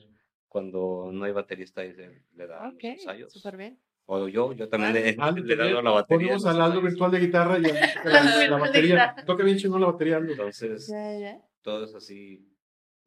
cuando 0.48 1.10
no 1.12 1.26
hay 1.26 1.34
baterista, 1.34 1.82
ahí 1.82 1.94
se- 1.94 2.24
le 2.36 2.48
da 2.48 2.66
los 2.68 2.74
Ok, 2.76 2.84
ensayos. 2.86 3.34
súper 3.34 3.58
bien. 3.58 3.80
O 4.06 4.30
yo, 4.30 4.54
yo 4.54 4.70
también 4.70 4.94
le, 4.94 5.16
Aldo 5.20 5.44
le 5.44 5.54
he 5.54 5.58
dado 5.58 5.82
la 5.82 5.92
batería. 5.92 6.28
Ponemos 6.30 6.44
los 6.44 6.56
al 6.56 6.62
Aldo 6.62 6.82
virtual 6.82 7.12
de 7.12 7.20
guitarra 7.20 7.60
y 7.60 7.66
a- 7.66 7.70
la, 8.06 8.38
de 8.38 8.50
batería. 8.50 9.16
Toca 9.26 9.44
bien 9.44 9.58
chingón 9.58 9.82
la 9.82 9.88
batería, 9.88 10.16
Aldo. 10.16 10.32
Entonces, 10.32 10.88
Ya, 10.88 11.20
ya. 11.20 11.42
todo 11.62 11.84
es 11.84 11.94
así. 11.94 12.48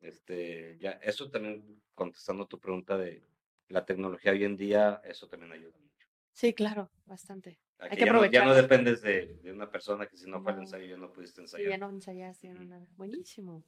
Este, 0.01 0.79
ya, 0.81 0.93
eso 1.03 1.31
también, 1.31 1.81
contestando 1.95 2.47
tu 2.47 2.59
pregunta 2.59 2.97
de 2.97 3.23
la 3.69 3.85
tecnología 3.85 4.33
hoy 4.33 4.45
en 4.45 4.57
día, 4.57 5.01
eso 5.05 5.29
también 5.29 5.53
ayuda 5.53 5.77
mucho. 5.79 6.07
Sí, 6.33 6.55
claro, 6.55 6.91
bastante. 7.07 7.59
Aquí 7.79 7.97
que 7.97 8.05
ya, 8.07 8.13
no, 8.13 8.25
ya 8.27 8.45
no 8.45 8.55
dependes 8.55 9.01
de, 9.03 9.39
de 9.43 9.53
una 9.53 9.71
persona 9.71 10.07
que 10.07 10.17
si 10.17 10.29
no 10.29 10.43
fue 10.43 10.53
el 10.53 10.57
No. 10.59 10.63
ensayo 10.65 10.87
ya 10.87 10.97
no 10.97 11.13
pudiste 11.13 11.47
Sí, 11.47 11.53
ya 11.53 11.59
ensayar. 11.59 11.79
no 11.81 11.91
ensayaste, 11.91 12.47
ya 12.49 12.55
no 12.55 12.65
nada. 12.65 12.87
Buenísimo. 12.97 13.65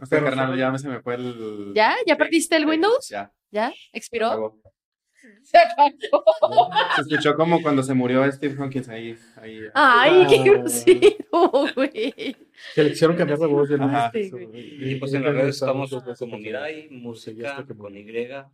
O 0.00 0.06
sea, 0.06 0.18
Pero 0.18 0.24
carnal, 0.24 0.58
ya 0.58 0.70
me- 0.72 0.78
se 0.78 0.88
me 0.88 1.00
fue 1.00 1.14
el. 1.14 1.72
¿Ya? 1.74 1.94
¿Ya 2.06 2.14
Sí, 2.14 2.18
perdiste 2.18 2.56
el 2.56 2.62
sí, 2.64 2.68
Windows? 2.68 3.08
Ya. 3.08 3.32
¿Ya? 3.50 3.72
¿Expiró? 3.92 4.60
Se 5.42 5.56
apagó. 5.56 6.70
Se 6.96 7.00
escuchó 7.02 7.34
como 7.36 7.62
cuando 7.62 7.82
se 7.82 7.94
murió 7.94 8.30
Steve 8.30 8.56
Hawkins 8.58 8.88
ahí. 8.88 9.16
ahí 9.36 9.60
Ay, 9.72 10.26
qué 10.28 10.36
Ah. 10.50 10.64
grosero, 11.42 11.66
güey. 11.74 11.90
Que 12.74 12.82
le 12.84 12.90
quisieron 12.90 13.16
cambiar 13.16 13.38
de 13.38 13.46
voz. 13.46 13.70
no 13.70 13.84
Ajá. 13.84 14.10
Sí. 14.12 14.30
Y 14.52 14.94
pues 14.96 15.12
en 15.14 15.24
las 15.24 15.34
redes 15.34 15.54
estamos 15.56 15.90
como 16.18 16.38
Mirai, 16.38 16.88
música 16.90 17.64
con 17.76 17.96
Y. 17.96 18.04
Mira 18.04 18.50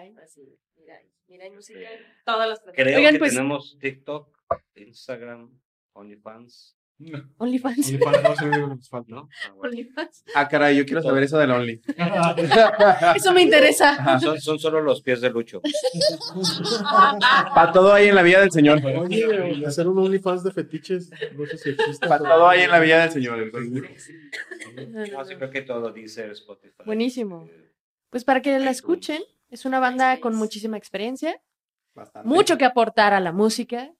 ahí. 0.00 0.14
Así, 0.22 0.58
mira, 0.76 1.00
mira, 1.28 1.46
y 1.46 1.50
música, 1.50 1.80
todas 2.24 2.48
las 2.48 2.60
Creo 2.74 2.96
Oigan, 2.98 3.12
que 3.14 3.18
pues- 3.18 3.32
tenemos 3.34 3.78
TikTok, 3.78 4.36
Instagram, 4.76 5.50
OnlyFans, 5.92 6.76
OnlyFans. 7.38 7.92
No 7.92 8.36
se 8.36 8.44
ve 8.48 8.58
lo 8.58 8.68
que 8.68 8.76
nos 8.76 8.88
falta. 8.88 9.14
¿no? 9.14 9.28
Ah, 9.44 9.52
bueno. 9.54 9.70
OnlyFans. 9.72 10.24
Ah, 10.34 10.48
caray, 10.48 10.76
yo 10.76 10.84
quiero 10.86 11.02
saber 11.02 11.22
eso 11.24 11.38
del 11.38 11.50
Only. 11.50 11.80
Eso 13.16 13.32
me 13.32 13.42
interesa. 13.42 13.90
Ajá. 13.90 14.20
Son, 14.20 14.40
son 14.40 14.58
solo 14.58 14.80
los 14.80 15.02
pies 15.02 15.20
de 15.20 15.30
Lucho. 15.30 15.60
Para 17.54 17.72
todo 17.72 17.92
ahí 17.92 18.08
en 18.08 18.14
la 18.14 18.22
vida 18.22 18.40
del 18.40 18.50
Señor. 18.50 18.80
Oye, 18.84 19.64
hacer 19.66 19.88
un 19.88 19.98
OnlyFans 19.98 20.44
de 20.44 20.52
fetiches, 20.52 21.10
no 21.36 21.46
sé 21.46 21.58
si 21.58 21.70
existe. 21.70 22.06
Para 22.08 22.22
todo 22.24 22.48
ahí 22.48 22.62
en 22.62 22.70
la 22.70 22.80
vida 22.80 23.00
del 23.02 23.10
Señor. 23.10 23.38
No, 25.12 25.24
sí 25.24 25.36
creo 25.36 25.50
que 25.50 25.62
todo 25.62 25.92
dice 25.92 26.30
Spotify. 26.32 26.82
Buenísimo. 26.84 27.46
eh, 27.50 27.72
Pues 28.10 28.24
para 28.24 28.40
que 28.42 28.58
la 28.58 28.70
escuchen, 28.70 29.22
es 29.50 29.64
una 29.64 29.78
banda 29.80 30.20
con 30.20 30.34
muchísima 30.34 30.76
experiencia, 30.76 31.40
Bastante. 31.94 32.28
mucho 32.28 32.58
que 32.58 32.64
aportar 32.64 33.14
a 33.14 33.20
la 33.20 33.32
música. 33.32 33.92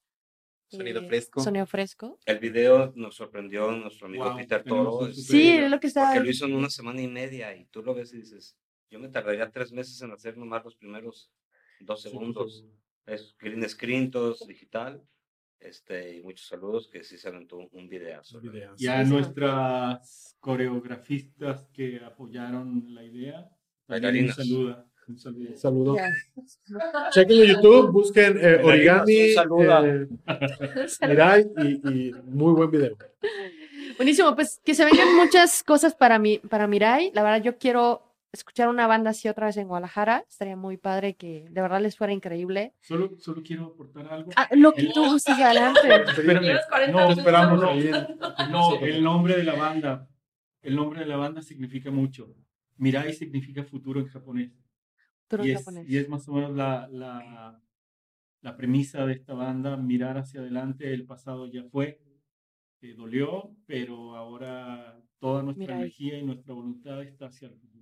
Sonido 0.77 1.01
eh, 1.01 1.09
fresco. 1.09 1.41
Sonido 1.41 1.67
fresco. 1.67 2.19
El 2.27 2.39
video 2.39 2.93
nos 2.97 3.17
sorprendió 3.17 3.71
nuestro 3.73 4.07
amigo 4.07 4.25
Wow, 4.25 4.37
Peter 4.37 4.63
Toro. 4.65 5.13
Sí, 5.13 5.51
es 5.51 5.71
lo 5.71 5.81
que 5.81 5.87
estaba. 5.89 6.09
Porque 6.09 6.25
lo 6.25 6.31
hizo 6.31 6.47
en 6.47 6.55
una 6.55 6.71
semana 6.71 7.01
y 7.03 7.09
media 7.09 7.55
y 7.57 7.67
tú 7.67 7.83
lo 7.83 7.95
ves 7.95 8.13
y 8.15 8.19
dices, 8.19 8.57
yo 8.91 8.99
me 8.99 9.09
tardaría 9.09 9.51
tres 9.51 9.73
meses 9.73 10.01
en 10.03 10.13
hacer 10.13 10.37
nomás 10.37 10.65
los 10.65 10.77
primeros 10.77 11.31
dos 11.81 12.03
segundos. 12.03 12.65
Es 13.07 13.37
green 13.39 13.69
screen, 13.69 14.11
todo 14.11 14.33
es 14.33 14.47
digital. 14.47 15.03
Este, 15.61 16.17
y 16.17 16.23
muchos 16.23 16.47
saludos 16.47 16.89
que 16.89 17.03
sí 17.03 17.17
se 17.17 17.29
aventó 17.29 17.57
un, 17.57 17.89
videazo. 17.89 18.41
Videos. 18.41 18.81
Y 18.81 18.87
a 18.87 18.99
Sí, 18.99 19.07
sí. 19.07 19.13
nuestras 19.13 20.37
coreografistas 20.39 21.67
que 21.73 22.01
apoyaron 22.05 22.85
la 22.95 23.03
idea. 23.03 23.49
también 23.87 24.27
Bailarinas. 24.29 24.39
Un 24.39 24.94
saludo. 25.19 25.49
Un 25.51 25.57
saludo. 25.57 25.97
Saludos. 25.97 25.97
Ya. 26.67 27.11
Chequen 27.11 27.43
en 27.43 27.49
YouTube, 27.55 27.91
busquen 27.93 28.39
eh, 28.41 28.61
origami, 28.63 29.29
Un 29.31 29.35
saludo. 29.35 29.87
eh, 29.87 30.09
Mirai 31.09 31.47
y, 31.59 31.89
y 31.89 32.13
muy 32.25 32.53
buen 32.53 32.71
video. 32.71 32.97
Buenísimo, 33.97 34.35
pues 34.35 34.61
que 34.65 34.75
se 34.75 34.85
vengan 34.85 35.15
muchas 35.17 35.63
cosas 35.63 35.95
para 35.95 36.19
mí, 36.19 36.41
para 36.51 36.67
Mirai. 36.67 37.11
La 37.15 37.23
verdad, 37.23 37.43
yo 37.43 37.59
quiero 37.59 38.03
escuchar 38.33 38.69
una 38.69 38.89
banda 38.89 39.11
así 39.11 39.29
otra 39.29 39.47
vez 39.47 39.57
en 39.59 39.69
Guadalajara. 39.69 40.25
Estaría 40.29 40.57
muy 40.57 40.77
padre 40.77 41.15
que 41.15 41.47
de 41.51 41.61
verdad 41.63 41.81
les 41.81 41.97
fuera 41.97 42.13
increíble. 42.13 42.73
Solo, 42.81 43.13
solo 43.19 43.43
quiero 43.45 43.67
aportar 43.67 44.09
algo. 44.13 44.31
Ah, 44.35 44.49
lo 44.53 44.73
que 44.73 44.89
tú 44.93 45.05
gustes, 45.05 45.39
adelante. 45.39 45.81
Espérame. 46.09 46.43
Llevas 46.43 46.67
40 46.69 46.93
No, 46.93 47.11
esperamos 47.13 47.63
ahí. 47.65 47.91
No, 48.51 48.81
el 48.81 49.05
nombre 49.05 49.37
de 49.37 49.45
la 49.45 49.55
banda. 49.55 50.09
El 50.63 50.75
nombre 50.77 51.01
de 51.01 51.07
la 51.07 51.17
banda 51.17 51.43
significa 51.43 51.91
mucho. 51.91 52.35
Mirai 52.79 53.13
significa 53.13 53.63
futuro 53.63 54.01
en 54.01 54.07
japonés. 54.07 54.51
Y 55.43 55.51
es, 55.53 55.65
y 55.87 55.97
es 55.99 56.09
más 56.09 56.29
o 56.29 56.33
menos 56.33 56.55
la, 56.55 56.89
la, 56.93 57.61
la 58.43 58.57
premisa 58.57 59.07
de 59.07 59.15
esta 59.15 59.35
banda, 59.35 59.77
mirar 59.77 60.19
hacia 60.19 60.41
adelante, 60.41 60.93
el 60.93 61.07
pasado 61.07 61.47
ya 61.51 61.65
fue, 61.65 62.01
eh, 62.83 62.95
dolió, 62.95 63.51
pero 63.67 64.15
ahora 64.17 65.01
toda 65.19 65.43
nuestra 65.43 65.63
Mirai. 65.65 65.81
energía 65.81 66.19
y 66.19 66.23
nuestra 66.25 66.53
voluntad 66.55 67.03
está 67.03 67.27
hacia 67.27 67.49
el 67.49 67.55
futuro. 67.55 67.73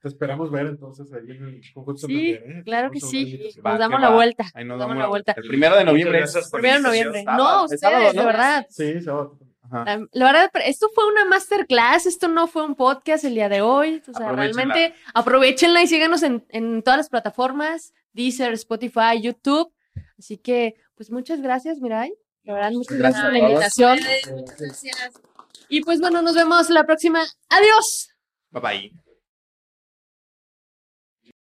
Te 0.00 0.08
esperamos 0.08 0.50
ver 0.52 0.66
entonces 0.66 1.12
ahí 1.12 1.30
en 1.30 1.44
el 1.44 1.60
conjunto 1.74 2.06
Sí, 2.06 2.30
¿eh? 2.32 2.62
claro 2.64 2.90
que 2.92 3.00
sí. 3.00 3.50
Va, 3.64 3.70
Nos 3.72 3.78
damos 3.80 4.00
la 4.00 4.10
va. 4.10 4.14
vuelta. 4.14 4.44
Ahí 4.54 4.64
nos 4.64 4.78
Damos 4.78 4.80
damos 4.80 4.96
la 4.98 5.02
la 5.04 5.08
vuelta. 5.08 5.34
El 5.36 5.48
primero 5.48 5.76
de 5.76 5.84
noviembre. 5.84 6.18
Gracias 6.18 6.50
Primero 6.50 6.76
de 6.76 6.82
noviembre. 6.82 7.24
No, 7.24 7.32
Sábado, 7.36 7.66
es 7.72 7.80
sábado, 7.80 7.98
ustedes, 8.06 8.14
¿no? 8.14 8.20
de 8.20 8.26
verdad. 8.26 8.66
Sí, 8.68 9.00
sábado. 9.00 9.38
Ajá. 9.70 9.84
La, 9.84 10.06
la 10.12 10.24
verdad, 10.32 10.50
pero 10.52 10.64
esto 10.64 10.88
fue 10.94 11.06
una 11.06 11.24
masterclass, 11.24 12.06
esto 12.06 12.28
no 12.28 12.46
fue 12.46 12.64
un 12.64 12.74
podcast 12.74 13.24
el 13.24 13.34
día 13.34 13.48
de 13.48 13.60
hoy. 13.60 14.02
O 14.08 14.12
sea, 14.12 14.28
Aprovechenla. 14.28 14.64
realmente 14.74 14.94
aprovechenla 15.14 15.82
y 15.82 15.86
síganos 15.86 16.22
en, 16.22 16.44
en 16.50 16.82
todas 16.82 16.98
las 16.98 17.08
plataformas, 17.08 17.92
Deezer, 18.12 18.52
Spotify, 18.54 19.20
YouTube. 19.20 19.72
Así 20.18 20.38
que, 20.38 20.76
pues 20.94 21.10
muchas 21.10 21.40
gracias, 21.42 21.78
Mirai. 21.80 22.12
La 22.44 22.54
verdad, 22.54 22.70
muchas 22.72 22.96
gracias 22.96 23.22
por 23.24 23.32
la 23.32 23.38
invitación. 23.38 23.98
Muchas 24.34 24.60
gracias. 24.60 25.12
Y 25.68 25.82
pues 25.82 26.00
bueno, 26.00 26.22
nos 26.22 26.34
vemos 26.34 26.70
la 26.70 26.84
próxima. 26.84 27.24
Adiós. 27.48 28.10
Bye 28.50 28.62
bye. 28.62 29.05